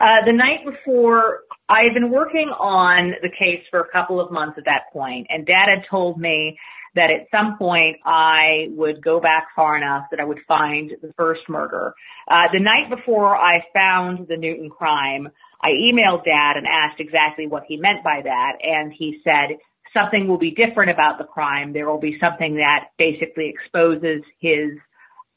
Uh, 0.01 0.25
the 0.25 0.33
night 0.33 0.65
before, 0.65 1.41
I 1.69 1.83
had 1.85 1.95
been 1.95 2.11
working 2.11 2.49
on 2.49 3.13
the 3.23 3.29
case 3.29 3.63
for 3.71 3.81
a 3.81 3.89
couple 3.93 4.21
of 4.21 4.33
months 4.33 4.57
at 4.59 4.65
that 4.65 4.93
point, 4.93 5.27
and 5.29 5.47
Dad 5.47 5.69
had 5.69 5.85
told 5.91 6.19
me 6.19 6.59
that 6.95 7.11
at 7.11 7.29
some 7.31 7.59
point 7.59 7.99
I 8.05 8.69
would 8.71 9.05
go 9.05 9.21
back 9.21 9.49
far 9.55 9.77
enough 9.77 10.07
that 10.11 10.19
I 10.19 10.25
would 10.25 10.41
find 10.49 10.93
the 11.03 11.13
first 11.17 11.43
murder. 11.49 11.95
Uh, 12.29 12.49
the 12.53 12.61
night 12.61 12.89
before 12.89 13.37
I 13.37 13.63
found 13.79 14.29
the 14.29 14.37
Newton 14.37 14.71
crime, 14.71 15.29
I 15.63 15.69
emailed 15.69 16.25
Dad 16.25 16.57
and 16.57 16.67
asked 16.67 17.01
exactly 17.01 17.47
what 17.47 17.65
he 17.69 17.77
meant 17.77 18.03
by 18.03 18.23
that, 18.25 18.53
and 18.63 18.93
he 18.93 19.21
said 19.23 19.59
something 19.97 20.29
will 20.29 20.39
be 20.39 20.51
different 20.51 20.91
about 20.91 21.19
the 21.19 21.25
crime. 21.25 21.73
There 21.73 21.89
will 21.89 22.01
be 22.01 22.19
something 22.21 22.57
that 22.57 22.91
basically 22.99 23.49
exposes 23.49 24.23
his 24.41 24.79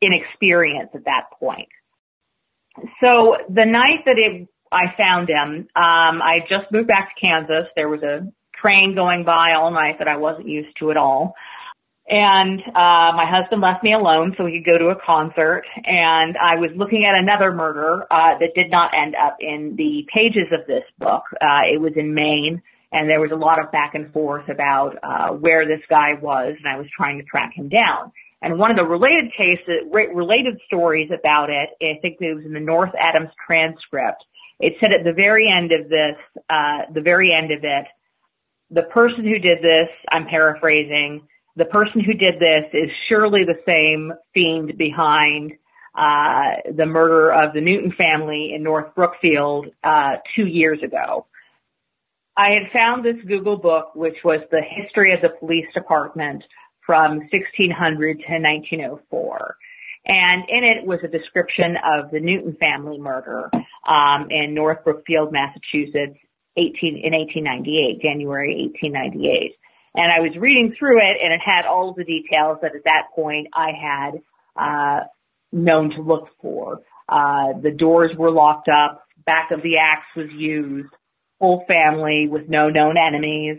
inexperience 0.02 0.90
at 0.94 1.06
that 1.06 1.32
point. 1.40 1.70
So 3.02 3.36
the 3.50 3.66
night 3.66 4.06
that 4.06 4.18
it, 4.18 4.48
I 4.72 4.94
found 5.02 5.30
him, 5.30 5.68
um, 5.76 6.22
I 6.22 6.40
just 6.48 6.72
moved 6.72 6.88
back 6.88 7.16
to 7.16 7.26
Kansas. 7.26 7.68
There 7.76 7.90
was 7.90 8.04
a 8.04 8.32
train 8.62 8.96
going 8.96 9.24
by 9.26 9.54
all 9.56 9.72
night 9.72 9.96
that 10.00 10.08
I 10.08 10.18
wasn't 10.18 10.48
used 10.48 10.78
to 10.80 10.92
at 10.92 10.98
all. 10.98 11.36
And 12.08 12.60
uh, 12.60 13.14
my 13.14 13.26
husband 13.30 13.62
left 13.62 13.84
me 13.84 13.94
alone 13.94 14.34
so 14.36 14.44
we 14.44 14.58
could 14.58 14.66
go 14.66 14.78
to 14.80 14.90
a 14.90 14.96
concert. 15.06 15.64
And 15.86 16.36
I 16.38 16.56
was 16.56 16.72
looking 16.76 17.06
at 17.06 17.14
another 17.16 17.54
murder 17.54 18.04
uh, 18.10 18.40
that 18.40 18.56
did 18.56 18.72
not 18.72 18.92
end 18.98 19.16
up 19.16 19.38
in 19.40 19.76
the 19.78 20.08
pages 20.12 20.50
of 20.52 20.66
this 20.66 20.84
book. 20.98 21.24
Uh, 21.40 21.70
it 21.72 21.80
was 21.80 21.94
in 21.96 22.16
Maine, 22.16 22.64
and 22.92 23.10
there 23.10 23.20
was 23.20 23.32
a 23.32 23.36
lot 23.36 23.60
of 23.60 23.72
back 23.72 23.94
and 23.94 24.12
forth 24.12 24.50
about 24.50 24.96
uh, 25.04 25.34
where 25.34 25.68
this 25.68 25.82
guy 25.90 26.14
was, 26.20 26.56
and 26.58 26.68
I 26.68 26.78
was 26.78 26.88
trying 26.96 27.20
to 27.20 27.24
track 27.24 27.52
him 27.56 27.70
down. 27.70 28.12
And 28.42 28.58
one 28.58 28.72
of 28.72 28.78
the 28.78 28.84
related 28.84 29.32
cases, 29.38 29.86
related 29.92 30.60
stories 30.66 31.10
about 31.12 31.50
it, 31.50 31.70
I 31.82 32.00
think 32.02 32.18
it 32.20 32.34
was 32.34 32.46
in 32.46 32.54
the 32.54 32.60
North 32.60 32.92
Adams 33.00 33.30
transcript. 33.46 34.24
It 34.60 34.74
said 34.80 34.92
at 34.98 35.04
the 35.04 35.14
very 35.14 35.48
end 35.50 35.72
of 35.72 35.90
this, 35.90 36.16
uh, 36.50 36.92
the 36.94 37.02
very 37.02 37.32
end 37.34 37.52
of 37.52 37.64
it, 37.64 37.86
the 38.72 38.84
person 38.84 39.24
who 39.24 39.40
did 39.40 39.60
this, 39.60 39.90
I'm 40.12 40.28
paraphrasing, 40.28 41.28
the 41.56 41.66
person 41.66 42.02
who 42.02 42.14
did 42.14 42.36
this 42.36 42.72
is 42.74 42.90
surely 43.10 43.42
the 43.44 43.60
same 43.66 44.14
fiend 44.34 44.78
behind 44.78 45.54
uh, 45.96 46.72
the 46.76 46.86
murder 46.86 47.32
of 47.32 47.54
the 47.54 47.62
Newton 47.62 47.92
family 47.98 48.54
in 48.56 48.64
North 48.64 48.96
Brookfield 48.96 49.68
uh, 49.84 50.18
two 50.36 50.46
years 50.46 50.80
ago. 50.84 51.26
I 52.40 52.52
had 52.56 52.72
found 52.72 53.04
this 53.04 53.22
Google 53.28 53.58
book, 53.58 53.94
which 53.96 54.16
was 54.24 54.40
the 54.50 54.62
history 54.64 55.10
of 55.14 55.20
the 55.22 55.38
police 55.42 55.68
department 55.74 56.42
from 56.86 57.20
1600 57.36 57.76
to 57.76 58.32
1904. 58.40 59.56
And 60.08 60.44
in 60.48 60.64
it 60.64 60.88
was 60.88 61.00
a 61.04 61.10
description 61.10 61.76
of 61.84 62.12
the 62.12 62.22
Newton 62.22 62.56
family 62.56 62.98
murder 62.98 63.52
um, 63.84 64.28
in 64.30 64.54
North 64.54 64.86
Brookfield, 64.86 65.34
Massachusetts, 65.34 66.16
18, 66.56 67.04
in 67.04 67.12
1898, 67.12 68.02
January 68.02 68.72
1898. 68.72 69.60
And 69.96 70.08
I 70.08 70.22
was 70.22 70.32
reading 70.40 70.74
through 70.80 71.00
it 71.00 71.18
and 71.22 71.34
it 71.34 71.42
had 71.44 71.68
all 71.68 71.94
the 71.94 72.06
details 72.06 72.60
that 72.62 72.72
at 72.74 72.86
that 72.86 73.12
point 73.14 73.48
I 73.54 73.72
had, 73.76 74.12
uh, 74.56 75.00
known 75.52 75.90
to 75.90 76.02
look 76.02 76.30
for. 76.42 76.80
Uh, 77.10 77.60
the 77.62 77.76
doors 77.78 78.12
were 78.18 78.32
locked 78.32 78.70
up, 78.70 79.04
back 79.26 79.52
of 79.52 79.62
the 79.62 79.76
axe 79.78 80.08
was 80.16 80.30
used, 80.38 80.88
full 81.40 81.66
family 81.68 82.28
with 82.30 82.50
no 82.50 82.70
known 82.70 82.96
enemies, 82.98 83.58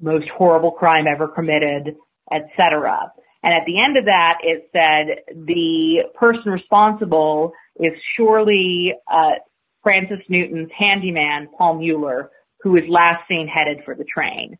most 0.00 0.26
horrible 0.36 0.72
crime 0.72 1.04
ever 1.06 1.28
committed, 1.28 1.96
etc. 2.32 3.12
And 3.42 3.52
at 3.52 3.66
the 3.66 3.80
end 3.80 3.98
of 3.98 4.06
that, 4.06 4.38
it 4.42 4.70
said 4.72 5.36
the 5.46 6.04
person 6.18 6.50
responsible 6.50 7.52
is 7.76 7.92
surely 8.16 8.94
uh, 9.12 9.38
Francis 9.82 10.24
Newton's 10.28 10.70
handyman, 10.76 11.48
Paul 11.56 11.78
Mueller, 11.78 12.30
who 12.62 12.72
was 12.72 12.84
last 12.88 13.28
seen 13.28 13.46
headed 13.46 13.84
for 13.84 13.94
the 13.94 14.04
train. 14.04 14.58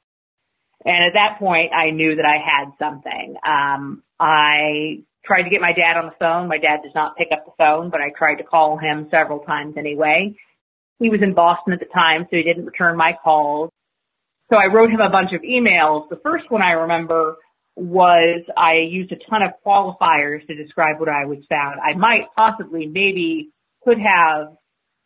And 0.85 1.05
at 1.05 1.15
that 1.15 1.39
point, 1.39 1.73
I 1.73 1.91
knew 1.91 2.17
that 2.17 2.27
I 2.27 2.37
had 2.37 2.73
something. 2.79 3.37
Um, 3.47 4.03
I 4.21 5.03
tried 5.25 5.45
to 5.45 5.51
get 5.51 5.63
my 5.63 5.73
dad 5.73 5.97
on 5.97 6.07
the 6.07 6.17
phone. 6.21 6.49
My 6.49 6.59
dad 6.59 6.83
does 6.83 6.93
not 6.95 7.17
pick 7.17 7.29
up 7.33 7.47
the 7.47 7.53
phone, 7.57 7.89
but 7.89 8.01
I 8.01 8.11
tried 8.17 8.37
to 8.37 8.45
call 8.45 8.77
him 8.77 9.09
several 9.11 9.41
times 9.41 9.77
anyway. 9.79 10.37
He 10.99 11.11
was 11.11 11.21
in 11.23 11.35
Boston 11.35 11.73
at 11.73 11.81
the 11.81 11.87
time, 11.87 12.23
so 12.31 12.37
he 12.37 12.43
didn't 12.43 12.67
return 12.67 12.97
my 12.97 13.13
calls. 13.23 13.71
So 14.51 14.57
I 14.57 14.73
wrote 14.73 14.91
him 14.91 15.01
a 15.01 15.11
bunch 15.11 15.33
of 15.33 15.43
emails. 15.43 16.09
The 16.09 16.21
first 16.23 16.51
one 16.51 16.63
I 16.63 16.73
remember 16.73 17.37
was 17.77 18.43
I 18.57 18.87
used 18.89 19.11
a 19.13 19.17
ton 19.29 19.43
of 19.43 19.53
qualifiers 19.67 20.47
to 20.47 20.55
describe 20.55 21.01
what 21.01 21.09
I 21.09 21.25
was 21.27 21.39
found. 21.49 21.81
I 21.81 21.97
might 21.97 22.27
possibly, 22.37 22.87
maybe, 22.87 23.51
could 23.83 23.99
have 23.99 24.55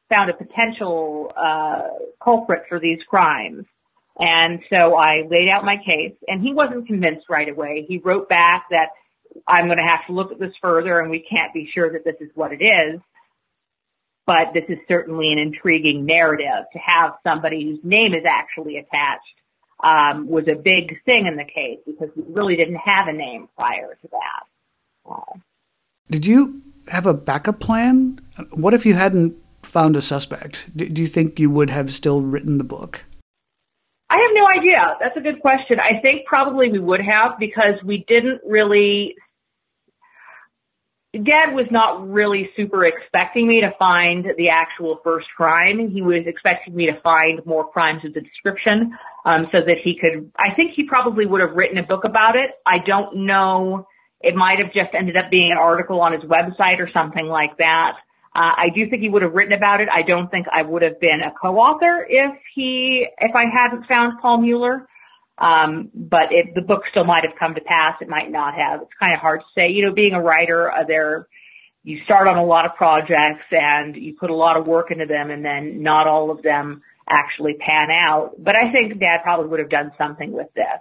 found 0.08 0.30
a 0.30 0.34
potential 0.34 1.32
uh, 1.36 1.88
culprit 2.22 2.64
for 2.68 2.78
these 2.78 2.98
crimes. 3.08 3.64
And 4.18 4.60
so 4.68 4.96
I 4.96 5.22
laid 5.30 5.48
out 5.54 5.64
my 5.64 5.76
case, 5.76 6.16
and 6.26 6.42
he 6.42 6.52
wasn't 6.52 6.86
convinced 6.86 7.26
right 7.30 7.48
away. 7.48 7.86
He 7.86 7.98
wrote 7.98 8.28
back 8.28 8.66
that 8.70 8.88
I'm 9.46 9.66
going 9.66 9.78
to 9.78 9.84
have 9.84 10.06
to 10.08 10.12
look 10.12 10.32
at 10.32 10.40
this 10.40 10.52
further, 10.60 11.00
and 11.00 11.10
we 11.10 11.24
can't 11.28 11.54
be 11.54 11.70
sure 11.72 11.92
that 11.92 12.04
this 12.04 12.16
is 12.20 12.30
what 12.34 12.52
it 12.52 12.62
is. 12.62 13.00
But 14.28 14.52
this 14.52 14.64
is 14.68 14.76
certainly 14.86 15.32
an 15.32 15.38
intriguing 15.38 16.04
narrative 16.04 16.66
to 16.74 16.78
have 16.78 17.12
somebody 17.22 17.64
whose 17.64 17.80
name 17.82 18.12
is 18.12 18.24
actually 18.28 18.76
attached 18.76 19.24
um, 19.82 20.28
was 20.28 20.44
a 20.48 20.54
big 20.54 21.02
thing 21.06 21.26
in 21.26 21.36
the 21.36 21.44
case 21.44 21.78
because 21.86 22.10
we 22.14 22.24
really 22.28 22.54
didn't 22.54 22.76
have 22.76 23.08
a 23.08 23.12
name 23.14 23.48
prior 23.56 23.96
to 24.02 24.08
that. 24.10 25.10
Uh, 25.10 25.38
Did 26.10 26.26
you 26.26 26.60
have 26.88 27.06
a 27.06 27.14
backup 27.14 27.58
plan? 27.58 28.20
What 28.50 28.74
if 28.74 28.84
you 28.84 28.92
hadn't 28.92 29.34
found 29.62 29.96
a 29.96 30.02
suspect? 30.02 30.76
Do 30.76 31.00
you 31.00 31.08
think 31.08 31.40
you 31.40 31.48
would 31.48 31.70
have 31.70 31.90
still 31.90 32.20
written 32.20 32.58
the 32.58 32.64
book? 32.64 33.06
I 34.10 34.16
have 34.16 34.34
no 34.34 34.46
idea. 34.60 34.96
That's 35.00 35.16
a 35.16 35.20
good 35.20 35.40
question. 35.40 35.78
I 35.80 36.02
think 36.02 36.26
probably 36.26 36.70
we 36.70 36.80
would 36.80 37.00
have 37.00 37.38
because 37.38 37.82
we 37.82 38.04
didn't 38.06 38.42
really 38.46 39.14
Dad 41.14 41.54
was 41.54 41.64
not 41.70 42.06
really 42.06 42.50
super 42.54 42.84
expecting 42.84 43.48
me 43.48 43.62
to 43.62 43.72
find 43.78 44.26
the 44.36 44.50
actual 44.52 45.00
first 45.02 45.26
crime. 45.34 45.88
He 45.90 46.02
was 46.02 46.24
expecting 46.26 46.76
me 46.76 46.84
to 46.84 47.00
find 47.00 47.40
more 47.46 47.66
crimes 47.66 48.02
with 48.04 48.12
the 48.12 48.20
description, 48.20 48.92
um, 49.24 49.46
so 49.50 49.58
that 49.64 49.76
he 49.82 49.96
could. 49.98 50.30
I 50.36 50.54
think 50.54 50.72
he 50.76 50.84
probably 50.84 51.24
would 51.24 51.40
have 51.40 51.56
written 51.56 51.78
a 51.78 51.82
book 51.82 52.04
about 52.04 52.36
it. 52.36 52.50
I 52.66 52.76
don't 52.86 53.24
know. 53.24 53.86
It 54.20 54.34
might 54.36 54.58
have 54.58 54.74
just 54.74 54.94
ended 54.94 55.16
up 55.16 55.30
being 55.30 55.50
an 55.50 55.56
article 55.56 56.02
on 56.02 56.12
his 56.12 56.22
website 56.24 56.78
or 56.78 56.90
something 56.92 57.26
like 57.26 57.56
that. 57.56 57.92
Uh, 58.36 58.52
I 58.56 58.66
do 58.74 58.88
think 58.90 59.00
he 59.00 59.08
would 59.08 59.22
have 59.22 59.32
written 59.32 59.54
about 59.54 59.80
it. 59.80 59.88
I 59.88 60.02
don't 60.06 60.30
think 60.30 60.46
I 60.52 60.60
would 60.60 60.82
have 60.82 61.00
been 61.00 61.20
a 61.24 61.32
co-author 61.40 62.06
if 62.06 62.36
he, 62.54 63.06
if 63.18 63.34
I 63.34 63.44
hadn't 63.48 63.86
found 63.86 64.20
Paul 64.20 64.42
Mueller. 64.42 64.86
Um, 65.40 65.90
but 65.94 66.32
it, 66.32 66.54
the 66.54 66.62
book 66.62 66.82
still 66.90 67.04
might 67.04 67.24
have 67.24 67.38
come 67.38 67.54
to 67.54 67.60
pass. 67.60 67.94
It 68.00 68.08
might 68.08 68.30
not 68.30 68.54
have. 68.54 68.82
It's 68.82 68.90
kind 68.98 69.14
of 69.14 69.20
hard 69.20 69.40
to 69.40 69.46
say. 69.54 69.68
You 69.70 69.86
know, 69.86 69.94
being 69.94 70.12
a 70.12 70.20
writer, 70.20 70.70
uh, 70.70 70.84
there, 70.86 71.28
you 71.84 71.98
start 72.04 72.26
on 72.26 72.36
a 72.36 72.44
lot 72.44 72.66
of 72.66 72.74
projects 72.76 73.46
and 73.50 73.96
you 73.96 74.16
put 74.18 74.30
a 74.30 74.34
lot 74.34 74.56
of 74.56 74.66
work 74.66 74.90
into 74.90 75.06
them 75.06 75.30
and 75.30 75.44
then 75.44 75.82
not 75.82 76.06
all 76.06 76.30
of 76.30 76.42
them 76.42 76.82
actually 77.08 77.54
pan 77.54 77.88
out. 77.90 78.32
But 78.38 78.56
I 78.56 78.72
think 78.72 78.98
dad 78.98 79.18
probably 79.22 79.48
would 79.48 79.60
have 79.60 79.70
done 79.70 79.92
something 79.96 80.32
with 80.32 80.48
this. 80.54 80.80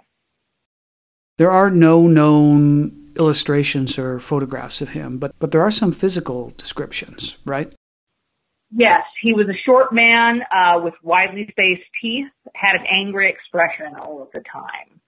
There 1.38 1.52
are 1.52 1.70
no 1.70 2.08
known 2.08 3.12
illustrations 3.16 3.96
or 3.98 4.18
photographs 4.18 4.80
of 4.80 4.90
him, 4.90 5.18
but, 5.18 5.32
but 5.38 5.52
there 5.52 5.62
are 5.62 5.70
some 5.70 5.92
physical 5.92 6.52
descriptions, 6.56 7.36
right? 7.44 7.72
Yes, 8.70 9.02
he 9.22 9.32
was 9.32 9.48
a 9.48 9.58
short 9.64 9.92
man 9.92 10.42
uh, 10.54 10.80
with 10.82 10.94
widely 11.02 11.46
spaced 11.50 11.88
teeth, 12.02 12.26
had 12.54 12.76
an 12.78 12.86
angry 12.90 13.30
expression 13.30 13.96
all 13.98 14.22
of 14.22 14.28
the 14.32 14.40
time. 14.40 15.00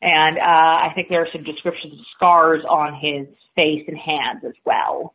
And 0.00 0.38
uh, 0.38 0.40
I 0.42 0.90
think 0.94 1.08
there 1.08 1.22
are 1.22 1.28
some 1.32 1.44
descriptions 1.44 1.92
of 1.92 2.06
scars 2.16 2.64
on 2.68 2.94
his 2.94 3.28
face 3.54 3.84
and 3.86 3.96
hands 3.96 4.42
as 4.44 4.54
well. 4.64 5.14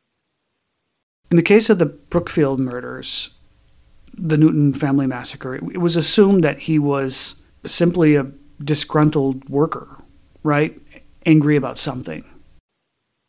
In 1.29 1.35
the 1.35 1.43
case 1.43 1.69
of 1.69 1.79
the 1.79 1.87
Brookfield 1.87 2.59
murders, 2.59 3.31
the 4.13 4.37
Newton 4.37 4.73
family 4.73 5.07
massacre, 5.07 5.55
it 5.55 5.79
was 5.79 5.95
assumed 5.95 6.43
that 6.43 6.59
he 6.59 6.79
was 6.79 7.35
simply 7.65 8.15
a 8.15 8.31
disgruntled 8.63 9.49
worker, 9.49 9.97
right? 10.43 10.79
Angry 11.25 11.55
about 11.55 11.77
something. 11.77 12.23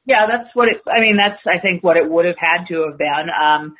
Yeah, 0.05 0.27
that's 0.31 0.55
what 0.55 0.69
it, 0.69 0.77
I 0.87 1.01
mean, 1.01 1.17
that's, 1.17 1.41
I 1.45 1.59
think, 1.61 1.83
what 1.83 1.97
it 1.97 2.09
would 2.09 2.25
have 2.25 2.39
had 2.39 2.67
to 2.69 2.87
have 2.89 2.99
been. 2.99 3.27
Um, 3.31 3.75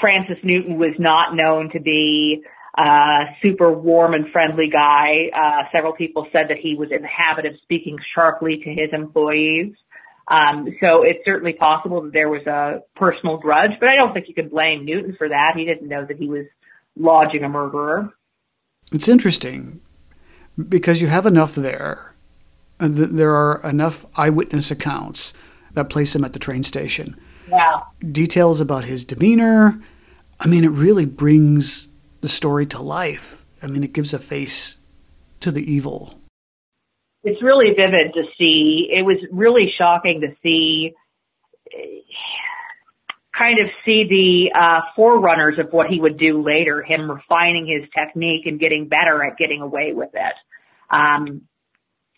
Francis 0.00 0.38
Newton 0.42 0.78
was 0.78 0.94
not 0.98 1.34
known 1.34 1.70
to 1.72 1.80
be 1.80 2.42
uh, 2.76 3.24
super 3.42 3.72
warm 3.72 4.14
and 4.14 4.30
friendly 4.30 4.68
guy. 4.70 5.30
Uh, 5.34 5.64
several 5.72 5.92
people 5.92 6.26
said 6.32 6.46
that 6.48 6.58
he 6.62 6.74
was 6.74 6.90
in 6.92 7.02
the 7.02 7.08
habit 7.08 7.46
of 7.46 7.52
speaking 7.62 7.98
sharply 8.14 8.60
to 8.64 8.70
his 8.70 8.90
employees. 8.92 9.74
Um, 10.28 10.68
so 10.80 11.02
it's 11.02 11.24
certainly 11.24 11.54
possible 11.54 12.02
that 12.02 12.12
there 12.12 12.28
was 12.28 12.46
a 12.46 12.82
personal 12.96 13.38
grudge, 13.38 13.72
but 13.80 13.88
I 13.88 13.96
don't 13.96 14.12
think 14.12 14.28
you 14.28 14.34
can 14.34 14.48
blame 14.48 14.84
Newton 14.84 15.16
for 15.16 15.28
that. 15.28 15.52
He 15.56 15.64
didn't 15.64 15.88
know 15.88 16.04
that 16.04 16.18
he 16.18 16.28
was 16.28 16.44
lodging 16.96 17.44
a 17.44 17.48
murderer. 17.48 18.12
It's 18.92 19.08
interesting 19.08 19.80
because 20.68 21.00
you 21.00 21.08
have 21.08 21.26
enough 21.26 21.54
there. 21.54 22.14
Uh, 22.78 22.88
there 22.90 23.34
are 23.34 23.60
enough 23.68 24.04
eyewitness 24.16 24.70
accounts 24.70 25.32
that 25.72 25.90
place 25.90 26.14
him 26.14 26.24
at 26.24 26.32
the 26.32 26.38
train 26.38 26.62
station. 26.62 27.18
Yeah. 27.48 27.80
Details 28.12 28.60
about 28.60 28.84
his 28.84 29.04
demeanor. 29.04 29.80
I 30.40 30.46
mean, 30.46 30.64
it 30.64 30.70
really 30.70 31.06
brings 31.06 31.88
the 32.20 32.28
story 32.28 32.66
to 32.66 32.80
life. 32.80 33.44
I 33.62 33.66
mean, 33.66 33.82
it 33.82 33.92
gives 33.92 34.12
a 34.14 34.18
face 34.18 34.76
to 35.40 35.50
the 35.50 35.62
evil. 35.70 36.14
It's 37.24 37.42
really 37.42 37.70
vivid 37.76 38.14
to 38.14 38.22
see. 38.38 38.88
It 38.90 39.02
was 39.02 39.18
really 39.32 39.72
shocking 39.76 40.20
to 40.20 40.28
see, 40.42 40.94
kind 43.36 43.58
of 43.60 43.70
see 43.84 44.04
the 44.08 44.58
uh, 44.58 44.80
forerunners 44.94 45.58
of 45.58 45.72
what 45.72 45.88
he 45.88 46.00
would 46.00 46.18
do 46.18 46.42
later, 46.42 46.82
him 46.82 47.10
refining 47.10 47.66
his 47.66 47.88
technique 47.90 48.46
and 48.46 48.60
getting 48.60 48.88
better 48.88 49.24
at 49.24 49.36
getting 49.36 49.60
away 49.60 49.92
with 49.92 50.10
it. 50.14 50.34
Um, 50.90 51.42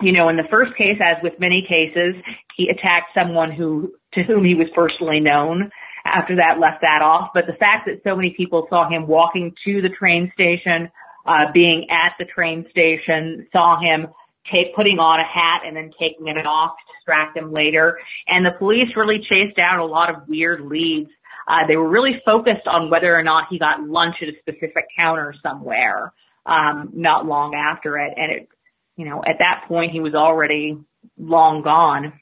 you 0.02 0.12
know, 0.12 0.28
in 0.28 0.36
the 0.36 0.48
first 0.50 0.76
case, 0.76 0.98
as 1.00 1.22
with 1.22 1.34
many 1.38 1.66
cases, 1.68 2.14
he 2.56 2.68
attacked 2.68 3.12
someone 3.14 3.52
who, 3.52 3.94
to 4.14 4.22
whom 4.22 4.44
he 4.44 4.54
was 4.54 4.68
personally 4.74 5.20
known 5.20 5.70
after 6.04 6.36
that 6.36 6.58
left 6.58 6.80
that 6.82 7.02
off. 7.02 7.30
But 7.34 7.46
the 7.46 7.54
fact 7.54 7.86
that 7.86 8.00
so 8.04 8.16
many 8.16 8.34
people 8.36 8.66
saw 8.70 8.88
him 8.88 9.06
walking 9.06 9.54
to 9.64 9.82
the 9.82 9.88
train 9.88 10.30
station, 10.34 10.90
uh, 11.26 11.52
being 11.52 11.86
at 11.90 12.12
the 12.18 12.24
train 12.24 12.66
station, 12.70 13.46
saw 13.52 13.78
him 13.80 14.08
take, 14.50 14.74
putting 14.74 14.98
on 14.98 15.20
a 15.20 15.24
hat 15.24 15.62
and 15.66 15.76
then 15.76 15.90
taking 15.98 16.28
it 16.28 16.46
off 16.46 16.72
to 16.72 16.92
distract 16.96 17.36
him 17.36 17.52
later. 17.52 17.98
And 18.26 18.44
the 18.44 18.56
police 18.58 18.88
really 18.96 19.18
chased 19.18 19.56
down 19.56 19.78
a 19.78 19.84
lot 19.84 20.10
of 20.10 20.28
weird 20.28 20.62
leads. 20.62 21.10
Uh, 21.46 21.66
they 21.66 21.76
were 21.76 21.88
really 21.88 22.20
focused 22.24 22.66
on 22.66 22.90
whether 22.90 23.14
or 23.14 23.22
not 23.22 23.44
he 23.50 23.58
got 23.58 23.82
lunch 23.82 24.16
at 24.22 24.28
a 24.28 24.38
specific 24.38 24.84
counter 24.98 25.34
somewhere, 25.42 26.12
um, 26.46 26.90
not 26.94 27.26
long 27.26 27.54
after 27.54 27.98
it. 27.98 28.14
And 28.16 28.32
it, 28.32 28.48
you 28.96 29.04
know, 29.04 29.22
at 29.26 29.38
that 29.38 29.64
point 29.66 29.92
he 29.92 30.00
was 30.00 30.14
already 30.14 30.78
long 31.18 31.62
gone. 31.62 32.19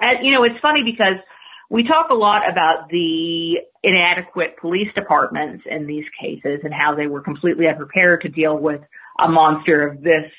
And, 0.00 0.24
you 0.24 0.32
know, 0.32 0.44
it's 0.44 0.60
funny 0.62 0.82
because 0.84 1.16
we 1.70 1.82
talk 1.82 2.10
a 2.10 2.14
lot 2.14 2.42
about 2.50 2.88
the 2.90 3.56
inadequate 3.82 4.56
police 4.60 4.88
departments 4.94 5.64
in 5.70 5.86
these 5.86 6.04
cases 6.20 6.60
and 6.62 6.72
how 6.72 6.94
they 6.94 7.06
were 7.06 7.20
completely 7.20 7.66
unprepared 7.66 8.22
to 8.22 8.28
deal 8.28 8.56
with 8.56 8.80
a 9.18 9.28
monster 9.28 9.86
of 9.88 10.02
this 10.02 10.30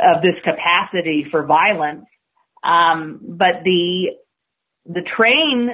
of 0.00 0.22
this 0.22 0.34
capacity 0.42 1.26
for 1.30 1.44
violence. 1.44 2.06
Um, 2.64 3.20
but 3.22 3.62
the 3.64 4.16
the 4.86 5.02
train 5.16 5.70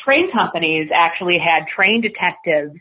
train 0.00 0.30
companies 0.32 0.88
actually 0.94 1.38
had 1.38 1.66
train 1.74 2.00
detectives 2.00 2.80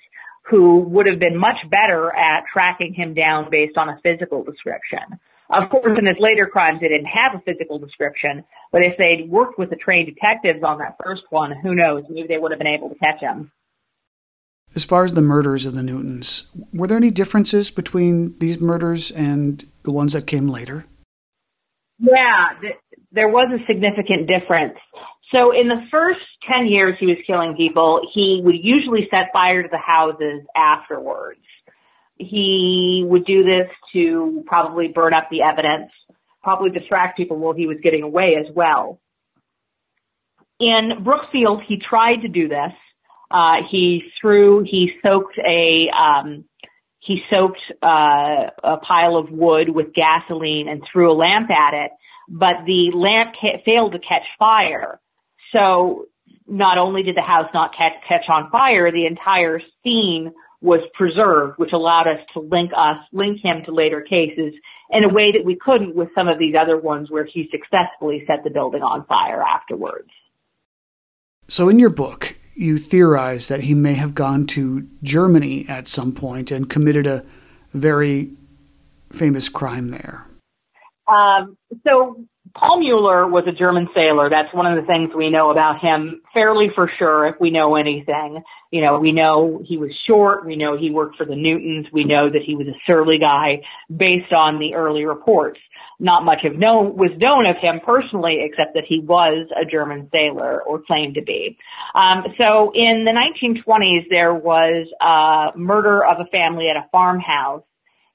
who 0.49 0.79
would 0.79 1.05
have 1.05 1.19
been 1.19 1.37
much 1.37 1.57
better 1.69 2.15
at 2.15 2.43
tracking 2.51 2.93
him 2.93 3.13
down 3.13 3.49
based 3.51 3.77
on 3.77 3.89
a 3.89 3.99
physical 4.01 4.43
description. 4.43 5.19
Of 5.49 5.69
course, 5.71 5.97
in 5.97 6.05
his 6.05 6.17
later 6.19 6.45
crimes, 6.45 6.79
they 6.79 6.89
didn't 6.89 7.07
have 7.07 7.33
a 7.33 7.41
physical 7.41 7.79
description, 7.79 8.43
but 8.71 8.83
if 8.83 8.97
they'd 8.97 9.29
worked 9.29 9.57
with 9.57 9.71
the 9.71 9.75
trained 9.75 10.13
detectives 10.13 10.63
on 10.63 10.77
that 10.77 10.95
first 11.03 11.23
one, 11.31 11.53
who 11.63 11.73
knows? 11.73 12.03
Maybe 12.07 12.27
they 12.27 12.37
would 12.37 12.51
have 12.51 12.59
been 12.59 12.67
able 12.67 12.89
to 12.89 12.95
catch 12.95 13.19
him. 13.19 13.51
As 14.75 14.85
far 14.85 15.03
as 15.03 15.13
the 15.13 15.21
murders 15.21 15.65
of 15.65 15.73
the 15.73 15.81
Newtons, 15.81 16.45
were 16.71 16.85
there 16.85 16.97
any 16.97 17.09
differences 17.09 17.71
between 17.71 18.37
these 18.37 18.59
murders 18.59 19.09
and 19.09 19.65
the 19.83 19.91
ones 19.91 20.13
that 20.13 20.27
came 20.27 20.47
later? 20.47 20.85
Yeah, 21.97 22.49
th- 22.61 22.75
there 23.11 23.29
was 23.29 23.47
a 23.51 23.65
significant 23.65 24.27
difference. 24.27 24.77
So 25.33 25.51
in 25.51 25.67
the 25.67 25.81
first 25.89 26.21
10 26.51 26.67
years 26.67 26.95
he 26.99 27.07
was 27.07 27.17
killing 27.25 27.55
people, 27.55 28.01
he 28.13 28.41
would 28.43 28.55
usually 28.61 29.07
set 29.09 29.33
fire 29.33 29.63
to 29.63 29.69
the 29.69 29.77
houses 29.77 30.41
afterwards 30.55 31.41
he 32.19 33.03
would 33.07 33.25
do 33.25 33.43
this 33.43 33.69
to 33.93 34.43
probably 34.45 34.89
burn 34.89 35.13
up 35.13 35.29
the 35.31 35.41
evidence, 35.41 35.89
probably 36.43 36.69
distract 36.69 37.17
people 37.17 37.37
while 37.37 37.53
he 37.53 37.65
was 37.65 37.77
getting 37.81 38.03
away 38.03 38.35
as 38.39 38.53
well. 38.53 38.99
In 40.59 41.03
Brookfield, 41.03 41.63
he 41.65 41.77
tried 41.77 42.17
to 42.17 42.27
do 42.27 42.49
this. 42.49 42.73
Uh, 43.31 43.63
he 43.71 44.03
threw, 44.19 44.63
he 44.63 44.91
soaked 45.01 45.37
a, 45.37 45.87
um, 45.95 46.43
he 46.99 47.21
soaked 47.29 47.61
uh, 47.81 48.49
a 48.63 48.77
pile 48.85 49.15
of 49.15 49.31
wood 49.31 49.69
with 49.69 49.93
gasoline 49.93 50.67
and 50.67 50.83
threw 50.91 51.11
a 51.11 51.15
lamp 51.15 51.49
at 51.49 51.73
it, 51.73 51.91
but 52.27 52.65
the 52.65 52.91
lamp 52.93 53.35
ca- 53.39 53.61
failed 53.63 53.93
to 53.93 53.99
catch 53.99 54.23
fire. 54.37 54.99
So 55.53 56.07
not 56.47 56.77
only 56.77 57.03
did 57.03 57.15
the 57.15 57.21
house 57.21 57.49
not 57.53 57.71
catch, 57.77 57.93
catch 58.07 58.25
on 58.27 58.49
fire, 58.51 58.91
the 58.91 59.05
entire 59.05 59.61
scene 59.83 60.33
was 60.61 60.81
preserved, 60.93 61.57
which 61.57 61.71
allowed 61.73 62.07
us 62.07 62.19
to 62.33 62.39
link 62.41 62.71
us, 62.75 62.97
link 63.13 63.39
him 63.41 63.63
to 63.65 63.73
later 63.73 64.01
cases 64.01 64.53
in 64.89 65.03
a 65.03 65.13
way 65.13 65.31
that 65.31 65.45
we 65.45 65.55
couldn't 65.55 65.95
with 65.95 66.09
some 66.13 66.27
of 66.27 66.37
these 66.37 66.55
other 66.59 66.77
ones 66.77 67.09
where 67.09 67.25
he 67.25 67.49
successfully 67.51 68.23
set 68.27 68.43
the 68.43 68.49
building 68.49 68.81
on 68.81 69.05
fire 69.05 69.41
afterwards. 69.41 70.09
So 71.47 71.69
in 71.69 71.79
your 71.79 71.89
book, 71.89 72.37
you 72.55 72.77
theorize 72.77 73.47
that 73.47 73.61
he 73.61 73.73
may 73.73 73.93
have 73.93 74.13
gone 74.13 74.45
to 74.47 74.87
Germany 75.01 75.65
at 75.69 75.87
some 75.87 76.11
point 76.11 76.51
and 76.51 76.69
committed 76.69 77.07
a 77.07 77.23
very 77.73 78.31
famous 79.11 79.47
crime 79.47 79.91
there. 79.91 80.25
Um, 81.07 81.57
so 81.87 82.23
Paul 82.55 82.79
Mueller 82.79 83.27
was 83.27 83.45
a 83.47 83.51
German 83.51 83.87
sailor. 83.93 84.29
That's 84.29 84.53
one 84.53 84.65
of 84.65 84.79
the 84.79 84.87
things 84.87 85.11
we 85.15 85.29
know 85.29 85.51
about 85.51 85.79
him 85.79 86.21
fairly 86.33 86.67
for 86.73 86.89
sure 86.97 87.27
if 87.27 87.35
we 87.39 87.51
know 87.51 87.75
anything. 87.75 88.41
You 88.71 88.81
know, 88.81 88.99
we 88.99 89.11
know 89.11 89.61
he 89.65 89.77
was 89.77 89.91
short. 90.07 90.45
We 90.45 90.55
know 90.55 90.77
he 90.77 90.91
worked 90.91 91.17
for 91.17 91.25
the 91.25 91.35
Newtons. 91.35 91.87
We 91.91 92.03
know 92.03 92.29
that 92.29 92.41
he 92.45 92.55
was 92.55 92.67
a 92.67 92.77
surly 92.85 93.17
guy 93.19 93.61
based 93.95 94.31
on 94.31 94.59
the 94.59 94.75
early 94.75 95.05
reports. 95.05 95.59
Not 95.99 96.23
much 96.23 96.45
of 96.45 96.57
known 96.57 96.95
was 96.95 97.11
known 97.17 97.45
of 97.45 97.57
him 97.57 97.81
personally, 97.85 98.39
except 98.41 98.73
that 98.75 98.85
he 98.87 98.99
was 98.99 99.47
a 99.59 99.65
German 99.65 100.09
sailor 100.11 100.61
or 100.63 100.81
claimed 100.81 101.15
to 101.15 101.21
be. 101.21 101.57
Um, 101.93 102.23
so 102.37 102.71
in 102.73 103.05
the 103.05 103.11
1920s, 103.11 104.09
there 104.09 104.33
was 104.33 104.87
a 105.01 105.57
murder 105.57 106.05
of 106.05 106.19
a 106.19 106.29
family 106.29 106.69
at 106.69 106.77
a 106.77 106.87
farmhouse 106.91 107.63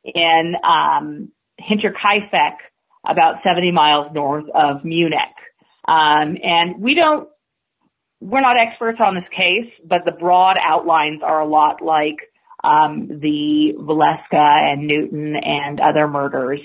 in 0.05 0.55
um, 0.65 1.31
Hinterkaifeck, 1.61 2.57
about 3.09 3.37
70 3.45 3.73
miles 3.73 4.13
north 4.15 4.45
of 4.55 4.85
Munich. 4.85 5.37
Um, 5.87 6.37
and 6.43 6.81
we 6.81 6.95
don't, 6.95 7.29
we're 8.21 8.41
not 8.41 8.59
experts 8.59 8.99
on 9.05 9.15
this 9.15 9.29
case, 9.31 9.71
but 9.87 10.01
the 10.05 10.13
broad 10.13 10.57
outlines 10.61 11.21
are 11.23 11.41
a 11.41 11.47
lot 11.47 11.83
like 11.83 12.17
um, 12.63 13.09
the 13.09 13.75
Villisca 13.79 14.73
and 14.73 14.87
Newton 14.87 15.35
and 15.37 15.81
other 15.81 16.09
murders 16.09 16.61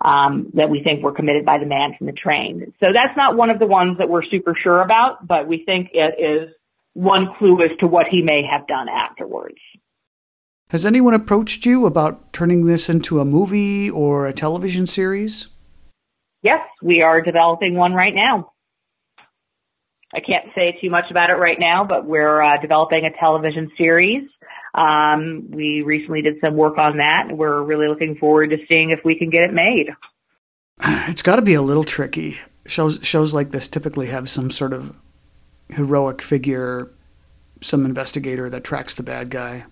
um, 0.00 0.50
that 0.54 0.68
we 0.68 0.82
think 0.82 1.02
were 1.02 1.14
committed 1.14 1.44
by 1.44 1.58
the 1.58 1.66
man 1.66 1.94
from 1.96 2.06
the 2.08 2.12
train. 2.12 2.72
So 2.80 2.86
that's 2.92 3.16
not 3.16 3.36
one 3.36 3.50
of 3.50 3.58
the 3.58 3.66
ones 3.66 3.98
that 3.98 4.08
we're 4.08 4.24
super 4.24 4.56
sure 4.60 4.82
about, 4.82 5.26
but 5.26 5.46
we 5.46 5.62
think 5.64 5.90
it 5.92 6.20
is 6.20 6.54
one 6.94 7.28
clue 7.38 7.62
as 7.62 7.76
to 7.80 7.86
what 7.86 8.06
he 8.10 8.22
may 8.22 8.42
have 8.50 8.66
done 8.66 8.88
afterwards. 8.88 9.58
Has 10.70 10.84
anyone 10.84 11.14
approached 11.14 11.64
you 11.64 11.86
about 11.86 12.32
turning 12.32 12.66
this 12.66 12.88
into 12.88 13.20
a 13.20 13.24
movie 13.24 13.88
or 13.88 14.26
a 14.26 14.32
television 14.32 14.86
series? 14.86 15.46
Yes, 16.46 16.60
we 16.80 17.02
are 17.02 17.22
developing 17.22 17.74
one 17.74 17.92
right 17.92 18.14
now. 18.14 18.52
I 20.14 20.20
can't 20.20 20.46
say 20.54 20.78
too 20.80 20.90
much 20.90 21.06
about 21.10 21.28
it 21.30 21.32
right 21.32 21.58
now, 21.58 21.84
but 21.84 22.06
we're 22.06 22.40
uh, 22.40 22.60
developing 22.62 23.04
a 23.04 23.18
television 23.18 23.72
series. 23.76 24.28
Um, 24.72 25.50
we 25.50 25.82
recently 25.84 26.22
did 26.22 26.36
some 26.40 26.54
work 26.54 26.78
on 26.78 26.98
that, 26.98 27.24
and 27.28 27.36
we're 27.36 27.60
really 27.64 27.88
looking 27.88 28.14
forward 28.14 28.50
to 28.50 28.58
seeing 28.68 28.90
if 28.90 29.00
we 29.04 29.18
can 29.18 29.28
get 29.28 29.42
it 29.42 29.52
made. 29.52 29.88
It's 31.08 31.22
got 31.22 31.36
to 31.36 31.42
be 31.42 31.54
a 31.54 31.62
little 31.62 31.82
tricky. 31.82 32.38
Shows 32.66 33.00
shows 33.02 33.34
like 33.34 33.50
this 33.50 33.68
typically 33.68 34.06
have 34.06 34.28
some 34.28 34.52
sort 34.52 34.72
of 34.72 34.94
heroic 35.68 36.22
figure, 36.22 36.92
some 37.60 37.84
investigator 37.84 38.48
that 38.50 38.62
tracks 38.62 38.94
the 38.94 39.02
bad 39.02 39.30
guy. 39.30 39.64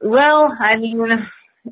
Well, 0.00 0.52
I 0.60 0.76
mean, 0.76 1.00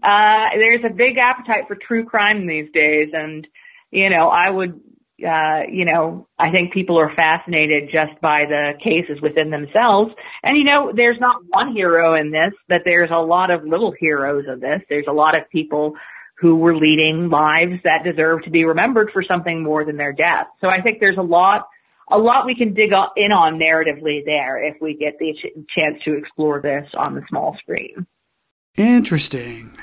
uh, 0.03 0.47
there's 0.55 0.85
a 0.85 0.93
big 0.93 1.19
appetite 1.19 1.69
for 1.69 1.77
true 1.77 2.05
crime 2.05 2.49
these 2.49 2.71
days, 2.73 3.11
and 3.13 3.47
you 3.95 4.11
know, 4.11 4.29
I 4.29 4.51
would, 4.51 4.81
uh, 5.25 5.63
you 5.71 5.85
know, 5.85 6.27
I 6.37 6.51
think 6.51 6.73
people 6.73 6.99
are 6.99 7.15
fascinated 7.15 7.85
just 7.93 8.21
by 8.21 8.45
the 8.49 8.73
cases 8.83 9.23
within 9.23 9.51
themselves. 9.51 10.13
And, 10.43 10.59
you 10.59 10.65
know, 10.65 10.93
there's 10.95 11.21
not 11.21 11.43
one 11.47 11.73
hero 11.73 12.15
in 12.15 12.33
this, 12.33 12.53
but 12.69 12.83
there's 12.85 13.11
a 13.13 13.23
lot 13.23 13.53
of 13.53 13.65
little 13.65 13.95
heroes 13.99 14.47
of 14.49 14.61
this. 14.61 14.81
There's 14.89 15.07
a 15.09 15.13
lot 15.13 15.39
of 15.39 15.49
people 15.51 15.95
who 16.41 16.57
were 16.57 16.77
leading 16.77 17.31
lives 17.31 17.81
that 17.85 18.03
deserve 18.05 18.43
to 18.43 18.51
be 18.51 18.65
remembered 18.65 19.11
for 19.13 19.23
something 19.23 19.63
more 19.63 19.85
than 19.85 19.97
their 19.97 20.13
death. 20.13 20.49
So 20.61 20.67
I 20.67 20.83
think 20.83 20.99
there's 20.99 21.17
a 21.17 21.23
lot, 21.23 21.69
a 22.11 22.19
lot 22.19 22.45
we 22.45 22.57
can 22.57 22.75
dig 22.75 22.91
in 23.17 23.31
on 23.31 23.61
narratively 23.61 24.25
there 24.25 24.61
if 24.63 24.75
we 24.81 24.97
get 24.97 25.15
the 25.21 25.33
ch- 25.35 25.55
chance 25.73 26.03
to 26.05 26.19
explore 26.19 26.61
this 26.61 26.89
on 26.99 27.15
the 27.15 27.23
small 27.29 27.57
screen. 27.61 28.07
Interesting. 28.77 29.79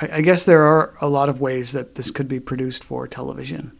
I, 0.00 0.16
I 0.18 0.20
guess 0.20 0.44
there 0.44 0.62
are 0.62 0.94
a 1.00 1.08
lot 1.08 1.28
of 1.28 1.40
ways 1.40 1.72
that 1.72 1.94
this 1.94 2.10
could 2.10 2.28
be 2.28 2.40
produced 2.40 2.82
for 2.82 3.06
television. 3.06 3.78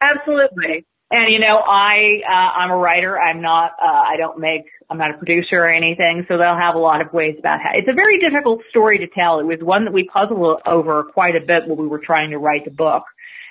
Absolutely. 0.00 0.86
And 1.10 1.32
you 1.32 1.38
know, 1.38 1.58
I 1.58 2.22
uh, 2.28 2.58
I'm 2.58 2.70
a 2.70 2.76
writer. 2.76 3.18
I'm 3.18 3.40
not. 3.40 3.72
Uh, 3.80 3.86
I 3.86 4.16
don't 4.16 4.38
make. 4.38 4.64
I'm 4.90 4.98
not 4.98 5.10
a 5.14 5.18
producer 5.18 5.56
or 5.56 5.70
anything. 5.72 6.24
So 6.28 6.38
they'll 6.38 6.58
have 6.58 6.74
a 6.74 6.78
lot 6.78 7.00
of 7.00 7.12
ways 7.12 7.36
about 7.38 7.60
how. 7.60 7.70
It's 7.74 7.88
a 7.88 7.94
very 7.94 8.18
difficult 8.18 8.62
story 8.70 8.98
to 8.98 9.06
tell. 9.06 9.38
It 9.38 9.44
was 9.44 9.58
one 9.60 9.84
that 9.84 9.92
we 9.92 10.08
puzzled 10.12 10.60
over 10.66 11.04
quite 11.04 11.36
a 11.36 11.40
bit 11.40 11.68
when 11.68 11.78
we 11.78 11.86
were 11.86 12.00
trying 12.04 12.30
to 12.30 12.38
write 12.38 12.64
the 12.64 12.70
book, 12.70 13.04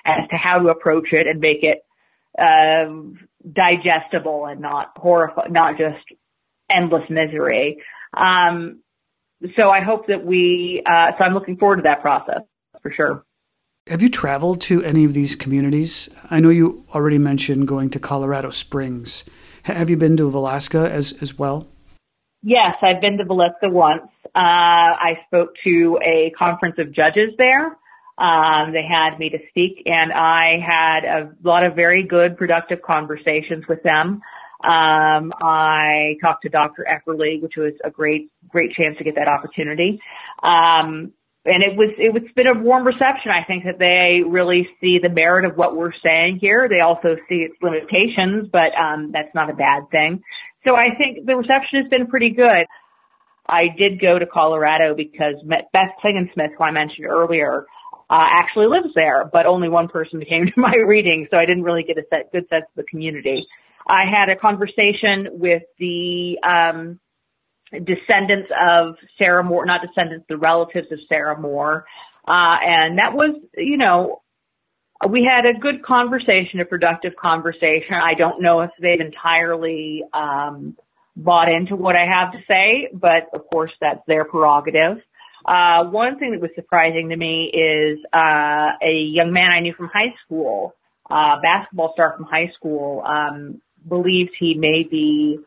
as 0.04 0.28
to 0.30 0.36
how 0.36 0.58
to 0.58 0.68
approach 0.68 1.08
it 1.12 1.26
and 1.26 1.40
make 1.40 1.62
it 1.62 1.84
uh, 2.38 2.90
digestible 3.50 4.46
and 4.46 4.60
not 4.60 4.92
horrifying, 4.96 5.52
not 5.52 5.78
just 5.78 6.04
endless 6.70 7.08
misery. 7.08 7.82
Um, 8.14 8.80
so 9.56 9.70
I 9.70 9.80
hope 9.80 10.06
that 10.08 10.24
we. 10.24 10.82
Uh, 10.86 11.12
so 11.18 11.24
I'm 11.24 11.34
looking 11.34 11.56
forward 11.56 11.76
to 11.76 11.82
that 11.82 12.02
process 12.02 12.42
for 12.82 12.92
sure. 12.92 13.24
Have 13.88 14.00
you 14.00 14.08
traveled 14.08 14.62
to 14.62 14.82
any 14.82 15.04
of 15.04 15.12
these 15.12 15.36
communities? 15.36 16.08
I 16.30 16.40
know 16.40 16.48
you 16.48 16.86
already 16.94 17.18
mentioned 17.18 17.68
going 17.68 17.90
to 17.90 17.98
Colorado 17.98 18.50
Springs. 18.50 19.24
Have 19.64 19.90
you 19.90 19.96
been 19.98 20.16
to 20.16 20.30
Villisca 20.30 20.88
as, 20.88 21.12
as 21.20 21.38
well? 21.38 21.66
Yes, 22.42 22.76
I've 22.82 23.00
been 23.00 23.18
to 23.18 23.24
Villisca 23.24 23.70
once. 23.70 24.08
Uh, 24.26 24.38
I 24.38 25.18
spoke 25.26 25.50
to 25.64 25.98
a 26.02 26.32
conference 26.38 26.76
of 26.78 26.92
judges 26.92 27.30
there. 27.36 27.76
Um, 28.16 28.72
they 28.72 28.84
had 28.88 29.18
me 29.18 29.30
to 29.30 29.38
speak, 29.48 29.82
and 29.86 30.12
I 30.12 30.58
had 30.64 31.04
a 31.04 31.32
lot 31.42 31.64
of 31.64 31.74
very 31.74 32.04
good, 32.06 32.36
productive 32.36 32.80
conversations 32.82 33.64
with 33.68 33.82
them. 33.82 34.22
Um, 34.62 35.32
I 35.42 36.16
talked 36.22 36.42
to 36.42 36.48
Dr. 36.48 36.86
Eckerly, 36.88 37.42
which 37.42 37.54
was 37.56 37.72
a 37.84 37.90
great, 37.90 38.30
great 38.54 38.70
chance 38.78 38.96
to 38.98 39.04
get 39.04 39.16
that 39.16 39.26
opportunity. 39.26 39.98
Um, 40.38 41.12
and 41.44 41.60
it 41.60 41.76
was 41.76 41.92
it 41.98 42.14
was 42.14 42.22
been 42.34 42.48
a 42.48 42.56
warm 42.56 42.86
reception. 42.86 43.28
I 43.28 43.44
think 43.44 43.64
that 43.64 43.78
they 43.78 44.24
really 44.24 44.66
see 44.80 44.98
the 45.02 45.10
merit 45.10 45.44
of 45.44 45.58
what 45.58 45.76
we're 45.76 45.92
saying 45.92 46.38
here. 46.40 46.68
They 46.70 46.80
also 46.80 47.20
see 47.28 47.44
its 47.44 47.54
limitations, 47.60 48.48
but 48.50 48.72
um, 48.72 49.12
that's 49.12 49.34
not 49.34 49.50
a 49.50 49.54
bad 49.54 49.90
thing. 49.90 50.22
So 50.64 50.72
I 50.74 50.96
think 50.96 51.26
the 51.26 51.36
reception 51.36 51.84
has 51.84 51.90
been 51.90 52.06
pretty 52.06 52.30
good. 52.30 52.64
I 53.46 53.68
did 53.76 54.00
go 54.00 54.18
to 54.18 54.24
Colorado 54.24 54.94
because 54.96 55.36
Beth 55.44 55.92
Klingensmith, 56.00 56.56
who 56.56 56.64
I 56.64 56.70
mentioned 56.70 57.06
earlier, 57.06 57.66
uh, 58.08 58.24
actually 58.40 58.68
lives 58.68 58.94
there, 58.94 59.28
but 59.30 59.44
only 59.44 59.68
one 59.68 59.88
person 59.88 60.24
came 60.28 60.46
to 60.46 60.56
my 60.56 60.72
reading, 60.86 61.28
so 61.30 61.36
I 61.36 61.44
didn't 61.44 61.64
really 61.64 61.82
get 61.82 61.98
a 61.98 62.04
set, 62.08 62.32
good 62.32 62.48
sense 62.48 62.64
of 62.64 62.76
the 62.76 62.88
community. 62.88 63.44
I 63.86 64.04
had 64.08 64.30
a 64.30 64.36
conversation 64.40 65.28
with 65.32 65.62
the 65.78 66.38
um, 66.40 67.00
descendants 67.72 68.50
of 68.50 68.96
Sarah 69.18 69.42
Moore, 69.42 69.66
not 69.66 69.80
descendants, 69.86 70.26
the 70.28 70.36
relatives 70.36 70.90
of 70.92 70.98
Sarah 71.08 71.38
Moore. 71.38 71.84
Uh, 72.26 72.56
and 72.62 72.98
that 72.98 73.12
was, 73.12 73.36
you 73.56 73.76
know, 73.76 74.22
we 75.08 75.28
had 75.28 75.44
a 75.44 75.58
good 75.58 75.82
conversation, 75.84 76.60
a 76.60 76.64
productive 76.64 77.16
conversation. 77.16 77.94
I 77.94 78.14
don't 78.16 78.40
know 78.40 78.60
if 78.60 78.70
they've 78.80 79.00
entirely 79.00 80.02
um, 80.12 80.76
bought 81.16 81.50
into 81.50 81.76
what 81.76 81.96
I 81.96 82.04
have 82.06 82.32
to 82.32 82.38
say, 82.48 82.88
but 82.92 83.28
of 83.34 83.46
course 83.52 83.72
that's 83.80 84.00
their 84.06 84.24
prerogative. 84.24 84.98
Uh, 85.44 85.84
one 85.84 86.18
thing 86.18 86.32
that 86.32 86.40
was 86.40 86.50
surprising 86.54 87.10
to 87.10 87.16
me 87.16 87.50
is 87.52 87.98
uh, 88.14 88.70
a 88.82 88.92
young 88.92 89.32
man 89.32 89.50
I 89.54 89.60
knew 89.60 89.74
from 89.74 89.90
high 89.92 90.14
school, 90.24 90.74
uh, 91.10 91.36
basketball 91.42 91.92
star 91.92 92.14
from 92.16 92.24
high 92.24 92.50
school, 92.56 93.02
um, 93.06 93.60
believes 93.86 94.30
he 94.38 94.54
may 94.54 94.84
be 94.90 95.38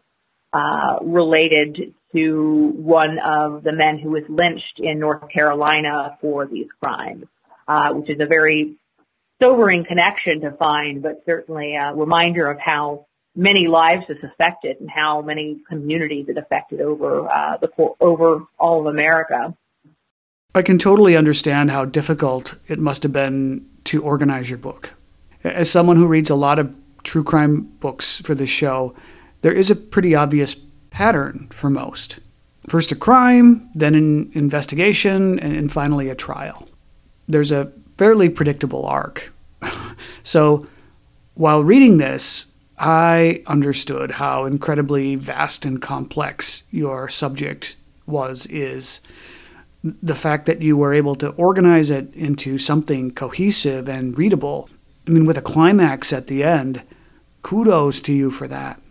uh, 0.53 0.97
related 1.01 1.95
to 2.14 2.72
one 2.76 3.18
of 3.26 3.64
the 3.64 3.72
men 3.72 3.99
who 3.99 4.12
was 4.12 4.24
lynched 4.30 4.80
in 4.80 4.99
North 4.99 5.30
Carolina 5.32 6.18
for 6.22 6.47
these 6.47 6.68
crimes, 6.80 7.26
uh, 7.68 7.89
which 7.93 8.10
is 8.10 8.20
a 8.20 8.26
very 8.26 8.76
sobering 9.41 9.86
connection 9.86 10.41
to 10.41 10.51
find, 10.58 11.01
but 11.01 11.24
certainly 11.26 11.76
a 11.76 11.93
reminder 11.93 12.49
of 12.49 12.58
how 12.60 13.05
many 13.36 13.68
lives 13.68 14.03
this 14.08 14.18
affected 14.24 14.78
and 14.80 14.89
how 14.89 15.22
many 15.22 15.58
communities 15.70 16.26
it 16.28 16.38
affected 16.38 16.82
over 16.82 17.30
uh, 17.30 17.58
the 17.58 17.70
over 17.99 18.43
all 18.60 18.82
of 18.82 18.88
America. 18.88 19.55
I 20.55 20.64
can 20.64 20.80
totally 20.80 21.16
understand 21.16 21.70
how 21.70 21.86
difficult 21.86 22.55
it 22.68 22.80
must 22.80 23.03
have 23.03 23.14
been 23.14 23.70
to 23.86 24.01
organize 24.01 24.49
your 24.49 24.58
book. 24.58 24.91
As 25.43 25.70
someone 25.70 25.97
who 25.97 26.08
reads 26.08 26.32
a 26.32 26.36
lot 26.36 26.58
of 26.58 26.76
true 27.03 27.24
crime 27.24 27.62
books 27.80 28.20
for 28.22 28.34
this 28.34 28.49
show, 28.49 28.93
there 29.41 29.53
is 29.53 29.70
a 29.70 29.76
pretty 29.76 30.16
obvious 30.16 30.55
pattern 30.98 31.48
for 31.52 31.70
most. 31.70 32.18
First 32.68 32.91
a 32.91 32.95
crime, 32.95 33.70
then 33.76 33.93
an 33.93 34.32
investigation, 34.34 35.38
and 35.38 35.72
finally 35.72 36.10
a 36.10 36.16
trial. 36.16 36.68
There's 37.28 37.52
a 37.52 37.72
fairly 38.00 38.30
predictable 38.30 38.84
arc. 38.84 39.32
so 40.24 40.66
while 41.36 41.64
reading 41.64 42.00
this, 42.00 42.48
I 42.80 43.43
understood 43.45 44.10
how 44.14 44.45
incredibly 44.45 45.14
vast 45.14 45.66
and 45.66 45.80
complex 45.80 46.64
your 46.72 47.10
subject 47.10 47.76
was, 48.08 48.48
is 48.48 49.00
the 49.84 50.16
fact 50.16 50.48
that 50.48 50.64
you 50.64 50.76
were 50.76 50.95
able 50.95 51.14
to 51.18 51.30
organize 51.34 51.91
it 51.91 52.12
into 52.16 52.58
something 52.58 53.12
cohesive 53.12 53.88
and 53.88 54.18
readable. 54.18 54.68
I 55.08 55.12
mean, 55.12 55.28
with 55.28 55.38
a 55.38 55.43
climax 55.43 56.12
at 56.12 56.26
the 56.26 56.43
end, 56.43 56.82
kudos 57.43 58.02
to 58.02 58.14
you 58.14 58.32
for 58.32 58.48
that 58.48 58.82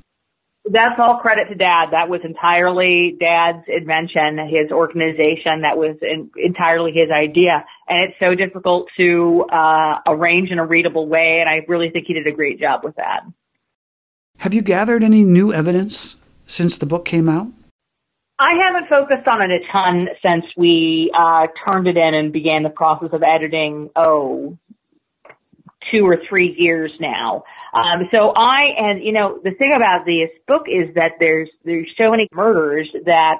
that's 0.72 0.98
all 0.98 1.18
credit 1.20 1.48
to 1.48 1.54
dad. 1.54 1.90
That 1.92 2.08
was 2.08 2.20
entirely 2.24 3.16
dad's 3.18 3.64
invention, 3.68 4.38
his 4.48 4.70
organization. 4.70 5.62
That 5.62 5.76
was 5.76 5.96
in, 6.02 6.30
entirely 6.36 6.92
his 6.92 7.10
idea. 7.10 7.64
And 7.88 8.08
it's 8.08 8.18
so 8.18 8.34
difficult 8.34 8.88
to 8.96 9.44
uh, 9.52 10.00
arrange 10.06 10.50
in 10.50 10.58
a 10.58 10.66
readable 10.66 11.06
way. 11.08 11.38
And 11.40 11.48
I 11.48 11.64
really 11.68 11.90
think 11.90 12.06
he 12.06 12.14
did 12.14 12.26
a 12.26 12.32
great 12.32 12.58
job 12.58 12.80
with 12.82 12.96
that. 12.96 13.20
Have 14.38 14.54
you 14.54 14.62
gathered 14.62 15.02
any 15.02 15.24
new 15.24 15.52
evidence 15.52 16.16
since 16.46 16.78
the 16.78 16.86
book 16.86 17.04
came 17.04 17.28
out? 17.28 17.48
I 18.38 18.52
haven't 18.66 18.88
focused 18.90 19.26
on 19.26 19.40
it 19.40 19.50
a 19.50 19.72
ton 19.72 20.08
since 20.20 20.44
we 20.56 21.10
uh, 21.18 21.46
turned 21.64 21.86
it 21.86 21.96
in 21.96 22.14
and 22.14 22.32
began 22.32 22.64
the 22.64 22.70
process 22.70 23.08
of 23.12 23.22
editing, 23.22 23.88
oh, 23.96 24.58
two 25.90 26.04
or 26.04 26.18
three 26.28 26.54
years 26.58 26.92
now. 27.00 27.44
Um, 27.76 28.08
so 28.10 28.32
I, 28.34 28.72
and 28.78 29.04
you 29.04 29.12
know, 29.12 29.38
the 29.44 29.50
thing 29.50 29.72
about 29.76 30.06
this 30.06 30.30
book 30.48 30.62
is 30.66 30.94
that 30.94 31.12
there's, 31.20 31.50
there's 31.64 31.92
so 31.98 32.10
many 32.10 32.26
murders 32.32 32.88
that 33.04 33.38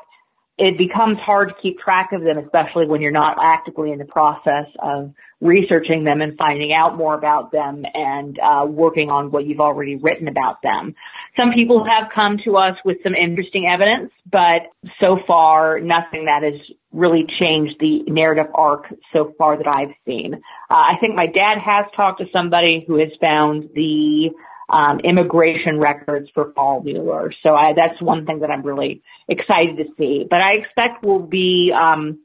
it 0.58 0.78
becomes 0.78 1.18
hard 1.18 1.48
to 1.50 1.54
keep 1.60 1.78
track 1.78 2.10
of 2.12 2.22
them, 2.22 2.38
especially 2.38 2.86
when 2.86 3.02
you're 3.02 3.10
not 3.10 3.36
actively 3.42 3.92
in 3.92 3.98
the 3.98 4.06
process 4.06 4.66
of 4.78 5.12
researching 5.40 6.04
them 6.04 6.22
and 6.22 6.36
finding 6.38 6.72
out 6.74 6.96
more 6.96 7.14
about 7.14 7.52
them 7.52 7.84
and 7.92 8.38
uh, 8.38 8.64
working 8.64 9.10
on 9.10 9.30
what 9.30 9.44
you've 9.44 9.60
already 9.60 9.96
written 9.96 10.28
about 10.28 10.62
them. 10.62 10.94
Some 11.36 11.52
people 11.54 11.84
have 11.84 12.08
come 12.14 12.38
to 12.46 12.56
us 12.56 12.74
with 12.86 12.96
some 13.02 13.14
interesting 13.14 13.66
evidence, 13.70 14.10
but 14.32 14.72
so 14.98 15.18
far 15.26 15.78
nothing 15.78 16.24
that 16.24 16.42
has 16.42 16.58
really 16.90 17.26
changed 17.38 17.74
the 17.78 18.04
narrative 18.06 18.50
arc 18.54 18.86
so 19.12 19.34
far 19.36 19.58
that 19.58 19.66
I've 19.66 19.94
seen. 20.06 20.32
Uh, 20.70 20.74
I 20.74 20.94
think 20.98 21.14
my 21.14 21.26
dad 21.26 21.58
has 21.62 21.84
talked 21.94 22.20
to 22.20 22.26
somebody 22.32 22.82
who 22.86 22.98
has 22.98 23.10
found 23.20 23.68
the 23.74 24.30
um, 24.68 25.00
immigration 25.00 25.78
records 25.78 26.28
for 26.34 26.46
Paul 26.46 26.82
Mueller. 26.82 27.32
So 27.42 27.50
I, 27.50 27.72
that's 27.74 28.00
one 28.02 28.26
thing 28.26 28.40
that 28.40 28.50
I'm 28.50 28.62
really 28.62 29.02
excited 29.28 29.76
to 29.78 29.84
see. 29.96 30.26
But 30.28 30.40
I 30.40 30.54
expect 30.54 31.04
we'll 31.04 31.20
be 31.20 31.72
um, 31.72 32.20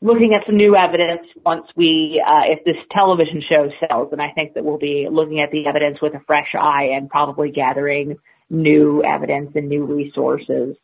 looking 0.00 0.36
at 0.38 0.46
some 0.46 0.56
new 0.56 0.76
evidence 0.76 1.26
once 1.44 1.66
we, 1.76 2.22
uh, 2.26 2.52
if 2.52 2.64
this 2.64 2.76
television 2.90 3.42
show 3.48 3.68
sells, 3.88 4.08
and 4.12 4.20
I 4.20 4.30
think 4.34 4.54
that 4.54 4.64
we'll 4.64 4.78
be 4.78 5.06
looking 5.10 5.40
at 5.40 5.50
the 5.50 5.66
evidence 5.66 5.98
with 6.02 6.14
a 6.14 6.20
fresh 6.26 6.54
eye 6.58 6.90
and 6.94 7.08
probably 7.08 7.50
gathering 7.50 8.16
new 8.50 9.02
evidence 9.02 9.52
and 9.54 9.68
new 9.68 9.84
resources 9.84 10.76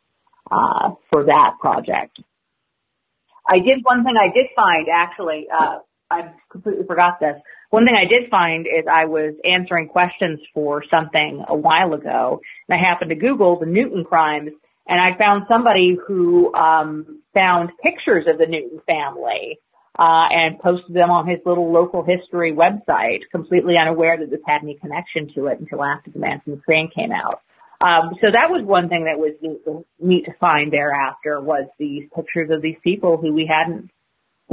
uh, 0.51 0.91
for 1.09 1.25
that 1.25 1.55
project. 1.59 2.19
I 3.47 3.59
did 3.59 3.83
one 3.83 4.03
thing 4.03 4.15
I 4.17 4.33
did 4.33 4.47
find 4.55 4.87
actually. 4.93 5.47
Uh, 5.51 5.79
I 6.09 6.33
completely 6.49 6.85
forgot 6.85 7.19
this. 7.19 7.35
One 7.73 7.87
thing 7.87 7.97
I 7.97 8.07
did 8.07 8.29
find 8.29 8.67
is 8.67 8.85
I 8.85 9.05
was 9.05 9.33
answering 9.43 9.87
questions 9.87 10.39
for 10.53 10.83
something 10.93 11.43
a 11.47 11.57
while 11.57 11.93
ago, 11.93 12.39
and 12.69 12.79
I 12.79 12.87
happened 12.87 13.09
to 13.09 13.15
Google 13.15 13.57
the 13.57 13.65
Newton 13.65 14.03
crimes, 14.03 14.51
and 14.87 15.01
I 15.01 15.17
found 15.17 15.45
somebody 15.49 15.97
who 16.07 16.53
um, 16.53 17.23
found 17.33 17.71
pictures 17.81 18.27
of 18.27 18.37
the 18.37 18.45
Newton 18.45 18.79
family 18.85 19.57
uh, 19.97 20.29
and 20.29 20.59
posted 20.59 20.95
them 20.95 21.09
on 21.09 21.27
his 21.27 21.39
little 21.47 21.73
local 21.73 22.05
history 22.05 22.53
website, 22.53 23.21
completely 23.31 23.73
unaware 23.81 24.19
that 24.19 24.29
this 24.29 24.45
had 24.45 24.61
any 24.61 24.75
connection 24.75 25.33
to 25.33 25.47
it 25.47 25.59
until 25.59 25.83
after 25.83 26.11
the 26.11 26.19
Man 26.19 26.41
from 26.45 26.61
came 26.95 27.11
out. 27.11 27.41
Um, 27.81 28.13
so 28.21 28.27
that 28.29 28.51
was 28.53 28.63
one 28.63 28.87
thing 28.87 29.05
that 29.05 29.17
was 29.17 29.33
neat 29.99 30.25
to 30.25 30.33
find 30.39 30.71
thereafter 30.71 31.41
was 31.41 31.67
these 31.79 32.03
pictures 32.15 32.51
of 32.51 32.61
these 32.61 32.77
people 32.83 33.17
who 33.17 33.33
we 33.33 33.49
hadn't 33.49 33.89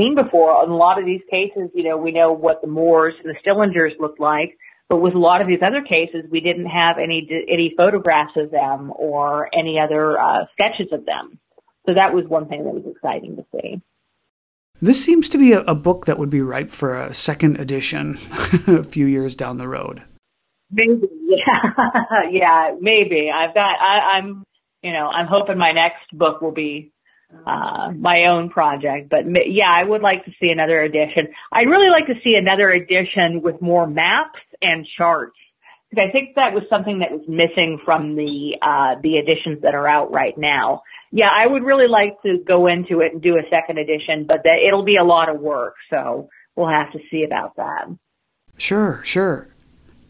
seen 0.01 0.15
before. 0.15 0.65
In 0.65 0.71
a 0.71 0.77
lot 0.77 0.99
of 0.99 1.05
these 1.05 1.21
cases, 1.31 1.71
you 1.75 1.85
know, 1.85 1.97
we 1.97 2.13
know 2.13 2.33
what 2.33 2.61
the 2.63 2.69
Moores 2.69 3.15
and 3.23 3.35
the 3.35 3.39
Stillingers 3.45 3.99
looked 4.01 4.21
like, 4.21 4.57
but 4.89 4.97
with 4.97 5.15
a 5.15 5.19
lot 5.19 5.41
of 5.41 5.47
these 5.47 5.61
other 5.65 5.83
cases, 5.83 6.29
we 6.31 6.41
didn't 6.41 6.67
have 6.67 6.97
any 6.99 7.29
any 7.49 7.75
photographs 7.77 8.33
of 8.37 8.51
them 8.51 8.93
or 8.97 9.49
any 9.57 9.79
other 9.79 10.19
uh, 10.19 10.47
sketches 10.53 10.93
of 10.93 11.05
them. 11.07 11.39
So 11.87 11.95
that 11.95 12.13
was 12.13 12.25
one 12.27 12.49
thing 12.49 12.65
that 12.65 12.75
was 12.75 12.85
exciting 12.87 13.37
to 13.37 13.45
see. 13.53 13.81
This 14.81 15.03
seems 15.03 15.29
to 15.31 15.39
be 15.39 15.53
a, 15.53 15.61
a 15.61 15.75
book 15.75 16.07
that 16.07 16.19
would 16.19 16.31
be 16.31 16.41
ripe 16.41 16.71
for 16.71 16.97
a 16.97 17.13
second 17.13 17.61
edition 17.61 18.17
a 18.67 18.83
few 18.83 19.07
years 19.07 19.37
down 19.37 19.59
the 19.59 19.69
road. 19.69 20.03
Maybe, 20.71 21.03
yeah, 21.29 22.31
yeah, 22.31 22.71
maybe. 22.81 23.31
I've 23.35 23.55
got. 23.55 23.77
I, 23.81 24.19
I'm, 24.19 24.45
you 24.83 24.93
know, 24.93 25.09
I'm 25.09 25.27
hoping 25.27 25.59
my 25.59 25.73
next 25.73 26.17
book 26.17 26.41
will 26.41 26.53
be 26.53 26.93
uh, 27.47 27.91
my 27.97 28.25
own 28.27 28.51
project. 28.51 29.11
But 29.11 29.25
yeah, 29.47 29.71
I 29.71 29.85
would 29.85 30.03
like 30.03 30.25
to 30.25 30.31
see 30.41 30.51
another 30.51 30.81
edition. 30.83 31.29
I'd 31.53 31.69
really 31.69 31.91
like 31.91 32.07
to 32.07 32.21
see 32.23 32.35
another 32.39 32.71
edition 32.71 33.43
with 33.43 33.61
more 33.61 33.87
maps 33.87 34.41
and 34.61 34.87
charts 34.97 35.37
because 35.91 36.05
I 36.09 36.13
think 36.13 36.37
that 36.37 36.53
was 36.55 36.63
something 36.71 37.01
that 37.01 37.11
was 37.11 37.23
missing 37.27 37.81
from 37.85 38.15
the 38.15 38.57
uh, 38.63 39.01
the 39.03 39.19
editions 39.19 39.63
that 39.63 39.75
are 39.75 39.89
out 39.89 40.13
right 40.13 40.37
now. 40.37 40.83
Yeah, 41.13 41.29
I 41.29 41.47
would 41.47 41.65
really 41.65 41.89
like 41.89 42.23
to 42.23 42.39
go 42.47 42.69
into 42.69 43.01
it 43.01 43.13
and 43.13 43.23
do 43.23 43.37
a 43.37 43.43
second 43.51 43.79
edition, 43.79 44.27
but 44.27 44.39
that 44.45 44.59
it'll 44.67 44.85
be 44.85 44.97
a 44.97 45.05
lot 45.05 45.29
of 45.29 45.41
work, 45.41 45.75
so 45.91 46.29
we'll 46.55 46.69
have 46.69 46.93
to 46.93 47.01
see 47.11 47.25
about 47.25 47.57
that. 47.57 47.87
Sure, 48.59 49.01
sure. 49.03 49.49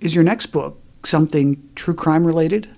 Is 0.01 0.15
your 0.15 0.25
next 0.25 0.47
book 0.47 0.79
something 1.05 1.71
true 1.75 1.95
crime 1.95 2.27
related? 2.27 2.69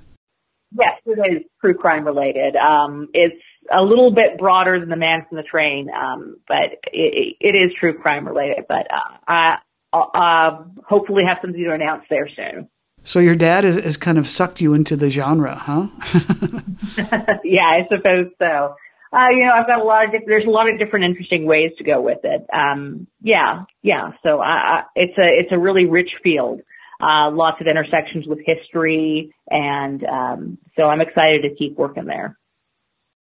Yes, 0.79 1.01
it 1.05 1.19
is 1.33 1.43
true 1.61 1.75
crime 1.75 2.05
related. 2.05 2.55
Um, 2.57 3.09
it's 3.13 3.43
a 3.73 3.83
little 3.83 4.13
bit 4.13 4.39
broader 4.39 4.79
than 4.79 4.89
the 4.89 4.97
man 4.97 5.25
from 5.29 5.37
the 5.37 5.43
train, 5.43 5.89
um, 5.91 6.37
but 6.47 6.79
it, 6.93 7.37
it 7.41 7.57
is 7.57 7.73
true 7.79 7.99
crime 7.99 8.27
related. 8.27 8.65
But 8.69 8.87
uh, 8.91 9.17
I, 9.27 9.55
I'll 9.93 10.11
uh, 10.15 10.65
hopefully 10.87 11.23
have 11.27 11.39
something 11.43 11.63
to 11.63 11.73
announce 11.73 12.05
there 12.09 12.29
soon. 12.35 12.69
So 13.05 13.19
your 13.19 13.35
dad 13.35 13.65
has, 13.65 13.77
has 13.77 13.97
kind 13.97 14.19
of 14.19 14.29
sucked 14.29 14.61
you 14.61 14.75
into 14.75 14.97
the 14.97 15.11
genre, 15.11 15.57
huh? 15.57 15.89
yeah, 17.45 17.67
I 17.67 17.87
suppose 17.89 18.27
so. 18.39 18.75
Uh, 19.13 19.29
you 19.31 19.45
know, 19.45 19.53
I've 19.55 19.67
got 19.67 19.81
a 19.81 19.85
lot 19.85 20.07
of 20.07 20.23
there's 20.27 20.47
a 20.47 20.51
lot 20.51 20.71
of 20.71 20.79
different 20.79 21.05
interesting 21.05 21.45
ways 21.45 21.73
to 21.79 21.85
go 21.85 22.01
with 22.01 22.21
it. 22.23 22.47
Um, 22.53 23.07
yeah, 23.21 23.65
yeah. 23.83 24.13
So 24.23 24.41
I, 24.41 24.49
I, 24.49 24.83
it's 24.95 25.19
a 25.19 25.41
it's 25.41 25.53
a 25.53 25.59
really 25.59 25.85
rich 25.85 26.11
field. 26.23 26.61
Uh, 26.99 27.31
lots 27.31 27.61
of 27.61 27.67
intersections 27.67 28.27
with 28.27 28.39
history, 28.47 29.35
and 29.51 30.05
um, 30.05 30.59
so 30.77 30.85
I'm 30.85 31.01
excited 31.01 31.43
to 31.43 31.55
keep 31.55 31.77
working 31.77 32.07
there. 32.07 32.39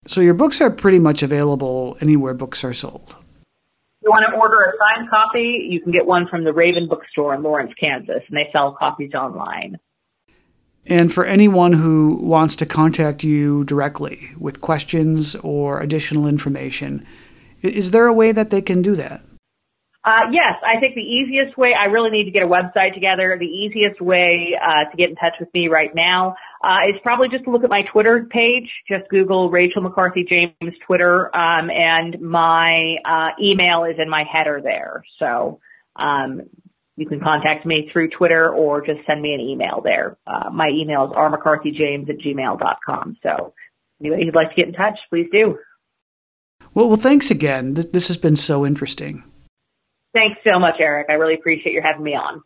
So 0.07 0.19
your 0.19 0.33
books 0.33 0.61
are 0.61 0.71
pretty 0.71 0.99
much 0.99 1.21
available 1.21 1.95
anywhere 2.01 2.33
books 2.33 2.63
are 2.63 2.73
sold 2.73 3.09
If 3.09 4.03
you 4.03 4.09
want 4.09 4.25
to 4.27 4.35
order 4.35 4.61
a 4.61 4.71
signed 4.79 5.09
copy, 5.09 5.67
you 5.69 5.79
can 5.79 5.91
get 5.91 6.05
one 6.05 6.27
from 6.27 6.43
the 6.43 6.51
Raven 6.51 6.87
Bookstore 6.87 7.35
in 7.35 7.43
Lawrence, 7.43 7.71
Kansas, 7.79 8.23
and 8.27 8.35
they 8.35 8.49
sell 8.51 8.75
copies 8.77 9.13
online. 9.13 9.77
And 10.87 11.13
for 11.13 11.23
anyone 11.23 11.73
who 11.73 12.15
wants 12.15 12.55
to 12.57 12.65
contact 12.65 13.23
you 13.23 13.63
directly 13.65 14.31
with 14.39 14.61
questions 14.61 15.35
or 15.35 15.79
additional 15.79 16.27
information, 16.27 17.05
is 17.61 17.91
there 17.91 18.07
a 18.07 18.13
way 18.13 18.31
that 18.31 18.49
they 18.49 18.63
can 18.63 18.81
do 18.81 18.95
that? 18.95 19.21
Uh, 20.03 20.31
yes, 20.31 20.55
I 20.65 20.79
think 20.79 20.95
the 20.95 21.01
easiest 21.01 21.55
way, 21.57 21.73
I 21.79 21.85
really 21.85 22.09
need 22.09 22.23
to 22.23 22.31
get 22.31 22.41
a 22.41 22.47
website 22.47 22.95
together. 22.95 23.37
The 23.39 23.45
easiest 23.45 24.01
way 24.01 24.57
uh, 24.59 24.89
to 24.89 24.97
get 24.97 25.09
in 25.09 25.15
touch 25.15 25.33
with 25.39 25.49
me 25.53 25.67
right 25.67 25.91
now 25.93 26.35
uh, 26.63 26.89
is 26.89 26.99
probably 27.03 27.29
just 27.29 27.43
to 27.43 27.51
look 27.51 27.63
at 27.63 27.69
my 27.69 27.83
Twitter 27.91 28.27
page. 28.27 28.67
Just 28.89 29.07
Google 29.09 29.51
Rachel 29.51 29.83
McCarthy 29.83 30.25
James 30.27 30.75
Twitter, 30.87 31.35
um, 31.35 31.69
and 31.69 32.19
my 32.19 32.95
uh, 33.05 33.29
email 33.39 33.83
is 33.83 33.97
in 33.99 34.09
my 34.09 34.23
header 34.23 34.59
there. 34.63 35.03
So 35.19 35.59
um, 35.95 36.41
you 36.95 37.05
can 37.05 37.19
contact 37.19 37.67
me 37.67 37.87
through 37.93 38.09
Twitter 38.09 38.49
or 38.51 38.83
just 38.83 39.05
send 39.05 39.21
me 39.21 39.35
an 39.35 39.39
email 39.39 39.81
there. 39.83 40.17
Uh, 40.25 40.49
my 40.49 40.69
email 40.69 41.05
is 41.05 41.11
rmccarthyjames 41.11 42.09
at 42.09 42.17
gmail.com. 42.17 43.17
So 43.21 43.53
anybody 43.99 44.25
who'd 44.25 44.35
like 44.35 44.49
to 44.49 44.55
get 44.55 44.67
in 44.67 44.73
touch, 44.73 44.97
please 45.11 45.27
do. 45.31 45.59
Well, 46.73 46.87
well, 46.87 46.97
thanks 46.97 47.29
again. 47.29 47.75
This 47.75 48.07
has 48.07 48.17
been 48.17 48.35
so 48.35 48.65
interesting. 48.65 49.23
Thanks 50.14 50.39
so 50.43 50.59
much, 50.59 50.76
Erik. 50.80 51.07
I 51.09 51.14
really 51.14 51.36
appreciate 51.36 51.74
you 51.74 51.82
having 51.82 52.03
me 52.03 52.16
on. 52.16 52.41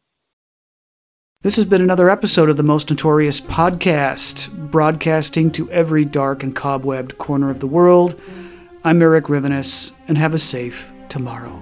This 1.42 1.58
has 1.58 1.66
been 1.66 1.82
another 1.82 2.10
episode 2.10 2.50
of 2.50 2.58
the 2.58 2.64
Most 2.64 2.90
Notorious 2.90 3.40
Podcast, 3.40 4.52
broadcasting 4.72 5.52
to 5.52 5.70
every 5.70 6.04
dark 6.04 6.42
and 6.42 6.56
cobwebbed 6.56 7.18
corner 7.18 7.50
of 7.50 7.60
the 7.60 7.68
world. 7.68 8.20
I'm 8.84 9.02
Erik 9.02 9.26
Rivenes, 9.26 9.92
and 10.08 10.18
have 10.18 10.34
a 10.34 10.40
safe 10.40 10.92
tomorrow. 11.10 11.62